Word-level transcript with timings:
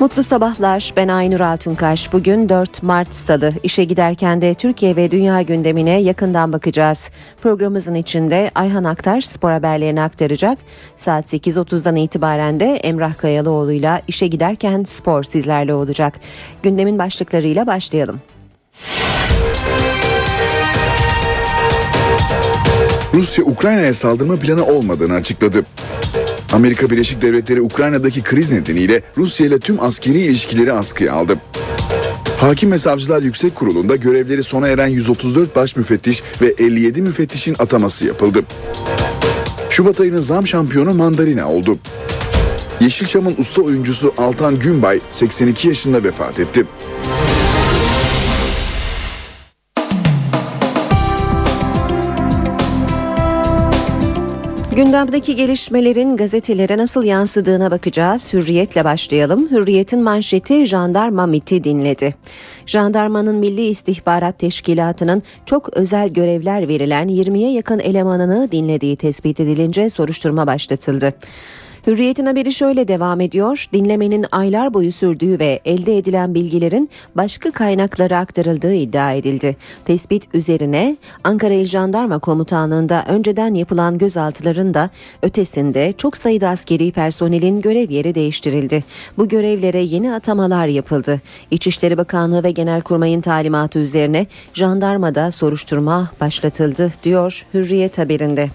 Mutlu 0.00 0.22
sabahlar. 0.22 0.92
Ben 0.96 1.08
Aynur 1.08 1.40
Altunkaş. 1.40 2.12
Bugün 2.12 2.48
4 2.48 2.82
Mart 2.82 3.14
Salı. 3.14 3.52
İşe 3.62 3.84
giderken 3.84 4.42
de 4.42 4.54
Türkiye 4.54 4.96
ve 4.96 5.10
dünya 5.10 5.42
gündemine 5.42 6.00
yakından 6.00 6.52
bakacağız. 6.52 7.10
Programımızın 7.42 7.94
içinde 7.94 8.50
Ayhan 8.54 8.84
Aktar 8.84 9.20
spor 9.20 9.50
haberlerini 9.50 10.02
aktaracak. 10.02 10.58
Saat 10.96 11.32
8.30'dan 11.32 11.96
itibaren 11.96 12.60
de 12.60 12.76
Emrah 12.76 13.18
Kayalıoğlu 13.18 13.72
ile 13.72 14.02
işe 14.08 14.26
giderken 14.26 14.84
spor 14.84 15.22
sizlerle 15.22 15.74
olacak. 15.74 16.20
Gündemin 16.62 16.98
başlıklarıyla 16.98 17.66
başlayalım. 17.66 18.20
Rusya 23.14 23.44
Ukrayna'ya 23.44 23.94
saldırma 23.94 24.36
planı 24.36 24.66
olmadığını 24.66 25.14
açıkladı. 25.14 25.64
Amerika 26.52 26.90
Birleşik 26.90 27.22
Devletleri 27.22 27.60
Ukrayna'daki 27.60 28.22
kriz 28.22 28.52
nedeniyle 28.52 29.02
Rusya 29.16 29.46
ile 29.46 29.58
tüm 29.58 29.82
askeri 29.82 30.18
ilişkileri 30.18 30.72
askıya 30.72 31.12
aldı. 31.12 31.38
Hakim 32.40 32.72
ve 32.72 32.78
Savcılar 32.78 33.22
Yüksek 33.22 33.54
Kurulu'nda 33.54 33.96
görevleri 33.96 34.42
sona 34.42 34.68
eren 34.68 34.86
134 34.86 35.56
baş 35.56 35.76
müfettiş 35.76 36.22
ve 36.42 36.54
57 36.58 37.02
müfettişin 37.02 37.56
ataması 37.58 38.06
yapıldı. 38.06 38.42
Şubat 39.70 40.00
ayının 40.00 40.20
zam 40.20 40.46
şampiyonu 40.46 40.94
Mandalina 40.94 41.48
oldu. 41.50 41.78
Yeşilçam'ın 42.80 43.34
usta 43.38 43.62
oyuncusu 43.62 44.14
Altan 44.16 44.58
Günbay 44.58 45.00
82 45.10 45.68
yaşında 45.68 46.04
vefat 46.04 46.40
etti. 46.40 46.64
Gündemdeki 54.78 55.36
gelişmelerin 55.36 56.16
gazetelere 56.16 56.78
nasıl 56.78 57.04
yansıdığına 57.04 57.70
bakacağız. 57.70 58.32
Hürriyetle 58.32 58.84
başlayalım. 58.84 59.50
Hürriyet'in 59.50 60.02
manşeti 60.02 60.66
jandarma 60.66 61.26
MIT'i 61.26 61.64
dinledi. 61.64 62.14
Jandarmanın 62.66 63.36
Milli 63.36 63.66
İstihbarat 63.66 64.38
Teşkilatı'nın 64.38 65.22
çok 65.46 65.68
özel 65.76 66.08
görevler 66.08 66.68
verilen 66.68 67.08
20'ye 67.08 67.52
yakın 67.52 67.78
elemanını 67.78 68.48
dinlediği 68.52 68.96
tespit 68.96 69.40
edilince 69.40 69.90
soruşturma 69.90 70.46
başlatıldı. 70.46 71.14
Hürriyet'in 71.86 72.26
haberi 72.26 72.52
şöyle 72.52 72.88
devam 72.88 73.20
ediyor. 73.20 73.66
Dinlemenin 73.72 74.26
aylar 74.32 74.74
boyu 74.74 74.92
sürdüğü 74.92 75.38
ve 75.38 75.60
elde 75.64 75.98
edilen 75.98 76.34
bilgilerin 76.34 76.90
başka 77.14 77.50
kaynaklara 77.50 78.18
aktarıldığı 78.18 78.74
iddia 78.74 79.12
edildi. 79.12 79.56
Tespit 79.84 80.34
üzerine 80.34 80.96
Ankara 81.24 81.54
İl 81.54 81.66
Jandarma 81.66 82.18
Komutanlığı'nda 82.18 83.04
önceden 83.08 83.54
yapılan 83.54 83.98
gözaltıların 83.98 84.74
da 84.74 84.90
ötesinde 85.22 85.92
çok 85.98 86.16
sayıda 86.16 86.48
askeri 86.48 86.92
personelin 86.92 87.60
görev 87.60 87.90
yeri 87.90 88.14
değiştirildi. 88.14 88.84
Bu 89.18 89.28
görevlere 89.28 89.80
yeni 89.80 90.12
atamalar 90.12 90.66
yapıldı. 90.66 91.20
İçişleri 91.50 91.98
Bakanlığı 91.98 92.44
ve 92.44 92.50
Genelkurmay'ın 92.50 93.20
talimatı 93.20 93.78
üzerine 93.78 94.26
jandarmada 94.54 95.30
soruşturma 95.30 96.10
başlatıldı 96.20 96.92
diyor 97.02 97.46
Hürriyet 97.54 97.98
haberinde. 97.98 98.50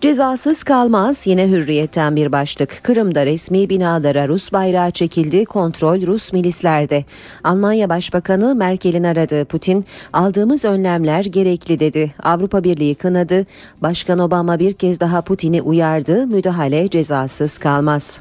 Cezasız 0.00 0.64
kalmaz 0.64 1.26
yine 1.26 1.48
hürriyetten 1.48 2.16
bir 2.16 2.32
başlık. 2.32 2.80
Kırım'da 2.82 3.26
resmi 3.26 3.68
binalara 3.68 4.28
Rus 4.28 4.52
bayrağı 4.52 4.90
çekildi, 4.90 5.44
kontrol 5.44 6.06
Rus 6.06 6.32
milislerde. 6.32 7.04
Almanya 7.44 7.88
Başbakanı 7.88 8.54
Merkel'in 8.54 9.04
aradığı 9.04 9.44
Putin, 9.44 9.84
aldığımız 10.12 10.64
önlemler 10.64 11.24
gerekli 11.24 11.80
dedi. 11.80 12.14
Avrupa 12.22 12.64
Birliği 12.64 12.94
kınadı, 12.94 13.46
Başkan 13.82 14.18
Obama 14.18 14.58
bir 14.58 14.72
kez 14.72 15.00
daha 15.00 15.22
Putin'i 15.22 15.62
uyardı, 15.62 16.26
müdahale 16.26 16.88
cezasız 16.88 17.58
kalmaz. 17.58 18.20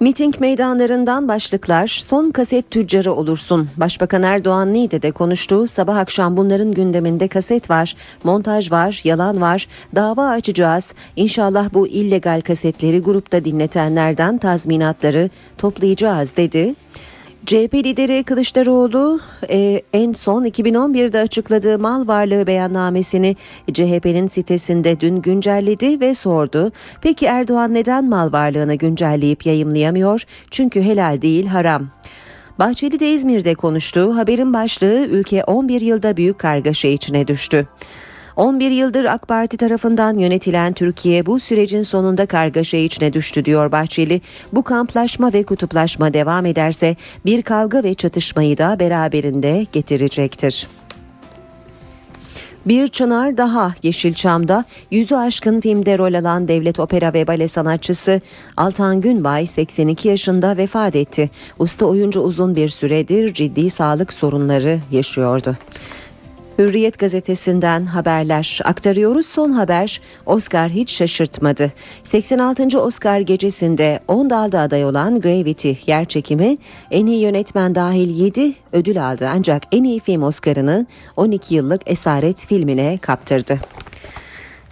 Miting 0.00 0.40
meydanlarından 0.40 1.28
başlıklar 1.28 1.86
son 1.86 2.30
kaset 2.30 2.70
tüccarı 2.70 3.12
olursun. 3.12 3.68
Başbakan 3.76 4.22
Erdoğan 4.22 4.72
Niğde'de 4.72 5.10
konuştuğu 5.10 5.66
sabah 5.66 5.96
akşam 5.96 6.36
bunların 6.36 6.72
gündeminde 6.72 7.28
kaset 7.28 7.70
var, 7.70 7.96
montaj 8.24 8.72
var, 8.72 9.00
yalan 9.04 9.40
var, 9.40 9.66
dava 9.94 10.28
açacağız. 10.28 10.94
İnşallah 11.16 11.74
bu 11.74 11.88
illegal 11.88 12.40
kasetleri 12.40 12.98
grupta 12.98 13.44
dinletenlerden 13.44 14.38
tazminatları 14.38 15.30
toplayacağız 15.58 16.36
dedi. 16.36 16.74
CHP 17.48 17.74
lideri 17.74 18.24
Kılıçdaroğlu 18.24 19.20
e, 19.50 19.82
en 19.92 20.12
son 20.12 20.44
2011'de 20.44 21.20
açıkladığı 21.20 21.78
mal 21.78 22.08
varlığı 22.08 22.46
beyannamesini 22.46 23.36
CHP'nin 23.72 24.26
sitesinde 24.26 25.00
dün 25.00 25.22
güncelledi 25.22 26.00
ve 26.00 26.14
sordu. 26.14 26.72
Peki 27.02 27.26
Erdoğan 27.26 27.74
neden 27.74 28.04
mal 28.04 28.32
varlığını 28.32 28.74
güncelleyip 28.74 29.46
yayımlayamıyor? 29.46 30.24
Çünkü 30.50 30.82
helal 30.82 31.22
değil 31.22 31.46
haram. 31.46 31.88
Bahçeli 32.58 33.00
de 33.00 33.10
İzmir'de 33.10 33.54
konuştu. 33.54 34.16
Haberin 34.16 34.52
başlığı 34.52 35.06
ülke 35.06 35.44
11 35.44 35.80
yılda 35.80 36.16
büyük 36.16 36.38
kargaşa 36.38 36.88
içine 36.88 37.28
düştü. 37.28 37.66
11 38.38 38.70
yıldır 38.70 39.04
AK 39.04 39.28
Parti 39.28 39.56
tarafından 39.56 40.18
yönetilen 40.18 40.72
Türkiye 40.72 41.26
bu 41.26 41.40
sürecin 41.40 41.82
sonunda 41.82 42.26
kargaşa 42.26 42.76
içine 42.76 43.12
düştü 43.12 43.44
diyor 43.44 43.72
Bahçeli. 43.72 44.20
Bu 44.52 44.62
kamplaşma 44.62 45.32
ve 45.32 45.42
kutuplaşma 45.42 46.14
devam 46.14 46.46
ederse 46.46 46.96
bir 47.24 47.42
kavga 47.42 47.82
ve 47.82 47.94
çatışmayı 47.94 48.58
da 48.58 48.80
beraberinde 48.80 49.66
getirecektir. 49.72 50.68
Bir 52.66 52.88
çınar 52.88 53.36
daha 53.36 53.74
Yeşilçam'da 53.82 54.64
yüzü 54.90 55.14
aşkın 55.14 55.60
filmde 55.60 55.98
rol 55.98 56.14
alan 56.14 56.48
devlet 56.48 56.80
opera 56.80 57.12
ve 57.12 57.26
bale 57.26 57.48
sanatçısı 57.48 58.20
Altan 58.56 59.00
Günbay 59.00 59.46
82 59.46 60.08
yaşında 60.08 60.56
vefat 60.56 60.96
etti. 60.96 61.30
Usta 61.58 61.86
oyuncu 61.86 62.20
uzun 62.20 62.56
bir 62.56 62.68
süredir 62.68 63.34
ciddi 63.34 63.70
sağlık 63.70 64.12
sorunları 64.12 64.78
yaşıyordu. 64.90 65.56
Hürriyet 66.58 66.98
gazetesinden 66.98 67.86
haberler 67.86 68.60
aktarıyoruz. 68.64 69.26
Son 69.26 69.50
haber 69.50 70.00
Oscar 70.26 70.70
hiç 70.70 70.90
şaşırtmadı. 70.90 71.72
86. 72.02 72.82
Oscar 72.82 73.20
gecesinde 73.20 74.00
10 74.08 74.30
dalda 74.30 74.60
aday 74.60 74.84
olan 74.84 75.20
Gravity 75.20 75.72
yer 75.86 76.04
çekimi 76.04 76.58
en 76.90 77.06
iyi 77.06 77.20
yönetmen 77.20 77.74
dahil 77.74 78.20
7 78.20 78.52
ödül 78.72 79.08
aldı. 79.08 79.28
Ancak 79.34 79.62
en 79.72 79.84
iyi 79.84 80.00
film 80.00 80.22
Oscar'ını 80.22 80.86
12 81.16 81.54
yıllık 81.54 81.82
Esaret 81.86 82.46
filmine 82.46 82.98
kaptırdı. 82.98 83.58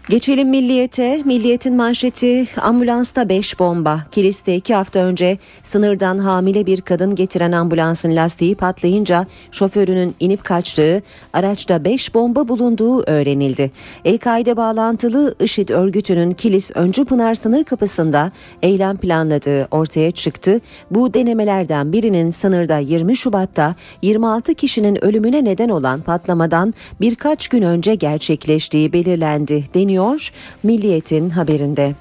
Geçelim 0.08 0.48
Milliyet'e. 0.48 1.22
Milliyet'in 1.24 1.76
manşeti 1.76 2.46
ambulansta 2.60 3.28
5 3.28 3.58
bomba. 3.58 4.00
Kilis'te 4.10 4.54
2 4.56 4.74
hafta 4.74 4.98
önce 4.98 5.38
sınırdan 5.62 6.18
hamile 6.18 6.66
bir 6.66 6.80
kadın 6.80 7.14
getiren 7.14 7.52
ambulansın 7.52 8.16
lastiği 8.16 8.54
patlayınca 8.54 9.26
şoförünün 9.52 10.14
inip 10.20 10.44
kaçtığı, 10.44 11.02
araçta 11.32 11.84
5 11.84 12.14
bomba 12.14 12.48
bulunduğu 12.48 13.02
öğrenildi. 13.02 13.70
El-Kaide 14.04 14.56
bağlantılı 14.56 15.34
IŞİD 15.40 15.68
örgütünün 15.68 16.32
Kilis 16.32 16.70
Öncü 16.74 17.04
Pınar 17.04 17.34
sınır 17.34 17.64
kapısında 17.64 18.32
eylem 18.62 18.96
planladığı 18.96 19.68
ortaya 19.70 20.10
çıktı. 20.10 20.60
Bu 20.90 21.14
denemelerden 21.14 21.92
birinin 21.92 22.30
sınırda 22.30 22.78
20 22.78 23.16
Şubat'ta 23.16 23.74
26 24.02 24.54
kişinin 24.54 25.04
ölümüne 25.04 25.44
neden 25.44 25.68
olan 25.68 26.00
patlamadan 26.00 26.74
birkaç 27.00 27.48
gün 27.48 27.62
önce 27.62 27.94
gerçekleştiği 27.94 28.92
belirlendi 28.92 29.64
deniyor 29.74 29.95
deniyor 29.96 30.30
Milliyet'in 30.62 31.30
haberinde. 31.30 31.94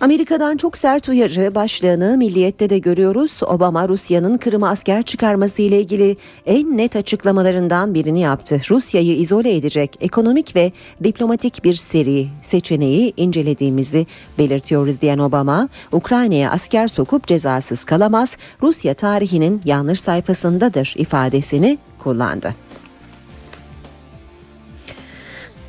Amerika'dan 0.00 0.56
çok 0.56 0.78
sert 0.78 1.08
uyarı 1.08 1.54
başlığını 1.54 2.16
Milliyet'te 2.18 2.70
de 2.70 2.78
görüyoruz. 2.78 3.40
Obama 3.46 3.88
Rusya'nın 3.88 4.38
Kırım'a 4.38 4.68
asker 4.68 5.02
çıkarması 5.02 5.62
ile 5.62 5.80
ilgili 5.80 6.16
en 6.46 6.76
net 6.76 6.96
açıklamalarından 6.96 7.94
birini 7.94 8.20
yaptı. 8.20 8.60
Rusya'yı 8.70 9.16
izole 9.16 9.56
edecek 9.56 9.96
ekonomik 10.00 10.56
ve 10.56 10.72
diplomatik 11.04 11.64
bir 11.64 11.74
seri 11.74 12.28
seçeneği 12.42 13.12
incelediğimizi 13.16 14.06
belirtiyoruz 14.38 15.00
diyen 15.00 15.18
Obama, 15.18 15.68
Ukrayna'ya 15.92 16.50
asker 16.50 16.88
sokup 16.88 17.26
cezasız 17.26 17.84
kalamaz, 17.84 18.36
Rusya 18.62 18.94
tarihinin 18.94 19.60
yanlış 19.64 20.00
sayfasındadır 20.00 20.94
ifadesini 20.98 21.78
kullandı. 21.98 22.54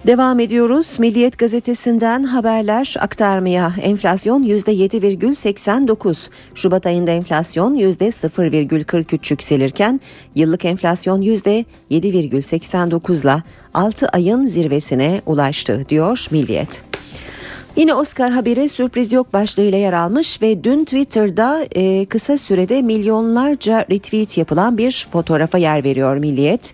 Devam 0.07 0.39
ediyoruz. 0.39 1.00
Milliyet 1.00 1.38
gazetesinden 1.38 2.24
haberler 2.24 2.95
aktarmaya. 3.00 3.74
Enflasyon 3.81 4.44
%7,89. 4.44 6.30
Şubat 6.56 6.86
ayında 6.86 7.12
enflasyon 7.12 7.75
%0,43 7.75 9.33
yükselirken 9.33 10.01
yıllık 10.36 10.65
enflasyon 10.65 11.21
%7,89 11.21 13.24
ile 13.24 13.44
6 13.74 14.07
ayın 14.07 14.45
zirvesine 14.45 15.21
ulaştı 15.25 15.86
diyor 15.89 16.27
Milliyet. 16.31 16.83
Yine 17.75 17.94
Oscar 17.94 18.31
haberi 18.31 18.69
sürpriz 18.69 19.12
yok 19.12 19.33
başlığıyla 19.33 19.77
yer 19.77 19.94
almış 19.94 20.42
ve 20.42 20.63
dün 20.63 20.83
Twitter'da 20.83 21.65
e, 21.75 22.06
kısa 22.06 22.38
sürede 22.38 22.81
milyonlarca 22.81 23.86
retweet 23.92 24.38
yapılan 24.38 24.77
bir 24.77 25.07
fotoğrafa 25.12 25.57
yer 25.57 25.83
veriyor 25.83 26.18
Milliyet. 26.18 26.74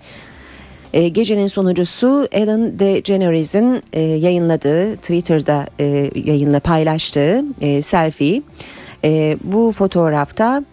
E, 0.94 1.08
gecenin 1.08 1.48
sonucusu 1.48 2.28
Ellen 2.32 2.80
DeGeneres'in 2.80 3.84
e, 3.94 4.02
yayınladığı 4.02 4.96
Twitter'da 4.96 5.66
e, 5.80 6.12
yayınla 6.16 6.60
paylaştığı 6.60 7.44
e, 7.62 7.82
selfie. 7.82 8.42
E, 9.04 9.38
bu 9.44 9.72
fotoğrafta 9.72 10.64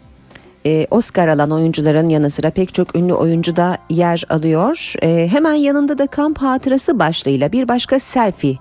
e, 0.66 0.86
Oscar 0.90 1.28
alan 1.28 1.50
oyuncuların 1.50 2.08
yanı 2.08 2.30
sıra 2.30 2.50
pek 2.50 2.74
çok 2.74 2.96
ünlü 2.96 3.14
oyuncu 3.14 3.56
da 3.56 3.78
yer 3.90 4.24
alıyor. 4.28 4.92
E, 5.02 5.28
hemen 5.28 5.54
yanında 5.54 5.98
da 5.98 6.06
kamp 6.06 6.38
hatırası 6.38 6.98
başlığıyla 6.98 7.52
bir 7.52 7.68
başka 7.68 8.00
selfie 8.00 8.56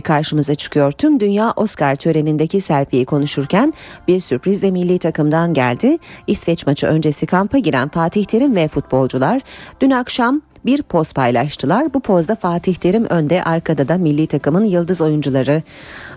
karşımıza 0.00 0.54
çıkıyor. 0.54 0.92
Tüm 0.92 1.20
dünya 1.20 1.52
Oscar 1.56 1.96
törenindeki 1.96 2.60
selfie'yi 2.60 3.04
konuşurken 3.04 3.74
bir 4.08 4.20
sürpriz 4.20 4.62
de 4.62 4.70
milli 4.70 4.98
takımdan 4.98 5.54
geldi. 5.54 5.98
İsveç 6.26 6.66
maçı 6.66 6.86
öncesi 6.86 7.26
kampa 7.26 7.58
giren 7.58 7.88
Fatih 7.88 8.24
Terim 8.24 8.56
ve 8.56 8.68
futbolcular 8.68 9.40
dün 9.80 9.90
akşam 9.90 10.42
bir 10.66 10.82
poz 10.82 11.12
paylaştılar. 11.12 11.94
Bu 11.94 12.00
pozda 12.00 12.34
Fatih 12.34 12.74
Terim 12.74 13.04
önde, 13.04 13.42
arkada 13.42 13.88
da 13.88 13.98
milli 13.98 14.26
takımın 14.26 14.64
yıldız 14.64 15.00
oyuncuları 15.00 15.62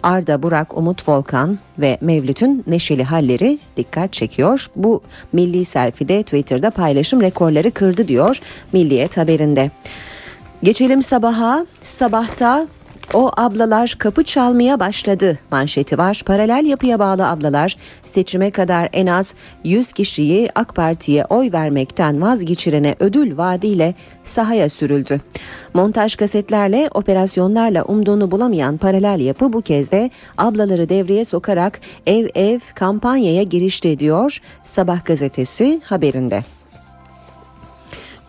Arda, 0.04 0.44
Burak, 0.44 0.78
Umut 0.78 1.10
Volkan 1.10 1.60
ve 1.80 1.98
Mevlüt'ün 2.02 2.64
neşeli 2.68 3.04
halleri 3.04 3.60
dikkat 3.78 4.14
çekiyor. 4.14 4.68
Bu 4.76 5.02
milli 5.34 5.66
selfie'de 5.66 6.24
Twitter'da 6.24 6.72
paylaşım 6.72 7.22
rekorları 7.22 7.72
kırdı 7.72 8.08
diyor 8.08 8.40
Milliyet 8.74 9.18
haberinde. 9.18 9.72
Geçelim 10.64 11.02
sabaha. 11.02 11.66
Sabahta 11.82 12.68
o 13.16 13.32
ablalar 13.38 13.96
kapı 13.98 14.24
çalmaya 14.24 14.80
başladı 14.80 15.40
manşeti 15.52 15.98
var. 15.98 16.22
Paralel 16.26 16.66
yapıya 16.66 17.00
bağlı 17.00 17.28
ablalar 17.28 17.76
seçime 18.06 18.52
kadar 18.52 18.90
en 18.94 19.08
az 19.08 19.34
100 19.64 19.94
kişiyi 19.94 20.50
AK 20.56 20.76
Parti'ye 20.76 21.26
oy 21.26 21.52
vermekten 21.52 22.22
vazgeçirene 22.22 22.96
ödül 23.00 23.38
vaadiyle 23.38 23.94
sahaya 24.24 24.70
sürüldü. 24.70 25.22
Montaj 25.74 26.16
kasetlerle 26.16 26.90
operasyonlarla 26.94 27.84
umduğunu 27.84 28.32
bulamayan 28.32 28.78
paralel 28.78 29.20
yapı 29.20 29.54
bu 29.54 29.62
kez 29.62 29.92
de 29.92 30.10
ablaları 30.38 30.90
devreye 30.90 31.26
sokarak 31.26 31.80
ev 32.08 32.28
ev 32.36 32.60
kampanyaya 32.76 33.44
girişti 33.44 34.00
diyor 34.00 34.42
Sabah 34.64 35.06
gazetesi 35.06 35.82
haberinde. 35.84 36.55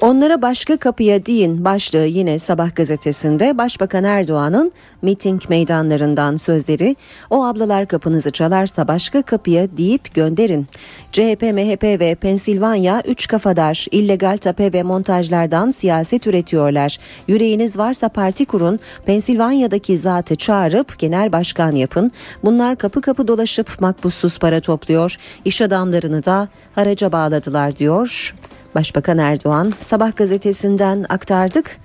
Onlara 0.01 0.43
başka 0.43 0.77
kapıya 0.77 1.27
deyin 1.27 1.65
başlığı 1.65 2.07
yine 2.07 2.39
Sabah 2.39 2.75
gazetesinde 2.75 3.59
Başbakan 3.59 4.05
Erdoğan'ın 4.05 4.73
miting 5.03 5.43
meydanlarından 5.49 6.37
sözleri 6.37 6.97
o 7.31 7.45
ablalar 7.45 7.89
kapınızı 7.89 8.31
çalarsa 8.31 8.89
başka 8.89 9.23
kapıya 9.23 9.77
deyip 9.77 10.15
gönderin. 10.15 10.67
CHP, 11.13 11.43
MHP 11.43 12.01
ve 12.01 12.15
Pensilvanya 12.15 13.03
üç 13.07 13.27
kafadar 13.27 13.87
illegal 13.91 14.37
tape 14.37 14.73
ve 14.73 14.83
montajlardan 14.83 15.71
siyaset 15.71 16.27
üretiyorlar. 16.27 16.99
Yüreğiniz 17.29 17.79
varsa 17.79 18.09
parti 18.09 18.47
kurun, 18.47 18.81
Pensilvanya'daki 19.07 19.99
zatı 19.99 20.37
çağırıp 20.37 20.99
genel 20.99 21.33
başkan 21.33 21.73
yapın. 21.73 22.13
Bunlar 22.45 22.77
kapı 22.77 23.01
kapı 23.01 23.29
dolaşıp 23.29 23.81
makbussuz 23.81 24.39
para 24.39 24.61
topluyor. 24.61 25.17
İş 25.45 25.63
adamlarını 25.63 26.25
da 26.25 26.49
haraca 26.75 27.13
bağladılar 27.13 27.77
diyor. 27.77 28.35
Başbakan 28.77 29.19
Erdoğan 29.19 29.73
Sabah 29.81 30.17
gazetesinden 30.17 31.07
aktardık. 31.09 31.79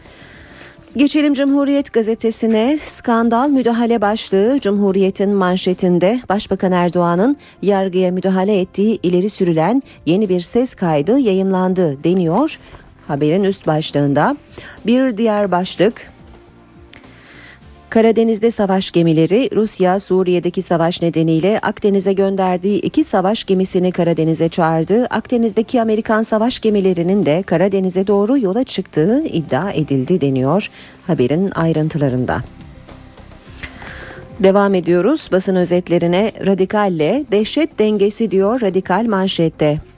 Geçelim 0.98 1.34
Cumhuriyet 1.34 1.94
gazetesine 1.94 2.80
skandal 2.84 3.50
müdahale 3.50 4.02
başlığı 4.02 4.60
Cumhuriyet'in 4.62 5.30
manşetinde 5.30 6.22
Başbakan 6.30 6.72
Erdoğan'ın 6.72 7.38
yargıya 7.62 8.12
müdahale 8.12 8.60
ettiği 8.60 9.00
ileri 9.04 9.30
sürülen 9.30 9.84
yeni 10.06 10.30
bir 10.30 10.42
ses 10.42 10.76
kaydı 10.76 11.20
yayımlandı 11.20 12.04
deniyor. 12.04 12.60
Haberin 13.08 13.44
üst 13.44 13.68
başlığında 13.68 14.38
bir 14.86 15.18
diğer 15.18 15.52
başlık 15.52 16.12
Karadeniz'de 17.92 18.52
savaş 18.52 18.92
gemileri 18.92 19.50
Rusya 19.56 20.00
Suriye'deki 20.00 20.62
savaş 20.62 21.02
nedeniyle 21.02 21.60
Akdeniz'e 21.60 22.14
gönderdiği 22.14 22.82
iki 22.82 23.04
savaş 23.04 23.44
gemisini 23.44 23.92
Karadeniz'e 23.92 24.50
çağırdı. 24.50 25.06
Akdeniz'deki 25.06 25.82
Amerikan 25.82 26.22
savaş 26.22 26.60
gemilerinin 26.60 27.26
de 27.26 27.44
Karadeniz'e 27.44 28.08
doğru 28.08 28.38
yola 28.38 28.64
çıktığı 28.64 29.24
iddia 29.24 29.72
edildi 29.72 30.22
deniyor 30.22 30.70
haberin 31.08 31.52
ayrıntılarında. 31.56 32.42
Devam 34.40 34.76
ediyoruz 34.76 35.30
basın 35.32 35.56
özetlerine 35.56 36.32
radikalle 36.46 37.26
dehşet 37.32 37.80
dengesi 37.80 38.32
diyor 38.32 38.62
radikal 38.62 39.06
manşette. 39.06 39.91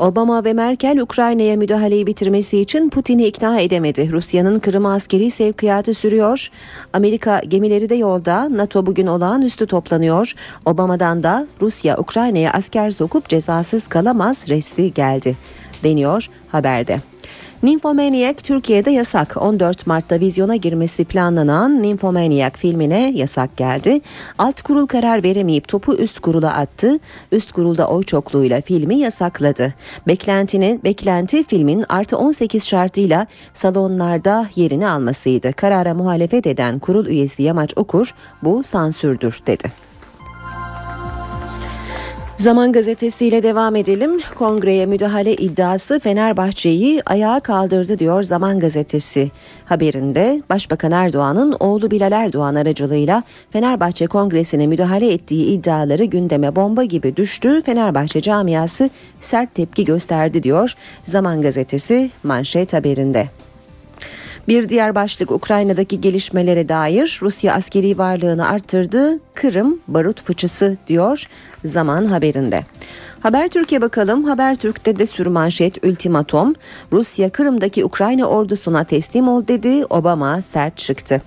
Obama 0.00 0.44
ve 0.44 0.52
Merkel 0.52 0.98
Ukrayna'ya 0.98 1.56
müdahaleyi 1.56 2.06
bitirmesi 2.06 2.58
için 2.58 2.90
Putin'i 2.90 3.26
ikna 3.26 3.60
edemedi. 3.60 4.12
Rusya'nın 4.12 4.58
Kırım'a 4.58 4.94
askeri 4.94 5.30
sevkiyatı 5.30 5.94
sürüyor. 5.94 6.50
Amerika 6.92 7.40
gemileri 7.48 7.88
de 7.88 7.94
yolda. 7.94 8.48
NATO 8.56 8.86
bugün 8.86 9.06
olağanüstü 9.06 9.66
toplanıyor. 9.66 10.32
Obama'dan 10.66 11.22
da 11.22 11.46
Rusya 11.60 11.98
Ukrayna'ya 11.98 12.52
asker 12.52 12.90
sokup 12.90 13.28
cezasız 13.28 13.88
kalamaz 13.88 14.48
resti 14.48 14.94
geldi 14.94 15.36
deniyor 15.84 16.26
haberde. 16.48 17.09
Nymphomaniac 17.62 18.42
Türkiye'de 18.42 18.90
yasak. 18.90 19.36
14 19.36 19.86
Mart'ta 19.86 20.20
vizyona 20.20 20.56
girmesi 20.56 21.04
planlanan 21.04 21.82
Nymphomaniac 21.82 22.58
filmine 22.58 23.12
yasak 23.16 23.56
geldi. 23.56 24.00
Alt 24.38 24.62
kurul 24.62 24.86
karar 24.86 25.22
veremeyip 25.22 25.68
topu 25.68 25.94
üst 25.94 26.20
kurula 26.20 26.54
attı. 26.54 26.98
Üst 27.32 27.52
kurulda 27.52 27.88
oy 27.88 28.02
çokluğuyla 28.02 28.60
filmi 28.60 28.96
yasakladı. 28.98 29.74
Beklentini, 30.06 30.80
beklenti 30.84 31.44
filmin 31.44 31.84
artı 31.88 32.18
18 32.18 32.66
şartıyla 32.66 33.26
salonlarda 33.52 34.46
yerini 34.56 34.88
almasıydı. 34.88 35.52
Karara 35.52 35.94
muhalefet 35.94 36.46
eden 36.46 36.78
kurul 36.78 37.06
üyesi 37.06 37.42
Yamaç 37.42 37.72
Okur 37.76 38.14
bu 38.42 38.62
sansürdür 38.62 39.40
dedi. 39.46 39.89
Zaman 42.40 42.72
gazetesiyle 42.72 43.42
devam 43.42 43.76
edelim. 43.76 44.20
Kongreye 44.34 44.86
müdahale 44.86 45.34
iddiası 45.34 46.00
Fenerbahçe'yi 46.00 47.02
ayağa 47.06 47.40
kaldırdı 47.40 47.98
diyor 47.98 48.22
Zaman 48.22 48.60
gazetesi 48.60 49.30
haberinde. 49.64 50.42
Başbakan 50.50 50.92
Erdoğan'ın 50.92 51.56
oğlu 51.60 51.90
Bilal 51.90 52.12
Erdoğan 52.12 52.54
aracılığıyla 52.54 53.22
Fenerbahçe 53.50 54.06
Kongresi'ne 54.06 54.66
müdahale 54.66 55.12
ettiği 55.12 55.46
iddiaları 55.46 56.04
gündeme 56.04 56.56
bomba 56.56 56.84
gibi 56.84 57.16
düştü. 57.16 57.62
Fenerbahçe 57.62 58.20
camiası 58.20 58.90
sert 59.20 59.54
tepki 59.54 59.84
gösterdi 59.84 60.42
diyor 60.42 60.74
Zaman 61.04 61.42
gazetesi 61.42 62.10
manşet 62.22 62.72
haberinde. 62.72 63.28
Bir 64.50 64.68
diğer 64.68 64.94
başlık 64.94 65.30
Ukrayna'daki 65.30 66.00
gelişmelere 66.00 66.68
dair 66.68 67.18
Rusya 67.22 67.54
askeri 67.54 67.98
varlığını 67.98 68.48
arttırdı. 68.48 69.18
Kırım 69.34 69.80
barut 69.88 70.22
fıçısı 70.22 70.76
diyor 70.86 71.26
Zaman 71.64 72.04
haberinde. 72.04 72.66
Haber 73.20 73.48
Türkiye 73.48 73.80
bakalım. 73.80 74.24
Haber 74.24 74.54
Türk'te 74.54 74.98
de 74.98 75.06
sürü 75.06 75.28
manşet 75.28 75.84
ultimatom. 75.84 76.54
Rusya 76.92 77.30
Kırım'daki 77.30 77.84
Ukrayna 77.84 78.26
ordusuna 78.26 78.84
teslim 78.84 79.28
ol 79.28 79.46
dedi. 79.48 79.84
Obama 79.90 80.42
sert 80.42 80.76
çıktı. 80.76 81.22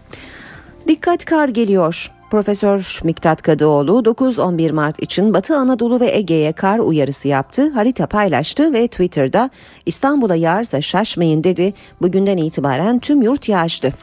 Dikkat 0.88 1.26
kar 1.26 1.50
geliyor. 1.50 2.12
Profesör 2.34 3.00
Miktat 3.04 3.42
Kadıoğlu 3.42 3.92
9-11 3.92 4.72
Mart 4.72 5.04
için 5.04 5.34
Batı 5.34 5.56
Anadolu 5.56 6.00
ve 6.00 6.18
Ege'ye 6.18 6.52
kar 6.52 6.80
uyarısı 6.80 7.28
yaptı, 7.28 7.72
harita 7.72 8.08
paylaştı 8.08 8.74
ve 8.74 8.88
Twitter'da 8.88 9.50
İstanbul'a 9.86 10.36
yağarsa 10.36 10.82
şaşmayın 10.82 11.44
dedi. 11.44 11.74
Bugünden 12.02 12.38
itibaren 12.38 13.00
tüm 13.00 13.22
yurt 13.22 13.50
yağıştı. 13.50 13.94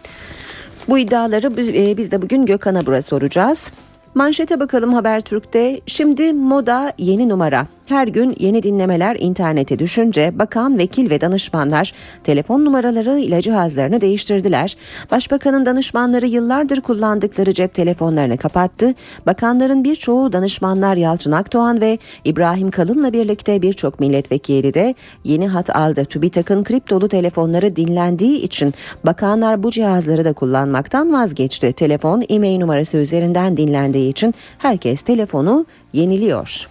Bu 0.89 0.99
iddiaları 0.99 1.47
e, 1.77 1.97
biz 1.97 2.11
de 2.11 2.23
bugün 2.23 2.47
Gökhan 2.47 2.75
Abur'a 2.75 3.03
soracağız. 3.03 3.73
Manşete 4.15 4.61
bakalım 4.61 4.95
Habertürk'te. 4.95 5.81
Şimdi 5.87 6.33
moda 6.33 6.93
yeni 6.99 7.29
numara. 7.29 7.67
Her 7.91 8.09
gün 8.09 8.37
yeni 8.39 8.63
dinlemeler 8.63 9.17
internete 9.21 9.79
düşünce 9.79 10.39
bakan, 10.39 10.79
vekil 10.79 11.11
ve 11.11 11.21
danışmanlar 11.21 11.93
telefon 12.25 12.65
numaraları 12.65 13.19
ile 13.19 13.43
cihazlarını 13.43 14.01
değiştirdiler. 14.01 14.77
Başbakanın 15.11 15.67
danışmanları 15.67 16.27
yıllardır 16.27 16.81
kullandıkları 16.81 17.53
cep 17.53 17.75
telefonlarını 17.75 18.37
kapattı. 18.37 18.95
Bakanların 19.27 19.85
birçoğu 19.85 20.33
danışmanlar 20.33 20.97
Yalçın 20.97 21.33
Akdoğan 21.33 21.81
ve 21.81 21.99
İbrahim 22.25 22.71
Kalın'la 22.71 23.13
birlikte 23.13 23.63
birçok 23.63 24.01
milletvekili 24.01 24.75
de 24.75 24.95
yeni 25.25 25.49
hat 25.49 25.77
aldı. 25.77 26.05
TÜBİTAK'ın 26.05 26.65
kriptolu 26.65 27.09
telefonları 27.09 27.77
dinlendiği 27.77 28.43
için 28.43 28.75
bakanlar 29.07 29.63
bu 29.63 29.71
cihazları 29.71 30.25
da 30.25 30.33
kullanmaktan 30.33 31.13
vazgeçti. 31.13 31.73
Telefon 31.73 32.23
e-mail 32.29 32.59
numarası 32.59 32.97
üzerinden 32.97 33.57
dinlendiği 33.57 34.11
için 34.11 34.35
herkes 34.59 35.03
telefonu 35.03 35.67
yeniliyor. 35.93 36.69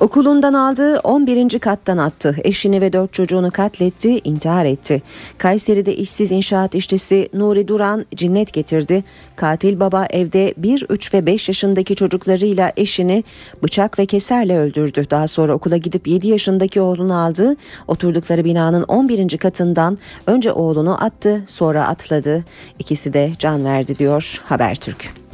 Okulundan 0.00 0.52
aldığı 0.52 0.98
11. 0.98 1.58
kattan 1.58 1.98
attı. 1.98 2.36
Eşini 2.44 2.80
ve 2.80 2.92
dört 2.92 3.12
çocuğunu 3.12 3.50
katletti, 3.50 4.20
intihar 4.24 4.64
etti. 4.64 5.02
Kayseri'de 5.38 5.96
işsiz 5.96 6.32
inşaat 6.32 6.74
işçisi 6.74 7.28
Nuri 7.34 7.68
Duran 7.68 8.06
cinnet 8.14 8.52
getirdi. 8.52 9.04
Katil 9.36 9.80
baba 9.80 10.06
evde 10.10 10.54
1, 10.56 10.86
3 10.88 11.14
ve 11.14 11.26
5 11.26 11.48
yaşındaki 11.48 11.94
çocuklarıyla 11.94 12.72
eşini 12.76 13.24
bıçak 13.62 13.98
ve 13.98 14.06
keserle 14.06 14.58
öldürdü. 14.58 15.06
Daha 15.10 15.28
sonra 15.28 15.54
okula 15.54 15.76
gidip 15.76 16.06
7 16.06 16.28
yaşındaki 16.28 16.80
oğlunu 16.80 17.18
aldı. 17.18 17.56
Oturdukları 17.88 18.44
binanın 18.44 18.82
11. 18.82 19.38
katından 19.38 19.98
önce 20.26 20.52
oğlunu 20.52 21.04
attı, 21.04 21.42
sonra 21.46 21.86
atladı. 21.86 22.44
İkisi 22.78 23.12
de 23.12 23.32
can 23.38 23.64
verdi 23.64 23.98
diyor 23.98 24.42
Habertürk. 24.44 25.25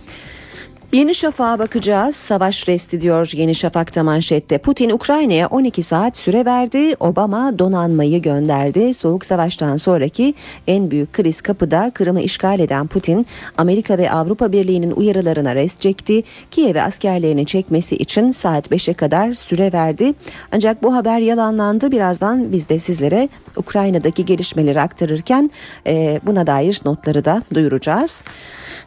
Yeni 0.93 1.15
Şafak'a 1.15 1.59
bakacağız. 1.59 2.17
Savaş 2.17 2.69
resti 2.69 3.01
diyor 3.01 3.31
Yeni 3.35 3.55
Şafak'ta 3.55 4.03
manşette. 4.03 4.59
Putin 4.59 4.91
Ukrayna'ya 4.91 5.49
12 5.49 5.83
saat 5.83 6.17
süre 6.17 6.45
verdi. 6.45 6.95
Obama 7.01 7.59
donanmayı 7.59 8.23
gönderdi. 8.23 8.95
Soğuk 8.95 9.25
Savaş'tan 9.25 9.77
sonraki 9.77 10.35
en 10.67 10.91
büyük 10.91 11.13
kriz 11.13 11.41
kapıda 11.41 11.91
Kırım'ı 11.95 12.21
işgal 12.21 12.61
eden 12.61 12.87
Putin, 12.87 13.27
Amerika 13.59 13.99
ve 13.99 14.11
Avrupa 14.11 14.53
Birliği'nin 14.53 14.91
uyarılarına 14.91 15.55
rest 15.55 15.81
çekti. 15.81 16.23
Kiev'e 16.51 16.83
askerlerini 16.83 17.47
çekmesi 17.47 17.97
için 17.97 18.31
saat 18.31 18.71
5'e 18.71 18.95
kadar 18.95 19.33
süre 19.33 19.73
verdi. 19.73 20.15
Ancak 20.53 20.83
bu 20.83 20.95
haber 20.95 21.19
yalanlandı. 21.19 21.93
Birazdan 21.93 22.53
biz 22.53 22.69
de 22.69 22.79
sizlere 22.79 23.29
Ukrayna'daki 23.57 24.25
gelişmeleri 24.25 24.81
aktarırken 24.81 25.51
buna 26.27 26.47
dair 26.47 26.81
notları 26.85 27.25
da 27.25 27.43
duyuracağız. 27.55 28.25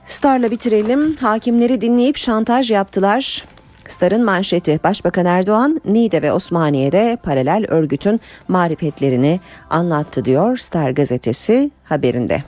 Star'la 0.07 0.51
bitirelim. 0.51 1.15
Hakimleri 1.15 1.81
dinleyip 1.81 2.17
şantaj 2.17 2.71
yaptılar. 2.71 3.43
Star'ın 3.87 4.25
manşeti 4.25 4.79
Başbakan 4.83 5.25
Erdoğan 5.25 5.81
Niğde 5.85 6.21
ve 6.21 6.31
Osmaniye'de 6.31 7.17
paralel 7.23 7.65
örgütün 7.67 8.21
marifetlerini 8.47 9.39
anlattı 9.69 10.25
diyor 10.25 10.57
Star 10.57 10.91
gazetesi 10.91 11.71
haberinde. 11.83 12.43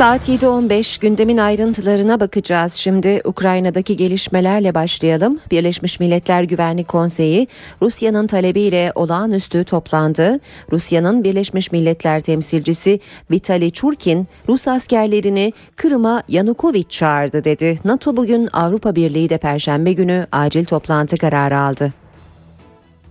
Saat 0.00 0.28
7.15 0.28 1.00
gündemin 1.00 1.38
ayrıntılarına 1.38 2.20
bakacağız. 2.20 2.72
Şimdi 2.72 3.20
Ukrayna'daki 3.24 3.96
gelişmelerle 3.96 4.74
başlayalım. 4.74 5.38
Birleşmiş 5.50 6.00
Milletler 6.00 6.42
Güvenlik 6.42 6.88
Konseyi 6.88 7.48
Rusya'nın 7.82 8.26
talebiyle 8.26 8.92
olağanüstü 8.94 9.64
toplandı. 9.64 10.40
Rusya'nın 10.72 11.24
Birleşmiş 11.24 11.72
Milletler 11.72 12.20
temsilcisi 12.20 13.00
Vitali 13.30 13.72
Churkin 13.72 14.28
Rus 14.48 14.68
askerlerini 14.68 15.52
Kırım'a 15.76 16.22
Yanukovych 16.28 16.88
çağırdı 16.88 17.44
dedi. 17.44 17.78
NATO 17.84 18.16
bugün 18.16 18.48
Avrupa 18.52 18.96
Birliği 18.96 19.28
de 19.28 19.38
perşembe 19.38 19.92
günü 19.92 20.26
acil 20.32 20.64
toplantı 20.64 21.16
kararı 21.16 21.58
aldı. 21.58 21.92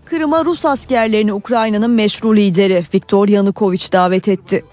Kırım'a 0.05 0.46
Rus 0.46 0.65
askerlerini 0.65 1.34
Ukrayna'nın 1.34 1.91
meşru 1.91 2.36
lideri 2.36 2.86
Viktor 2.93 3.27
Yanukovych 3.27 3.93
davet 3.93 4.27
etti. 4.27 4.63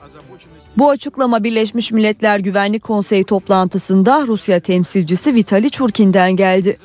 Bu 0.77 0.91
açıklama 0.91 1.45
Birleşmiş 1.45 1.93
Milletler 1.93 2.39
Güvenlik 2.39 2.83
Konseyi 2.83 3.25
toplantısında 3.25 4.27
Rusya 4.27 4.61
temsilcisi 4.61 5.35
Vitali 5.35 5.71
Churkin'den 5.71 6.37
geldi. 6.37 6.77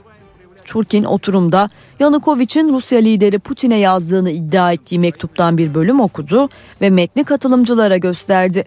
Churkin 0.66 1.04
oturumda 1.04 1.70
Yanukovych'in 2.00 2.74
Rusya 2.74 3.00
lideri 3.00 3.40
Putin'e 3.40 3.78
yazdığını 3.78 4.32
iddia 4.32 4.72
ettiği 4.72 5.00
mektuptan 5.00 5.58
bir 5.58 5.74
bölüm 5.74 6.00
okudu 6.00 6.50
ve 6.82 6.90
metni 6.90 7.24
katılımcılara 7.24 7.98
gösterdi. 7.98 8.66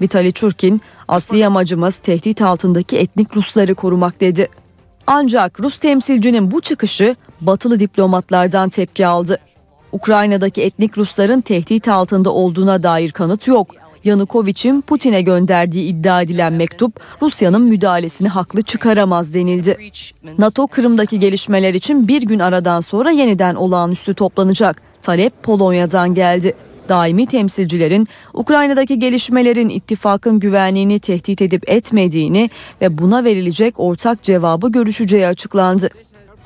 Vitali 0.00 0.32
Churkin, 0.32 0.80
asli 1.08 1.46
amacımız 1.46 1.96
tehdit 1.96 2.42
altındaki 2.42 2.98
etnik 2.98 3.36
Rusları 3.36 3.74
korumak 3.74 4.20
dedi. 4.20 4.48
Ancak 5.06 5.60
Rus 5.60 5.78
temsilcinin 5.78 6.50
bu 6.50 6.60
çıkışı 6.60 7.16
batılı 7.40 7.80
diplomatlardan 7.80 8.68
tepki 8.68 9.06
aldı. 9.06 9.38
Ukrayna'daki 9.92 10.62
etnik 10.62 10.98
Rusların 10.98 11.40
tehdit 11.40 11.88
altında 11.88 12.30
olduğuna 12.30 12.82
dair 12.82 13.10
kanıt 13.10 13.46
yok. 13.46 13.85
Yanukovych'in 14.06 14.80
Putin'e 14.80 15.22
gönderdiği 15.22 15.84
iddia 15.84 16.22
edilen 16.22 16.52
mektup 16.52 17.00
Rusya'nın 17.22 17.62
müdahalesini 17.62 18.28
haklı 18.28 18.62
çıkaramaz 18.62 19.34
denildi. 19.34 19.76
NATO 20.38 20.66
Kırım'daki 20.66 21.20
gelişmeler 21.20 21.74
için 21.74 22.08
bir 22.08 22.22
gün 22.22 22.38
aradan 22.38 22.80
sonra 22.80 23.10
yeniden 23.10 23.54
olağanüstü 23.54 24.14
toplanacak. 24.14 24.82
Talep 25.02 25.42
Polonya'dan 25.42 26.14
geldi. 26.14 26.54
Daimi 26.88 27.26
temsilcilerin 27.26 28.08
Ukrayna'daki 28.34 28.98
gelişmelerin 28.98 29.68
ittifakın 29.68 30.40
güvenliğini 30.40 31.00
tehdit 31.00 31.42
edip 31.42 31.70
etmediğini 31.70 32.50
ve 32.80 32.98
buna 32.98 33.24
verilecek 33.24 33.74
ortak 33.80 34.22
cevabı 34.22 34.72
görüşeceği 34.72 35.26
açıklandı. 35.26 35.90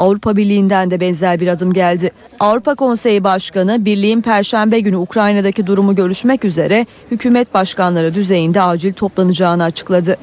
Avrupa 0.00 0.36
Birliği'nden 0.36 0.90
de 0.90 1.00
benzer 1.00 1.40
bir 1.40 1.48
adım 1.48 1.72
geldi. 1.72 2.10
Avrupa 2.40 2.74
Konseyi 2.74 3.24
Başkanı 3.24 3.84
birliğin 3.84 4.20
perşembe 4.20 4.80
günü 4.80 4.96
Ukrayna'daki 4.96 5.66
durumu 5.66 5.94
görüşmek 5.94 6.44
üzere 6.44 6.86
hükümet 7.10 7.54
başkanları 7.54 8.14
düzeyinde 8.14 8.62
acil 8.62 8.92
toplanacağını 8.92 9.64
açıkladı. 9.64 10.16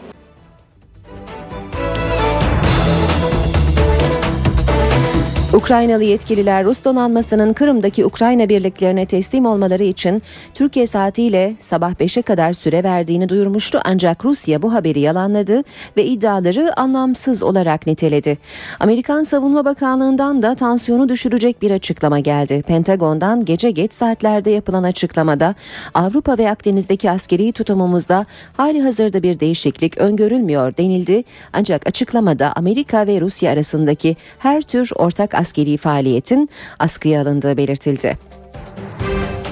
Ukraynalı 5.58 6.04
yetkililer 6.04 6.66
Rus 6.66 6.84
donanmasının 6.84 7.54
Kırım'daki 7.54 8.06
Ukrayna 8.06 8.50
birliklerine 8.50 9.06
teslim 9.06 9.46
olmaları 9.46 9.84
için 9.84 10.22
Türkiye 10.54 10.88
saatiyle 10.88 11.54
sabah 11.60 11.92
5'e 11.92 12.22
kadar 12.22 12.54
süre 12.54 12.84
verdiğini 12.84 13.30
duyurmuştu 13.30 13.80
ancak 13.86 14.26
Rusya 14.26 14.62
bu 14.62 14.74
haberi 14.74 15.00
yalanladı 15.00 15.64
ve 15.98 16.06
iddiaları 16.06 16.80
anlamsız 16.80 17.44
olarak 17.44 17.88
niteledi. 17.88 18.38
Amerikan 18.80 19.24
Savunma 19.24 19.66
Bakanlığı'ndan 19.66 20.42
da 20.42 20.56
tansiyonu 20.56 21.10
düşürecek 21.10 21.62
bir 21.62 21.72
açıklama 21.72 22.20
geldi. 22.20 22.64
Pentagon'dan 22.68 23.46
gece 23.46 23.72
geç 23.72 23.94
saatlerde 23.94 24.50
yapılan 24.50 24.84
açıklamada 24.84 25.56
Avrupa 25.94 26.38
ve 26.38 26.52
Akdeniz'deki 26.52 27.12
askeri 27.12 27.52
tutumumuzda 27.52 28.26
hali 28.58 28.82
hazırda 28.82 29.24
bir 29.24 29.40
değişiklik 29.40 29.98
öngörülmüyor 29.98 30.78
denildi. 30.78 31.24
Ancak 31.54 31.88
açıklamada 31.88 32.54
Amerika 32.56 33.08
ve 33.08 33.22
Rusya 33.22 33.52
arasındaki 33.52 34.16
her 34.40 34.62
tür 34.62 34.92
ortak 34.96 35.36
askeri 35.36 35.47
faaliyetin 35.78 36.50
askıya 36.80 37.22
alındığı 37.22 37.58
belirtildi. 37.58 38.18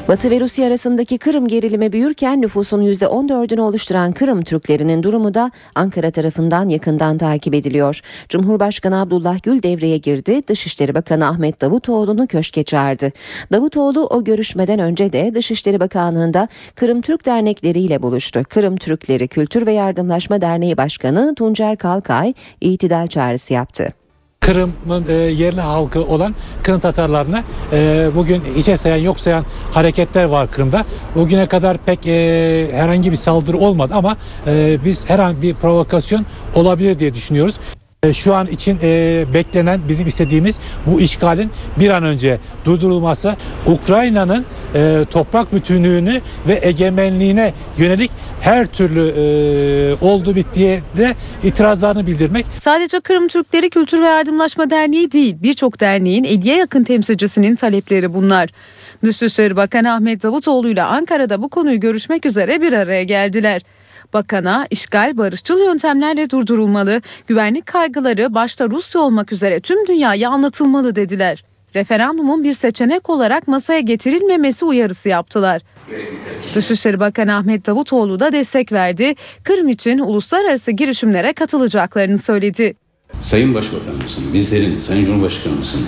Batı 0.08 0.30
ve 0.30 0.40
Rusya 0.40 0.68
arasındaki 0.68 1.18
Kırım 1.18 1.48
gerilimi 1.48 1.92
büyürken 1.92 2.42
nüfusun 2.42 2.82
%14'ünü 2.82 3.62
oluşturan 3.62 4.12
Kırım 4.12 4.44
Türklerinin 4.44 5.04
durumu 5.04 5.34
da 5.34 5.52
Ankara 5.75 6.12
tarafından 6.12 6.70
yakından 6.70 7.18
takip 7.18 7.54
ediliyor. 7.54 8.00
Cumhurbaşkanı 8.30 9.02
Abdullah 9.02 9.44
Gül 9.44 9.64
devreye 9.64 9.98
girdi. 9.98 10.42
Dışişleri 10.48 10.96
Bakanı 10.96 11.28
Ahmet 11.28 11.62
Davutoğlu'nu 11.62 12.28
köşke 12.28 12.64
çağırdı. 12.64 13.12
Davutoğlu 13.52 14.08
o 14.08 14.24
görüşmeden 14.24 14.80
önce 14.80 15.14
de 15.14 15.36
Dışişleri 15.36 15.80
Bakanlığı'nda 15.80 16.48
Kırım 16.75 17.02
Türk 17.02 17.25
dernekleri 17.25 18.02
buluştu. 18.02 18.44
Kırım 18.50 18.78
Türkleri 18.78 19.28
Kültür 19.28 19.66
ve 19.66 19.74
Yardımlaşma 19.74 20.42
Derneği 20.42 20.78
Başkanı 20.78 21.36
Tuncer 21.36 21.78
Kalkay 21.78 22.34
itidal 22.62 23.08
çağrısı 23.08 23.54
yaptı. 23.54 24.04
Kırım'ın 24.46 25.06
e, 25.10 25.14
yerli 25.14 25.62
halkı 25.62 26.04
olan 26.04 26.36
Kırım 26.64 26.80
Tatarlarına 26.80 27.44
e, 27.74 28.10
bugün 28.16 28.42
içe 28.58 28.78
sayan 28.78 28.98
yok 28.98 29.20
sayan 29.20 29.46
hareketler 29.72 30.24
var 30.24 30.52
Kırım'da. 30.52 30.86
Bugüne 31.16 31.48
kadar 31.48 31.78
pek 31.78 32.08
e, 32.08 32.70
herhangi 32.74 33.12
bir 33.12 33.18
saldırı 33.18 33.58
olmadı 33.58 33.94
ama 33.96 34.18
e, 34.48 34.78
biz 34.86 35.10
herhangi 35.10 35.42
bir 35.42 35.54
provokasyon 35.54 36.25
olabilir 36.56 37.00
diye 37.00 37.14
düşünüyoruz. 37.14 37.56
E, 38.05 38.13
Şu 38.13 38.33
an 38.33 38.47
için 38.47 38.79
e, 38.83 39.24
beklenen 39.33 39.79
bizim 39.89 40.07
istediğimiz 40.07 40.59
bu 40.85 41.01
işgalin 41.01 41.51
bir 41.79 41.89
an 41.89 42.03
önce 42.03 42.39
durdurulması, 42.65 43.35
Ukrayna'nın 43.67 44.45
e, 44.75 45.05
toprak 45.12 45.53
bütünlüğünü 45.53 46.21
ve 46.47 46.59
egemenliğine 46.62 47.53
yönelik 47.77 48.12
her 48.41 48.65
türlü 48.65 49.13
e, 49.17 50.05
oldu 50.05 50.35
bittiye 50.35 50.81
de 50.97 51.15
itirazlarını 51.43 52.07
bildirmek. 52.07 52.45
Sadece 52.59 53.00
Kırım 53.00 53.27
Türkleri 53.27 53.69
Kültür 53.69 54.01
ve 54.01 54.05
Yardımlaşma 54.05 54.69
Derneği 54.69 55.12
değil, 55.12 55.35
birçok 55.43 55.79
derneğin 55.79 56.24
50'ye 56.24 56.57
yakın 56.57 56.83
temsilcisinin 56.83 57.55
talepleri 57.55 58.13
bunlar. 58.13 58.50
Dışişleri 59.03 59.55
Bakanı 59.55 59.93
Ahmet 59.93 60.24
Davutoğlu 60.24 60.69
ile 60.69 60.83
Ankara'da 60.83 61.41
bu 61.41 61.50
konuyu 61.50 61.79
görüşmek 61.79 62.25
üzere 62.25 62.62
bir 62.62 62.74
araya 62.74 63.03
geldiler. 63.03 63.62
Bakana 64.15 64.67
işgal 64.69 65.17
barışçıl 65.17 65.60
yöntemlerle 65.60 66.29
durdurulmalı, 66.29 67.01
güvenlik 67.27 67.65
kaygıları 67.65 68.34
başta 68.34 68.69
Rusya 68.69 69.01
olmak 69.01 69.31
üzere 69.31 69.60
tüm 69.60 69.88
dünyaya 69.88 70.29
anlatılmalı 70.29 70.95
dediler. 70.95 71.43
Referandumun 71.75 72.43
bir 72.43 72.53
seçenek 72.53 73.10
olarak 73.10 73.48
masaya 73.48 73.79
getirilmemesi 73.79 74.65
uyarısı 74.65 75.10
yaptılar. 75.10 75.62
Dışişleri 76.55 77.00
Bakanı 77.00 77.36
Ahmet 77.36 77.65
Davutoğlu 77.65 78.19
da 78.19 78.31
destek 78.31 78.72
verdi. 78.72 79.15
Kırım 79.43 79.69
için 79.69 80.00
uluslararası 80.00 80.72
girişimlere 80.72 81.34
katılacaklarını 81.34 82.17
söyledi. 82.17 82.75
Sayın 83.24 83.55
Başbakanımızın, 83.55 84.34
bizlerin, 84.34 84.77
Sayın 84.77 85.05
Cumhurbaşkanımızın 85.05 85.86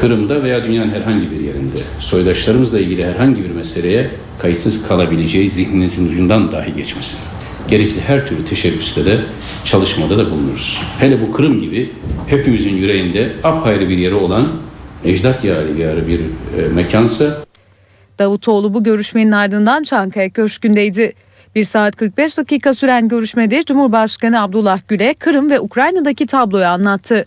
Kırım'da 0.00 0.42
veya 0.42 0.64
dünyanın 0.64 0.90
herhangi 0.90 1.30
bir 1.30 1.40
yerinde 1.40 1.78
soydaşlarımızla 1.98 2.80
ilgili 2.80 3.06
herhangi 3.06 3.44
bir 3.44 3.50
meseleye 3.50 4.10
kayıtsız 4.38 4.88
kalabileceği 4.88 5.50
zihninizin 5.50 6.08
ucundan 6.08 6.52
dahi 6.52 6.74
geçmesin. 6.74 7.18
Gerekli 7.68 8.00
her 8.00 8.26
türlü 8.26 8.46
teşebbüste 8.46 9.04
de 9.04 9.18
çalışmada 9.64 10.18
da 10.18 10.30
bulunuruz. 10.30 10.80
Hele 10.98 11.18
bu 11.22 11.32
Kırım 11.32 11.60
gibi 11.60 11.90
hepimizin 12.26 12.76
yüreğinde 12.76 13.32
apayrı 13.44 13.88
bir 13.88 13.98
yeri 13.98 14.14
olan 14.14 14.42
ecdat 15.04 15.44
yadigarı 15.44 16.08
bir 16.08 16.20
e, 16.20 16.68
mekansa 16.74 17.44
Davutoğlu 18.18 18.74
bu 18.74 18.82
görüşmenin 18.82 19.32
ardından 19.32 19.82
Çankaya 19.82 20.30
Köşkü'ndeydi. 20.30 21.12
1 21.54 21.64
saat 21.64 21.96
45 21.96 22.38
dakika 22.38 22.74
süren 22.74 23.08
görüşmede 23.08 23.64
Cumhurbaşkanı 23.64 24.42
Abdullah 24.42 24.80
Gül'e 24.88 25.14
Kırım 25.14 25.50
ve 25.50 25.60
Ukrayna'daki 25.60 26.26
tabloyu 26.26 26.66
anlattı. 26.66 27.26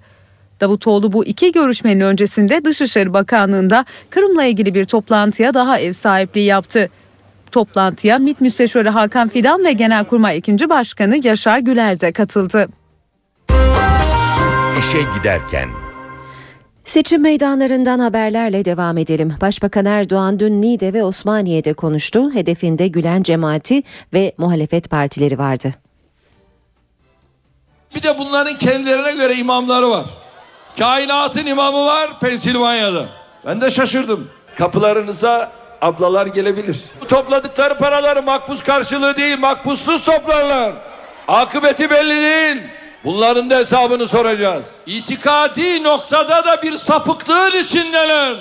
Davutoğlu 0.66 1.12
bu 1.12 1.26
iki 1.26 1.52
görüşmenin 1.52 2.00
öncesinde 2.00 2.66
Dışişleri 2.66 3.14
Bakanlığı'nda 3.14 3.86
Kırım'la 4.10 4.44
ilgili 4.44 4.74
bir 4.74 4.86
toplantıya 4.86 5.54
daha 5.54 5.80
ev 5.80 5.94
sahipliği 5.94 6.46
yaptı. 6.46 6.90
Toplantıya 7.52 8.18
MİT 8.18 8.42
Müsteşarı 8.42 8.90
Hakan 8.90 9.28
Fidan 9.28 9.66
ve 9.66 9.72
Genelkurmay 9.72 10.38
2. 10.38 10.70
Başkanı 10.70 11.28
Yaşar 11.28 11.60
Güler 11.60 12.00
de 12.00 12.12
katıldı. 12.12 12.68
İşe 14.80 15.02
giderken 15.18 15.70
Seçim 16.86 17.22
meydanlarından 17.22 18.00
haberlerle 18.00 18.66
devam 18.66 18.98
edelim. 18.98 19.34
Başbakan 19.42 19.86
Erdoğan 19.86 20.40
dün 20.40 20.62
Niğde 20.62 20.94
ve 20.94 21.04
Osmaniye'de 21.04 21.74
konuştu. 21.74 22.34
Hedefinde 22.34 22.88
Gülen 22.88 23.24
cemaati 23.24 23.84
ve 24.14 24.34
muhalefet 24.38 24.90
partileri 24.90 25.38
vardı. 25.38 25.74
Bir 27.96 28.04
de 28.04 28.18
bunların 28.20 28.58
kendilerine 28.58 29.16
göre 29.16 29.36
imamları 29.36 29.90
var. 29.90 30.25
Kainatın 30.80 31.46
imamı 31.46 31.86
var 31.86 32.20
Pensilvanya'da. 32.20 33.06
Ben 33.46 33.62
de 33.62 33.70
şaşırdım. 33.70 34.30
Kapılarınıza 34.58 35.52
ablalar 35.82 36.26
gelebilir. 36.26 36.78
Bu 37.02 37.08
topladıkları 37.08 37.78
paraları 37.78 38.24
makbuz 38.24 38.64
karşılığı 38.64 39.18
değil, 39.18 39.40
makbuzsuz 39.40 40.06
toplarlar. 40.06 40.74
Akıbeti 41.28 41.90
belli 41.90 42.22
değil. 42.22 42.64
Bunların 43.04 43.50
da 43.50 43.58
hesabını 43.58 44.08
soracağız. 44.08 44.76
İtikadi 44.86 45.84
noktada 45.84 46.46
da 46.46 46.62
bir 46.62 46.78
sapıklığın 46.78 47.64
içindeler. 47.64 48.36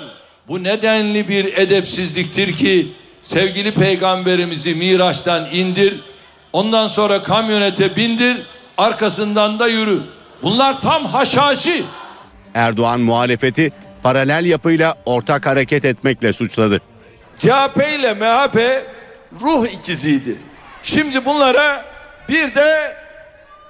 Bu 0.47 0.63
nedenli 0.63 1.27
bir 1.27 1.57
edepsizliktir 1.57 2.55
ki 2.55 2.93
sevgili 3.23 3.73
peygamberimizi 3.73 4.75
Miraç'tan 4.75 5.45
indir, 5.51 5.99
ondan 6.53 6.87
sonra 6.87 7.23
kamyonete 7.23 7.95
bindir, 7.95 8.37
arkasından 8.77 9.59
da 9.59 9.67
yürü. 9.67 10.01
Bunlar 10.43 10.81
tam 10.81 11.05
haşhaşi. 11.05 11.83
Erdoğan 12.55 13.01
muhalefeti 13.01 13.71
paralel 14.03 14.45
yapıyla 14.45 14.95
ortak 15.05 15.45
hareket 15.45 15.85
etmekle 15.85 16.33
suçladı. 16.33 16.81
CHP 17.37 17.77
ile 17.99 18.13
MHP 18.13 18.85
ruh 19.41 19.67
ikiziydi. 19.67 20.35
Şimdi 20.83 21.25
bunlara 21.25 21.85
bir 22.29 22.55
de 22.55 22.95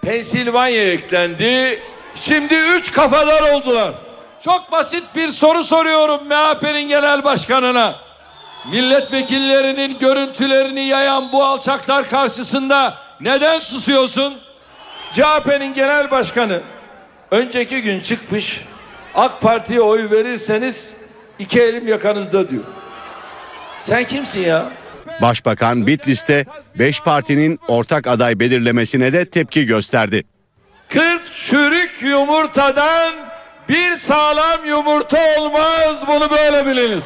Pensilvanya 0.01 0.92
eklendi. 0.92 1.80
Şimdi 2.15 2.56
üç 2.56 2.92
kafadar 2.92 3.42
oldular. 3.54 3.94
Çok 4.44 4.72
basit 4.72 5.04
bir 5.15 5.30
soru 5.30 5.63
soruyorum 5.63 6.27
MHP'nin 6.27 6.88
genel 6.88 7.24
başkanına. 7.24 7.96
Milletvekillerinin 8.72 10.00
görüntülerini 10.00 10.82
yayan 10.88 11.32
bu 11.32 11.44
alçaklar 11.44 12.10
karşısında 12.10 12.94
neden 13.22 13.60
susuyorsun? 13.60 14.34
CHP'nin 15.12 15.74
genel 15.74 16.12
başkanı 16.12 16.62
önceki 17.32 17.82
gün 17.82 18.00
çıkmış 18.00 18.62
AK 19.15 19.41
Parti'ye 19.41 19.81
oy 19.81 20.12
verirseniz 20.12 20.93
iki 21.39 21.62
elim 21.62 21.88
yakanızda 21.88 22.50
diyor. 22.50 22.63
Sen 23.77 24.03
kimsin 24.03 24.41
ya? 24.41 24.65
Başbakan 25.22 25.88
Bitlis'te 25.88 26.45
5 26.79 27.01
partinin 27.01 27.60
ortak 27.67 28.07
aday 28.07 28.39
belirlemesine 28.39 29.13
de 29.13 29.29
tepki 29.29 29.65
gösterdi. 29.65 30.24
40 30.89 31.34
çürük 31.34 32.01
yumurtadan 32.01 33.13
bir 33.69 33.91
sağlam 33.91 34.65
yumurta 34.65 35.17
olmaz. 35.39 36.07
Bunu 36.07 36.29
böyle 36.31 36.65
biliniz. 36.65 37.03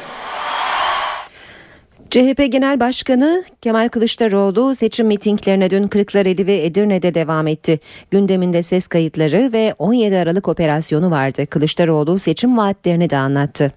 CHP 2.10 2.52
Genel 2.52 2.80
Başkanı 2.80 3.44
Kemal 3.62 3.88
Kılıçdaroğlu 3.88 4.74
seçim 4.74 5.06
mitinglerine 5.06 5.70
dün 5.70 5.88
Kırklareli 5.88 6.46
ve 6.46 6.64
Edirne'de 6.64 7.14
devam 7.14 7.46
etti. 7.46 7.80
Gündeminde 8.10 8.62
ses 8.62 8.86
kayıtları 8.86 9.50
ve 9.52 9.74
17 9.78 10.16
Aralık 10.16 10.48
operasyonu 10.48 11.10
vardı. 11.10 11.46
Kılıçdaroğlu 11.46 12.18
seçim 12.18 12.58
vaatlerini 12.58 13.10
de 13.10 13.16
anlattı. 13.16 13.72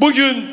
Bugün 0.00 0.44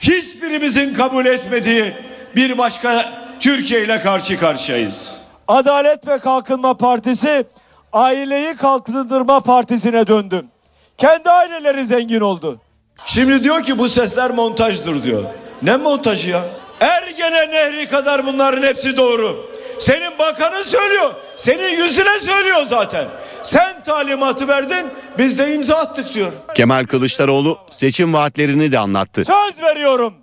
hiçbirimizin 0.00 0.94
kabul 0.94 1.26
etmediği 1.26 1.92
bir 2.36 2.58
başka 2.58 3.12
Türkiye 3.40 3.84
ile 3.84 4.00
karşı 4.00 4.38
karşıyayız. 4.38 5.20
Adalet 5.48 6.08
ve 6.08 6.18
Kalkınma 6.18 6.76
Partisi 6.76 7.44
aileyi 7.92 8.56
kalkındırma 8.56 9.40
partisine 9.40 10.06
döndü. 10.06 10.44
Kendi 10.98 11.30
aileleri 11.30 11.86
zengin 11.86 12.20
oldu. 12.20 12.60
Şimdi 13.06 13.44
diyor 13.44 13.62
ki 13.62 13.78
bu 13.78 13.88
sesler 13.88 14.30
montajdır 14.30 15.02
diyor. 15.02 15.24
Ne 15.62 15.76
montajı 15.76 16.30
ya? 16.30 16.42
Ergene 16.80 17.50
Nehri 17.50 17.88
kadar 17.88 18.26
bunların 18.26 18.62
hepsi 18.62 18.96
doğru. 18.96 19.50
Senin 19.80 20.18
bakanın 20.18 20.62
söylüyor. 20.62 21.14
Senin 21.36 21.68
yüzüne 21.82 22.20
söylüyor 22.20 22.66
zaten. 22.68 23.04
Sen 23.42 23.84
talimatı 23.84 24.48
verdin 24.48 24.86
biz 25.18 25.38
de 25.38 25.54
imza 25.54 25.76
attık 25.76 26.14
diyor. 26.14 26.32
Kemal 26.54 26.86
Kılıçdaroğlu 26.86 27.58
seçim 27.70 28.14
vaatlerini 28.14 28.72
de 28.72 28.78
anlattı. 28.78 29.24
Söz 29.24 29.62
veriyorum. 29.62 30.14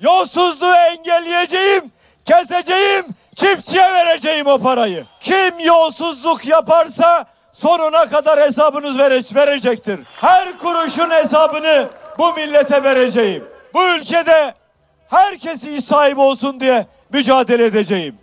Yolsuzluğu 0.00 0.74
engelleyeceğim, 0.74 1.84
keseceğim, 2.24 3.04
çiftçiye 3.36 3.92
vereceğim 3.92 4.46
o 4.46 4.58
parayı. 4.58 5.04
Kim 5.20 5.58
yolsuzluk 5.64 6.46
yaparsa 6.46 7.26
sonuna 7.52 8.08
kadar 8.08 8.40
hesabınız 8.40 8.98
vere- 8.98 9.34
verecektir. 9.34 10.00
Her 10.20 10.58
kuruşun 10.58 11.10
hesabını 11.10 11.88
bu 12.18 12.32
millete 12.32 12.82
vereceğim. 12.84 13.44
Bu 13.74 13.84
ülkede 13.84 14.54
herkes 15.08 15.64
iş 15.64 15.84
sahibi 15.84 16.20
olsun 16.20 16.60
diye 16.60 16.86
mücadele 17.12 17.64
edeceğim. 17.64 18.14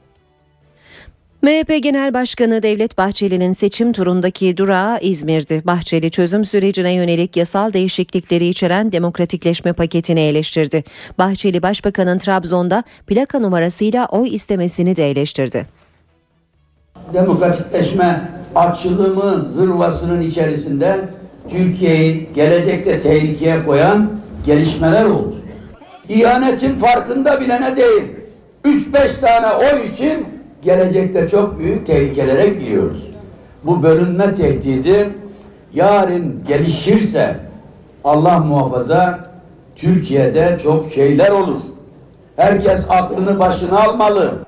MHP 1.44 1.84
Genel 1.84 2.14
Başkanı 2.14 2.64
Devlet 2.64 2.98
Bahçeli'nin 2.98 3.54
seçim 3.54 3.94
turundaki 3.94 4.58
durağı 4.58 5.00
İzmir'di. 5.00 5.62
Bahçeli 5.66 6.12
çözüm 6.12 6.46
sürecine 6.46 6.92
yönelik 6.92 7.38
yasal 7.38 7.74
değişiklikleri 7.74 8.48
içeren 8.48 8.92
demokratikleşme 8.92 9.74
paketini 9.74 10.20
eleştirdi. 10.20 10.84
Bahçeli 11.18 11.64
Başbakan'ın 11.64 12.18
Trabzon'da 12.18 12.84
plaka 13.08 13.40
numarasıyla 13.40 14.06
oy 14.06 14.36
istemesini 14.36 14.96
de 14.96 15.12
eleştirdi. 15.12 15.68
demokratikleşme 17.14 18.32
açılımı 18.56 19.46
zırvasının 19.46 20.22
içerisinde 20.22 21.00
Türkiye'yi 21.50 22.30
gelecekte 22.36 23.00
tehlikeye 23.00 23.64
koyan 23.66 24.12
gelişmeler 24.46 25.06
oldu. 25.06 25.43
İhanetin 26.10 26.76
farkında 26.76 27.42
bilene 27.42 27.76
değil. 27.76 28.04
3-5 28.66 29.20
tane 29.20 29.48
oy 29.48 29.88
için 29.88 30.28
gelecekte 30.62 31.28
çok 31.28 31.60
büyük 31.60 31.86
tehlikelere 31.86 32.46
giriyoruz. 32.46 33.04
Bu 33.64 33.84
bölünme 33.84 34.34
tehdidi 34.34 35.10
yarın 35.74 36.44
gelişirse 36.48 37.40
Allah 38.04 38.40
muhafaza 38.40 39.30
Türkiye'de 39.76 40.58
çok 40.64 40.92
şeyler 40.92 41.30
olur. 41.30 41.62
Herkes 42.36 42.86
aklını 42.90 43.40
başına 43.40 43.80
almalı. 43.80 44.46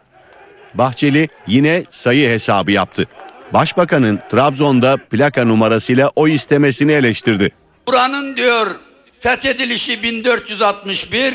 Bahçeli 0.73 1.27
yine 1.47 1.83
sayı 1.89 2.29
hesabı 2.29 2.71
yaptı. 2.71 3.05
Başbakanın 3.53 4.19
Trabzon'da 4.31 4.97
plaka 4.97 5.45
numarasıyla 5.45 6.11
oy 6.15 6.33
istemesini 6.33 6.91
eleştirdi. 6.91 7.51
Buranın 7.87 8.37
diyor 8.37 8.67
fethedilişi 9.25 10.03
1461, 10.03 11.33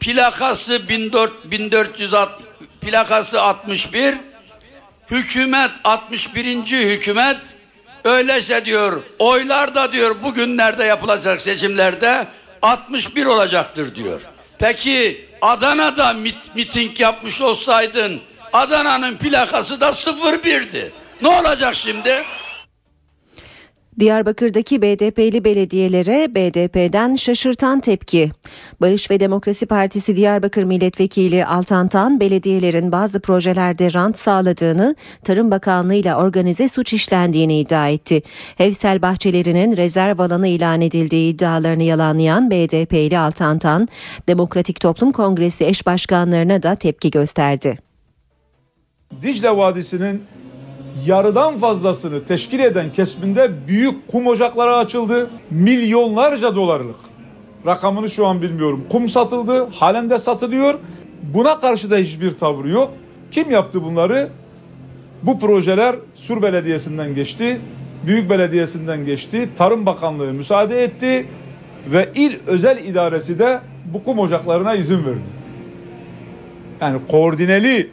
plakası 0.00 0.82
14 0.90 1.50
1460 1.50 2.46
plakası 2.80 3.42
61, 3.42 4.14
hükümet 5.10 5.70
61. 5.84 6.44
hükümet 6.66 7.36
öyleyse 8.04 8.64
diyor 8.64 9.02
oylar 9.18 9.74
da 9.74 9.92
diyor 9.92 10.22
bugünlerde 10.22 10.84
yapılacak 10.84 11.40
seçimlerde 11.40 12.26
61 12.62 13.26
olacaktır 13.26 13.94
diyor. 13.94 14.20
Peki 14.58 15.28
Adana'da 15.42 16.12
mit, 16.12 16.54
miting 16.54 17.00
yapmış 17.00 17.40
olsaydın 17.40 18.20
Adana'nın 18.52 19.16
plakası 19.16 19.80
da 19.80 19.88
01'di. 19.88 20.92
Ne 21.22 21.28
olacak 21.28 21.74
şimdi? 21.74 22.24
Diyarbakır'daki 24.00 24.82
BDP'li 24.82 25.44
belediyelere 25.44 26.34
BDP'den 26.34 27.16
şaşırtan 27.16 27.80
tepki. 27.80 28.30
Barış 28.80 29.10
ve 29.10 29.20
Demokrasi 29.20 29.66
Partisi 29.66 30.16
Diyarbakır 30.16 30.64
Milletvekili 30.64 31.46
Altan 31.46 31.88
Tan, 31.88 32.20
belediyelerin 32.20 32.92
bazı 32.92 33.20
projelerde 33.20 33.92
rant 33.92 34.18
sağladığını, 34.18 34.96
Tarım 35.24 35.50
Bakanlığı 35.50 35.94
ile 35.94 36.14
organize 36.14 36.68
suç 36.68 36.92
işlendiğini 36.92 37.60
iddia 37.60 37.88
etti. 37.88 38.22
Hevsel 38.56 39.02
bahçelerinin 39.02 39.76
rezerv 39.76 40.18
alanı 40.18 40.48
ilan 40.48 40.80
edildiği 40.80 41.34
iddialarını 41.34 41.82
yalanlayan 41.82 42.50
BDP'li 42.50 43.18
Altan 43.18 43.58
Tan, 43.58 43.88
Demokratik 44.28 44.80
Toplum 44.80 45.12
Kongresi 45.12 45.64
eş 45.64 45.86
başkanlarına 45.86 46.62
da 46.62 46.74
tepki 46.74 47.10
gösterdi. 47.10 47.78
Dicle 49.22 49.56
Vadisi'nin 49.56 50.22
yarıdan 51.06 51.58
fazlasını 51.58 52.24
teşkil 52.24 52.60
eden 52.60 52.92
kesiminde 52.92 53.50
büyük 53.68 54.08
kum 54.08 54.26
ocakları 54.26 54.76
açıldı. 54.76 55.30
Milyonlarca 55.50 56.56
dolarlık. 56.56 56.96
Rakamını 57.66 58.08
şu 58.08 58.26
an 58.26 58.42
bilmiyorum. 58.42 58.84
Kum 58.90 59.08
satıldı. 59.08 59.66
Halen 59.70 60.10
de 60.10 60.18
satılıyor. 60.18 60.74
Buna 61.34 61.60
karşı 61.60 61.90
da 61.90 61.96
hiçbir 61.96 62.32
tavır 62.32 62.64
yok. 62.64 62.90
Kim 63.30 63.50
yaptı 63.50 63.84
bunları? 63.84 64.28
Bu 65.22 65.38
projeler 65.38 65.96
Sur 66.14 66.42
Belediyesi'nden 66.42 67.14
geçti. 67.14 67.60
Büyük 68.06 68.30
Belediyesi'nden 68.30 69.06
geçti. 69.06 69.48
Tarım 69.56 69.86
Bakanlığı 69.86 70.32
müsaade 70.32 70.84
etti. 70.84 71.26
Ve 71.92 72.08
il 72.14 72.32
özel 72.46 72.84
idaresi 72.84 73.38
de 73.38 73.60
bu 73.84 74.04
kum 74.04 74.18
ocaklarına 74.18 74.74
izin 74.74 75.06
verdi. 75.06 75.40
Yani 76.80 76.98
koordineli 77.10 77.90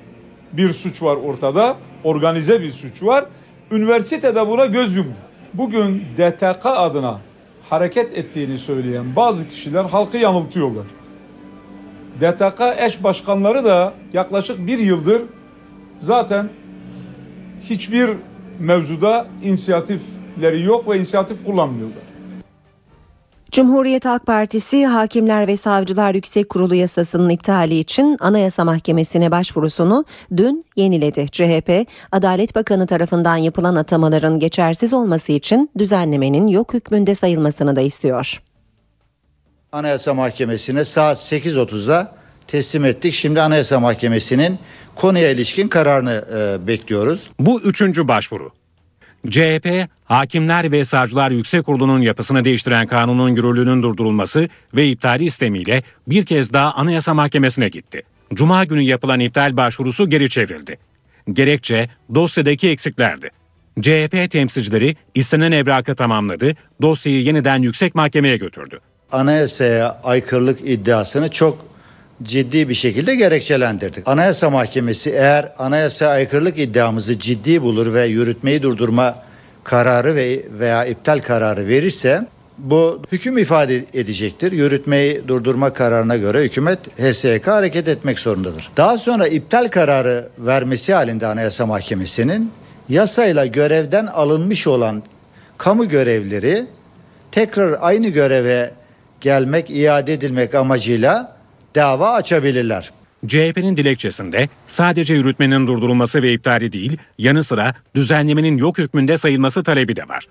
bir 0.53 0.73
suç 0.73 1.03
var 1.03 1.15
ortada, 1.15 1.75
organize 2.08 2.62
bir 2.62 2.72
suç 2.72 3.04
var. 3.04 3.26
Üniversitede 3.72 4.48
buna 4.48 4.65
göz 4.65 4.96
yumdu. 4.96 5.13
Bugün 5.54 6.04
DTK 6.17 6.65
adına 6.65 7.20
hareket 7.70 8.17
ettiğini 8.17 8.58
söyleyen 8.58 9.15
bazı 9.15 9.50
kişiler 9.50 9.84
halkı 9.84 10.17
yanıltıyorlar. 10.17 10.86
DTK 12.22 12.62
eş 12.78 13.04
başkanları 13.04 13.65
da 13.65 13.93
yaklaşık 14.13 14.67
bir 14.67 14.80
yıldır 14.80 15.22
zaten 16.00 16.50
hiçbir 17.62 18.10
mevzuda 18.60 19.28
inisiyatifleri 19.43 20.63
yok 20.63 20.89
ve 20.89 20.98
inisiyatif 20.98 21.46
kullanmıyorlar. 21.46 22.07
Cumhuriyet 23.51 24.05
Halk 24.05 24.25
Partisi 24.25 24.86
Hakimler 24.86 25.47
ve 25.47 25.57
Savcılar 25.57 26.15
Yüksek 26.15 26.49
Kurulu 26.49 26.75
yasasının 26.75 27.29
iptali 27.29 27.79
için 27.79 28.17
Anayasa 28.19 28.65
Mahkemesi'ne 28.65 29.31
başvurusunu 29.31 30.05
dün 30.38 30.65
yeniledi. 30.75 31.27
CHP, 31.31 31.88
Adalet 32.12 32.55
Bakanı 32.55 32.88
tarafından 32.88 33.36
yapılan 33.38 33.75
atamaların 33.75 34.39
geçersiz 34.39 34.93
olması 34.93 35.31
için 35.31 35.69
düzenlemenin 35.77 36.47
yok 36.47 36.73
hükmünde 36.73 37.15
sayılmasını 37.15 37.75
da 37.75 37.81
istiyor. 37.81 38.41
Anayasa 39.71 40.13
Mahkemesi'ne 40.13 40.86
saat 40.86 41.17
8.30'da 41.17 42.15
teslim 42.47 42.86
ettik. 42.86 43.13
Şimdi 43.13 43.41
Anayasa 43.41 43.79
Mahkemesi'nin 43.79 44.60
konuya 44.95 45.29
ilişkin 45.29 45.67
kararını 45.67 46.25
e, 46.38 46.67
bekliyoruz. 46.67 47.29
Bu 47.39 47.62
üçüncü 47.62 48.07
başvuru. 48.07 48.51
CHP, 49.30 49.90
Hakimler 50.06 50.72
ve 50.72 50.84
Savcılar 50.84 51.32
Yüksek 51.32 51.66
Kurulu'nun 51.66 52.02
yapısını 52.02 52.46
değiştiren 52.46 52.88
kanunun 52.88 53.30
yürürlüğünün 53.30 53.84
durdurulması 53.84 54.50
ve 54.76 54.88
iptali 54.88 55.26
istemiyle 55.26 55.84
bir 56.08 56.26
kez 56.26 56.54
daha 56.54 56.74
Anayasa 56.74 57.13
Mahkemesi'ne 57.13 57.70
gitti. 57.70 58.04
Cuma 58.34 58.63
günü 58.63 58.82
yapılan 58.82 59.20
iptal 59.20 59.58
başvurusu 59.58 60.10
geri 60.10 60.30
çevrildi. 60.30 60.78
Gerekçe 61.34 61.90
dosyadaki 62.16 62.70
eksiklerdi. 62.70 63.30
CHP 63.82 64.32
temsilcileri 64.32 64.96
istenen 65.16 65.52
evrakı 65.52 65.96
tamamladı, 65.96 66.54
dosyayı 66.82 67.24
yeniden 67.24 67.62
yüksek 67.62 67.96
mahkemeye 67.96 68.38
götürdü. 68.38 68.80
Anayasaya 69.12 70.02
aykırılık 70.04 70.60
iddiasını 70.63 71.32
çok 71.32 71.66
ciddi 72.23 72.69
bir 72.69 72.73
şekilde 72.73 73.15
gerekçelendirdik. 73.15 74.08
Anayasa 74.08 74.49
Mahkemesi 74.49 75.10
eğer 75.10 75.51
anayasaya 75.58 76.12
aykırılık 76.12 76.60
iddiamızı 76.60 77.19
ciddi 77.19 77.62
bulur 77.62 77.93
ve 77.93 78.06
yürütmeyi 78.06 78.62
durdurma 78.62 79.15
kararı 79.63 80.15
ve 80.15 80.45
veya 80.60 80.86
iptal 80.86 81.19
kararı 81.19 81.67
verirse 81.67 82.27
bu 82.58 83.01
hüküm 83.12 83.38
ifade 83.38 83.86
edecektir. 83.93 84.51
Yürütmeyi 84.51 85.27
durdurma 85.27 85.73
kararına 85.73 86.17
göre 86.17 86.43
hükümet 86.43 86.80
HSYK 86.99 87.47
hareket 87.47 87.88
etmek 87.88 88.19
zorundadır. 88.19 88.69
Daha 88.77 88.97
sonra 88.97 89.27
iptal 89.27 89.67
kararı 89.67 90.30
vermesi 90.39 90.93
halinde 90.93 91.27
Anayasa 91.27 91.65
Mahkemesi'nin 91.65 92.51
yasayla 92.89 93.45
görevden 93.45 94.06
alınmış 94.06 94.67
olan 94.67 95.03
kamu 95.58 95.89
görevleri 95.89 96.65
tekrar 97.32 97.77
aynı 97.82 98.08
göreve 98.08 98.71
gelmek, 99.21 99.69
iade 99.69 100.13
edilmek 100.13 100.56
amacıyla 100.56 101.37
dava 101.78 102.13
açabilirler. 102.13 102.92
CHP'nin 103.28 103.78
dilekçesinde 103.78 104.50
sadece 104.66 105.13
yürütmenin 105.13 105.68
durdurulması 105.68 106.22
ve 106.22 106.34
iptali 106.34 106.72
değil, 106.72 106.98
yanı 107.18 107.44
sıra 107.44 107.74
düzenlemenin 107.96 108.58
yok 108.58 108.78
hükmünde 108.78 109.18
sayılması 109.18 109.63
talebi 109.63 109.96
de 109.96 110.08
var. 110.10 110.28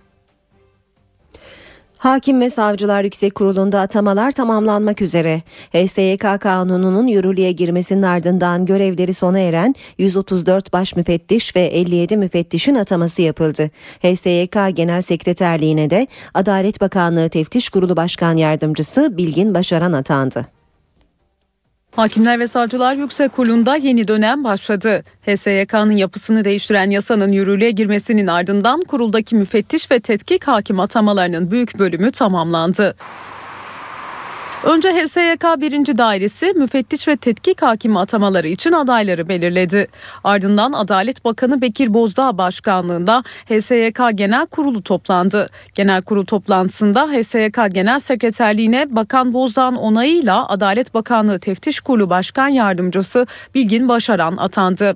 Hakim 1.99 2.41
ve 2.41 2.51
Savcılar 2.51 3.05
Yüksek 3.05 3.35
Kurulu'nda 3.35 3.81
atamalar 3.81 4.31
tamamlanmak 4.31 5.03
üzere. 5.03 5.43
HSYK 5.73 6.41
kanununun 6.41 7.07
yürürlüğe 7.07 7.53
girmesinin 7.53 8.03
ardından 8.03 8.67
görevleri 8.67 9.15
sona 9.15 9.39
eren 9.39 9.75
134 9.99 10.73
baş 10.73 10.97
müfettiş 10.97 11.57
ve 11.57 11.61
57 11.61 12.17
müfettişin 12.17 12.75
ataması 12.75 13.23
yapıldı. 13.23 13.71
HSYK 14.03 14.77
Genel 14.77 15.03
Sekreterliğine 15.03 15.91
de 15.91 16.07
Adalet 16.35 16.81
Bakanlığı 16.81 17.29
Teftiş 17.29 17.71
Kurulu 17.71 17.97
Başkan 17.97 18.37
Yardımcısı 18.37 19.17
Bilgin 19.17 19.55
Başaran 19.55 19.93
atandı. 19.93 20.56
Hakimler 21.97 22.41
ve 22.41 22.49
Savcılar 22.49 22.95
Yüksek 22.95 23.33
Kurulu'nda 23.33 23.77
yeni 23.77 24.09
dönem 24.09 24.45
başladı. 24.45 25.05
HSYK'nın 25.27 25.97
yapısını 25.97 26.45
değiştiren 26.45 26.91
yasanın 26.91 27.33
yürürlüğe 27.33 27.71
girmesinin 27.71 28.27
ardından 28.27 28.81
kuruldaki 28.81 29.37
müfettiş 29.37 29.91
ve 29.91 30.01
tetkik 30.01 30.45
hakim 30.45 30.81
atamalarının 30.81 31.51
büyük 31.51 31.79
bölümü 31.79 32.13
tamamlandı. 32.13 32.97
Önce 34.64 34.88
HSYK 34.92 35.45
1. 35.61 35.99
Dairesi 35.99 36.53
müfettiş 36.53 37.09
ve 37.09 37.16
tetkik 37.16 37.62
hakimi 37.62 37.99
atamaları 37.99 38.49
için 38.49 38.73
adayları 38.73 39.29
belirledi. 39.29 39.88
Ardından 40.25 40.73
Adalet 40.73 41.25
Bakanı 41.25 41.62
Bekir 41.62 41.95
Bozdağ 41.95 42.38
başkanlığında 42.38 43.23
HSYK 43.49 44.01
Genel 44.14 44.47
Kurulu 44.47 44.83
toplandı. 44.83 45.49
Genel 45.75 46.03
Kurul 46.03 46.25
toplantısında 46.25 47.09
HSYK 47.09 47.59
Genel 47.75 47.99
Sekreterliğine 47.99 48.87
Bakan 48.90 49.33
Bozdağ'ın 49.33 49.77
onayıyla 49.77 50.49
Adalet 50.49 50.95
Bakanlığı 50.95 51.38
Teftiş 51.38 51.81
Kurulu 51.81 52.11
Başkan 52.11 52.49
Yardımcısı 52.49 53.27
Bilgin 53.55 53.88
Başaran 53.88 54.37
atandı. 54.37 54.95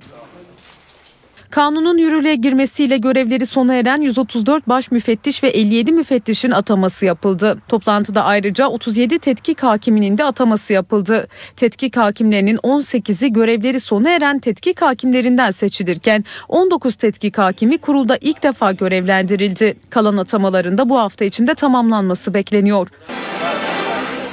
Kanunun 1.51 1.97
yürürlüğe 1.97 2.35
girmesiyle 2.35 2.97
görevleri 2.97 3.45
sona 3.45 3.75
eren 3.75 4.01
134 4.01 4.69
baş 4.69 4.91
müfettiş 4.91 5.43
ve 5.43 5.47
57 5.47 5.91
müfettişin 5.91 6.51
ataması 6.51 7.05
yapıldı. 7.05 7.61
Toplantıda 7.67 8.23
ayrıca 8.23 8.67
37 8.67 9.19
tetkik 9.19 9.63
hakiminin 9.63 10.17
de 10.17 10.23
ataması 10.23 10.73
yapıldı. 10.73 11.27
Tetkik 11.55 11.97
hakimlerinin 11.97 12.57
18'i 12.57 13.33
görevleri 13.33 13.79
sona 13.79 14.09
eren 14.09 14.39
tetkik 14.39 14.81
hakimlerinden 14.81 15.51
seçilirken 15.51 16.23
19 16.47 16.95
tetkik 16.95 17.37
hakimi 17.37 17.77
kurulda 17.77 18.17
ilk 18.21 18.43
defa 18.43 18.71
görevlendirildi. 18.71 19.77
Kalan 19.89 20.17
atamalarında 20.17 20.89
bu 20.89 20.99
hafta 20.99 21.25
içinde 21.25 21.53
tamamlanması 21.53 22.33
bekleniyor. 22.33 22.87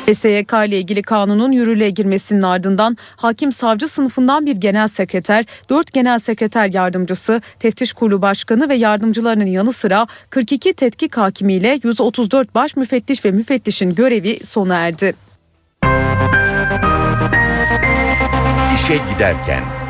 HSYK 0.09 0.53
ile 0.67 0.79
ilgili 0.79 1.03
kanunun 1.03 1.53
yürürlüğe 1.53 1.91
girmesinin 1.91 2.43
ardından 2.43 2.97
hakim 3.17 3.53
savcı 3.53 3.89
sınıfından 3.89 4.47
bir 4.47 4.57
genel 4.57 4.89
sekreter, 4.89 5.45
4 5.71 5.93
genel 5.93 6.19
sekreter 6.19 6.71
yardımcısı, 6.73 7.43
teftiş 7.61 7.93
kurulu 7.93 8.23
başkanı 8.23 8.69
ve 8.69 8.75
yardımcılarının 8.75 9.47
yanı 9.47 9.73
sıra 9.73 10.07
42 10.31 10.73
tetkik 10.73 11.17
hakimiyle 11.17 11.81
134 11.85 12.55
baş 12.55 12.77
müfettiş 12.77 13.25
ve 13.25 13.31
müfettişin 13.31 13.95
görevi 13.95 14.41
sona 14.45 14.75
erdi. 14.75 15.15
İşe 18.75 19.01
giderken 19.13 19.88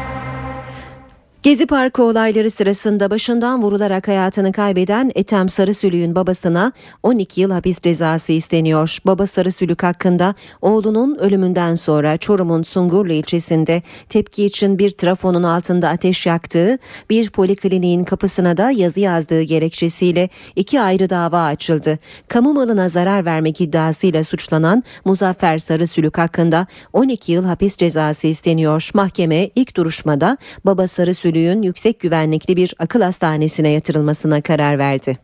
Gezi 1.42 1.66
Parkı 1.66 2.02
olayları 2.02 2.50
sırasında 2.50 3.10
başından 3.10 3.62
vurularak 3.62 4.08
hayatını 4.08 4.52
kaybeden 4.52 5.12
Ethem 5.14 5.48
Sarısülük'ün 5.48 6.14
babasına 6.14 6.72
12 7.02 7.40
yıl 7.40 7.50
hapis 7.50 7.80
cezası 7.80 8.32
isteniyor. 8.32 8.98
Baba 9.06 9.26
Sarısülük 9.26 9.82
hakkında 9.82 10.34
oğlunun 10.62 11.14
ölümünden 11.14 11.74
sonra 11.74 12.16
Çorum'un 12.16 12.62
Sungurlu 12.62 13.12
ilçesinde 13.12 13.82
tepki 14.08 14.44
için 14.44 14.78
bir 14.78 14.90
trafonun 14.90 15.42
altında 15.42 15.88
ateş 15.88 16.26
yaktığı, 16.26 16.78
bir 17.10 17.30
polikliniğin 17.30 18.04
kapısına 18.04 18.56
da 18.56 18.70
yazı 18.70 19.00
yazdığı 19.00 19.42
gerekçesiyle 19.42 20.28
iki 20.56 20.80
ayrı 20.80 21.10
dava 21.10 21.44
açıldı. 21.44 21.98
Kamu 22.28 22.54
malına 22.54 22.88
zarar 22.88 23.24
vermek 23.24 23.60
iddiasıyla 23.60 24.24
suçlanan 24.24 24.82
Muzaffer 25.04 25.58
Sarısülük 25.58 26.18
hakkında 26.18 26.66
12 26.92 27.32
yıl 27.32 27.44
hapis 27.44 27.76
cezası 27.76 28.26
isteniyor. 28.26 28.90
Mahkeme 28.94 29.50
ilk 29.56 29.76
duruşmada 29.76 30.36
baba 30.64 30.88
Sarısülük 30.88 31.28
Sülüğün 31.38 31.62
yüksek 31.62 32.00
güvenlikli 32.00 32.56
bir 32.56 32.74
akıl 32.78 33.02
hastanesine 33.02 33.68
yatırılmasına 33.68 34.40
karar 34.40 34.78
verdi. 34.78 35.16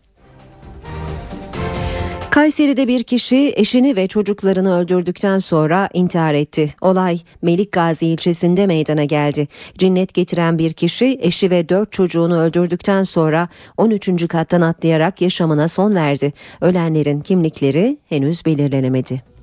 Kayseri'de 2.31 2.89
bir 2.89 3.03
kişi 3.03 3.53
eşini 3.57 3.97
ve 3.97 4.09
çocuklarını 4.09 4.79
öldürdükten 4.79 5.39
sonra 5.39 5.89
intihar 5.95 6.35
etti. 6.35 6.75
Olay 6.81 7.19
Melik 7.43 7.73
Gazi 7.73 8.07
ilçesinde 8.07 8.67
meydana 8.67 9.05
geldi. 9.05 9.49
Cinnet 9.79 10.15
getiren 10.15 10.59
bir 10.59 10.73
kişi 10.73 11.19
eşi 11.23 11.51
ve 11.51 11.69
dört 11.69 11.93
çocuğunu 11.93 12.41
öldürdükten 12.41 13.03
sonra 13.03 13.49
13. 13.77 14.29
kattan 14.29 14.61
atlayarak 14.61 15.21
yaşamına 15.21 15.69
son 15.69 15.95
verdi. 15.95 16.33
Ölenlerin 16.61 17.21
kimlikleri 17.21 17.99
henüz 18.09 18.47
belirlenemedi. 18.47 19.34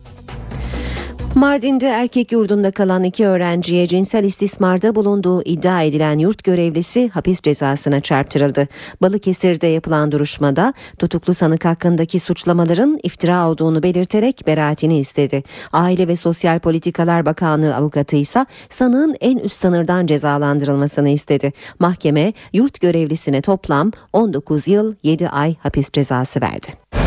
Mardin'de 1.35 1.87
erkek 1.87 2.31
yurdunda 2.31 2.71
kalan 2.71 3.03
iki 3.03 3.27
öğrenciye 3.27 3.87
cinsel 3.87 4.23
istismarda 4.23 4.95
bulunduğu 4.95 5.43
iddia 5.43 5.81
edilen 5.81 6.17
yurt 6.17 6.43
görevlisi 6.43 7.09
hapis 7.09 7.41
cezasına 7.41 8.01
çarptırıldı. 8.01 8.67
Balıkesir'de 9.01 9.67
yapılan 9.67 10.11
duruşmada 10.11 10.73
tutuklu 10.99 11.33
sanık 11.33 11.65
hakkındaki 11.65 12.19
suçlamaların 12.19 12.99
iftira 13.03 13.49
olduğunu 13.49 13.83
belirterek 13.83 14.43
beraatini 14.47 14.99
istedi. 14.99 15.43
Aile 15.73 16.07
ve 16.07 16.15
Sosyal 16.15 16.59
Politikalar 16.59 17.25
Bakanlığı 17.25 17.75
avukatı 17.75 18.15
ise 18.15 18.45
sanığın 18.69 19.15
en 19.21 19.37
üst 19.37 19.61
sınırdan 19.61 20.07
cezalandırılmasını 20.07 21.09
istedi. 21.09 21.53
Mahkeme 21.79 22.33
yurt 22.53 22.81
görevlisine 22.81 23.41
toplam 23.41 23.91
19 24.13 24.67
yıl 24.67 24.95
7 25.03 25.29
ay 25.29 25.55
hapis 25.59 25.91
cezası 25.91 26.41
verdi. 26.41 27.00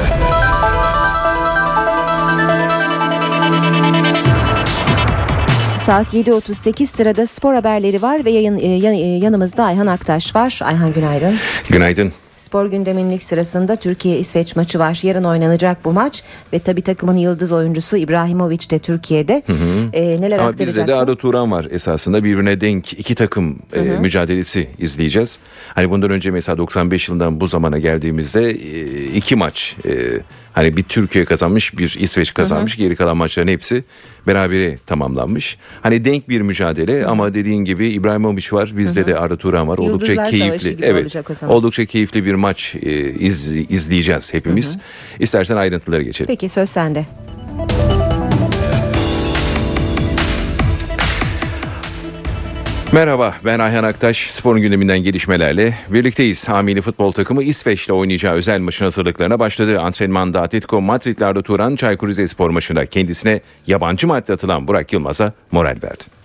Saat 5.87 6.15
7.38 6.15 6.87
sırada 6.87 7.27
spor 7.27 7.55
haberleri 7.55 8.03
var 8.03 8.25
ve 8.25 8.31
yayın, 8.31 8.59
e, 8.59 8.63
e, 8.63 9.19
yanımızda 9.19 9.65
Ayhan 9.65 9.87
Aktaş 9.87 10.37
var. 10.37 10.61
Ayhan 10.63 10.93
günaydın. 10.93 11.35
Günaydın. 11.71 12.13
Spor 12.37 12.67
gündeminlik 12.67 13.23
sırasında 13.23 13.77
Türkiye-İsveç 13.77 14.57
maçı 14.57 14.79
var. 14.79 15.01
Yarın 15.03 15.25
oynanacak 15.25 15.85
bu 15.85 15.93
maç 15.93 16.23
ve 16.53 16.59
tabi 16.59 16.83
takımın 16.83 17.17
yıldız 17.17 17.53
oyuncusu 17.53 17.97
İbrahimovic 17.97 18.71
de 18.71 18.79
Türkiye'de. 18.79 19.43
E, 19.93 20.21
neler 20.21 20.39
Ama 20.39 20.59
bizde 20.59 20.87
de 20.87 20.95
Arda 20.95 21.17
Turan 21.17 21.53
var 21.53 21.67
esasında 21.71 22.25
birbirine 22.25 22.61
denk 22.61 22.93
iki 22.93 23.15
takım 23.15 23.59
e, 23.73 23.81
Hı 23.81 23.97
hı. 23.97 24.01
mücadelesi 24.01 24.69
izleyeceğiz. 24.79 25.39
Hani 25.75 25.91
bundan 25.91 26.11
önce 26.11 26.31
mesela 26.31 26.59
95 26.59 27.09
yılından 27.09 27.41
bu 27.41 27.47
zamana 27.47 27.79
geldiğimizde 27.79 28.51
e, 28.51 29.05
iki 29.05 29.37
maç 29.37 29.77
e, 29.87 29.93
hani 30.55 30.77
bir 30.77 30.83
Türkiye 30.83 31.25
kazanmış 31.25 31.79
bir 31.79 31.97
İsveç 32.01 32.35
kazanmış 32.35 32.77
geri 32.77 32.97
kalan 32.97 33.17
maçların 33.17 33.49
hepsi 33.49 33.85
berabere 34.27 34.79
tamamlanmış. 34.87 35.59
Hani 35.83 36.05
denk 36.05 36.29
bir 36.29 36.41
mücadele 36.41 37.07
ama 37.07 37.35
dediğin 37.35 37.65
gibi 37.65 37.89
İbrahimovic 37.89 38.49
var 38.53 38.73
bizde 38.77 39.07
de 39.07 39.19
Arda 39.19 39.37
Turan 39.37 39.69
var. 39.69 39.79
Oldukça 39.79 40.13
Yıldızlar 40.13 40.39
Savaşı 40.39 40.61
keyifli. 40.61 40.85
Evet. 40.85 41.17
Oldukça 41.49 41.85
keyifli 41.85 42.25
bir 42.25 42.35
maç 42.35 42.75
e, 42.83 43.11
iz, 43.11 43.57
izleyeceğiz 43.57 44.35
hepimiz. 44.35 44.79
İstersen 45.21 45.57
ayrıntılara 45.57 46.03
geçelim. 46.03 46.27
Peki 46.27 46.49
söz 46.49 46.69
sende. 46.69 47.07
Merhaba 52.95 53.35
ben 53.45 53.59
Ayhan 53.59 53.85
Aktaş. 53.85 54.31
Sporun 54.31 54.61
gündeminden 54.61 54.99
gelişmelerle 54.99 55.75
birlikteyiz. 55.89 56.49
Hamili 56.49 56.81
futbol 56.81 57.13
takımı 57.13 57.43
İsveç'le 57.43 57.91
oynayacağı 57.91 58.35
özel 58.35 58.61
maçın 58.61 58.85
hazırlıklarına 58.85 59.39
başladı. 59.39 59.81
Antrenmanda 59.81 60.43
Atletico 60.43 60.81
Madrid'le 60.81 61.23
Arda 61.23 61.43
Turan 61.43 61.77
Çaykur 61.77 62.09
Rizespor 62.09 62.51
maçında 62.51 62.87
kendisine 62.87 63.41
yabancı 63.67 64.07
madde 64.07 64.33
atılan 64.33 64.69
Burak 64.69 64.93
Yılmaz'a 64.93 65.33
moral 65.53 65.77
verdi. 65.83 66.24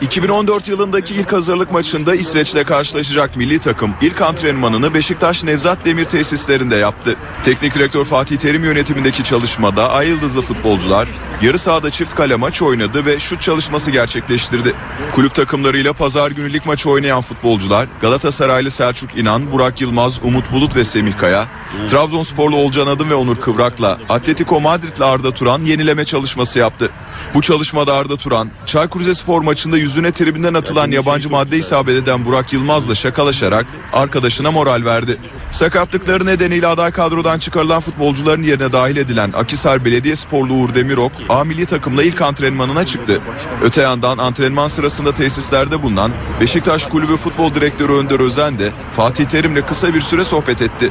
2014 0.00 0.68
yılındaki 0.68 1.14
ilk 1.14 1.32
hazırlık 1.32 1.72
maçında 1.72 2.14
İsveç'le 2.14 2.64
karşılaşacak 2.66 3.36
milli 3.36 3.58
takım 3.58 3.94
ilk 4.02 4.20
antrenmanını 4.20 4.94
Beşiktaş 4.94 5.44
Nevzat 5.44 5.84
Demir 5.84 6.04
tesislerinde 6.04 6.76
yaptı. 6.76 7.16
Teknik 7.44 7.74
direktör 7.74 8.04
Fatih 8.04 8.36
Terim 8.36 8.64
yönetimindeki 8.64 9.24
çalışmada 9.24 9.90
ay 9.90 10.08
yıldızlı 10.08 10.42
futbolcular 10.42 11.08
yarı 11.42 11.58
sahada 11.58 11.90
çift 11.90 12.14
kale 12.14 12.36
maç 12.36 12.62
oynadı 12.62 13.06
ve 13.06 13.18
şut 13.18 13.40
çalışması 13.40 13.90
gerçekleştirdi. 13.90 14.74
Kulüp 15.12 15.34
takımlarıyla 15.34 15.92
pazar 15.92 16.30
günü 16.30 16.52
lig 16.52 16.66
maçı 16.66 16.90
oynayan 16.90 17.20
futbolcular 17.20 17.88
Galatasaraylı 18.00 18.70
Selçuk 18.70 19.18
İnan, 19.18 19.52
Burak 19.52 19.80
Yılmaz, 19.80 20.20
Umut 20.24 20.52
Bulut 20.52 20.76
ve 20.76 20.84
Semih 20.84 21.18
Kaya, 21.18 21.48
Trabzonsporlu 21.90 22.56
Olcan 22.56 22.86
Adım 22.86 23.10
ve 23.10 23.14
Onur 23.14 23.36
Kıvrak'la 23.36 23.98
Atletico 24.08 24.60
Madrid'le 24.60 25.00
Arda 25.00 25.30
Turan 25.30 25.60
yenileme 25.60 26.04
çalışması 26.04 26.58
yaptı. 26.58 26.90
Bu 27.34 27.42
çalışmada 27.42 27.94
Arda 27.94 28.16
Turan, 28.16 28.50
Çaykur 28.66 29.00
Rizespor 29.00 29.40
maçında 29.56 29.78
yüzüne 29.78 30.12
tribünden 30.12 30.54
atılan 30.54 30.90
yabancı 30.90 31.30
madde 31.30 31.56
isabet 31.56 32.02
eden 32.02 32.24
Burak 32.24 32.52
Yılmaz'la 32.52 32.94
şakalaşarak 32.94 33.66
arkadaşına 33.92 34.50
moral 34.50 34.84
verdi. 34.84 35.18
Sakatlıkları 35.50 36.26
nedeniyle 36.26 36.66
aday 36.66 36.90
kadrodan 36.90 37.38
çıkarılan 37.38 37.80
futbolcuların 37.80 38.42
yerine 38.42 38.72
dahil 38.72 38.96
edilen 38.96 39.32
Akisar 39.32 39.84
Belediyesporlu 39.84 40.54
Uğur 40.54 40.74
Demirok, 40.74 41.12
A 41.28 41.44
milli 41.44 41.66
takımla 41.66 42.02
ilk 42.02 42.20
antrenmanına 42.20 42.84
çıktı. 42.84 43.20
Öte 43.62 43.82
yandan 43.82 44.18
antrenman 44.18 44.68
sırasında 44.68 45.12
tesislerde 45.12 45.82
bulunan 45.82 46.12
Beşiktaş 46.40 46.86
Kulübü 46.86 47.16
Futbol 47.16 47.54
Direktörü 47.54 47.92
Önder 47.92 48.20
Özen 48.20 48.58
de 48.58 48.70
Fatih 48.96 49.24
Terim'le 49.24 49.62
kısa 49.66 49.94
bir 49.94 50.00
süre 50.00 50.24
sohbet 50.24 50.62
etti. 50.62 50.90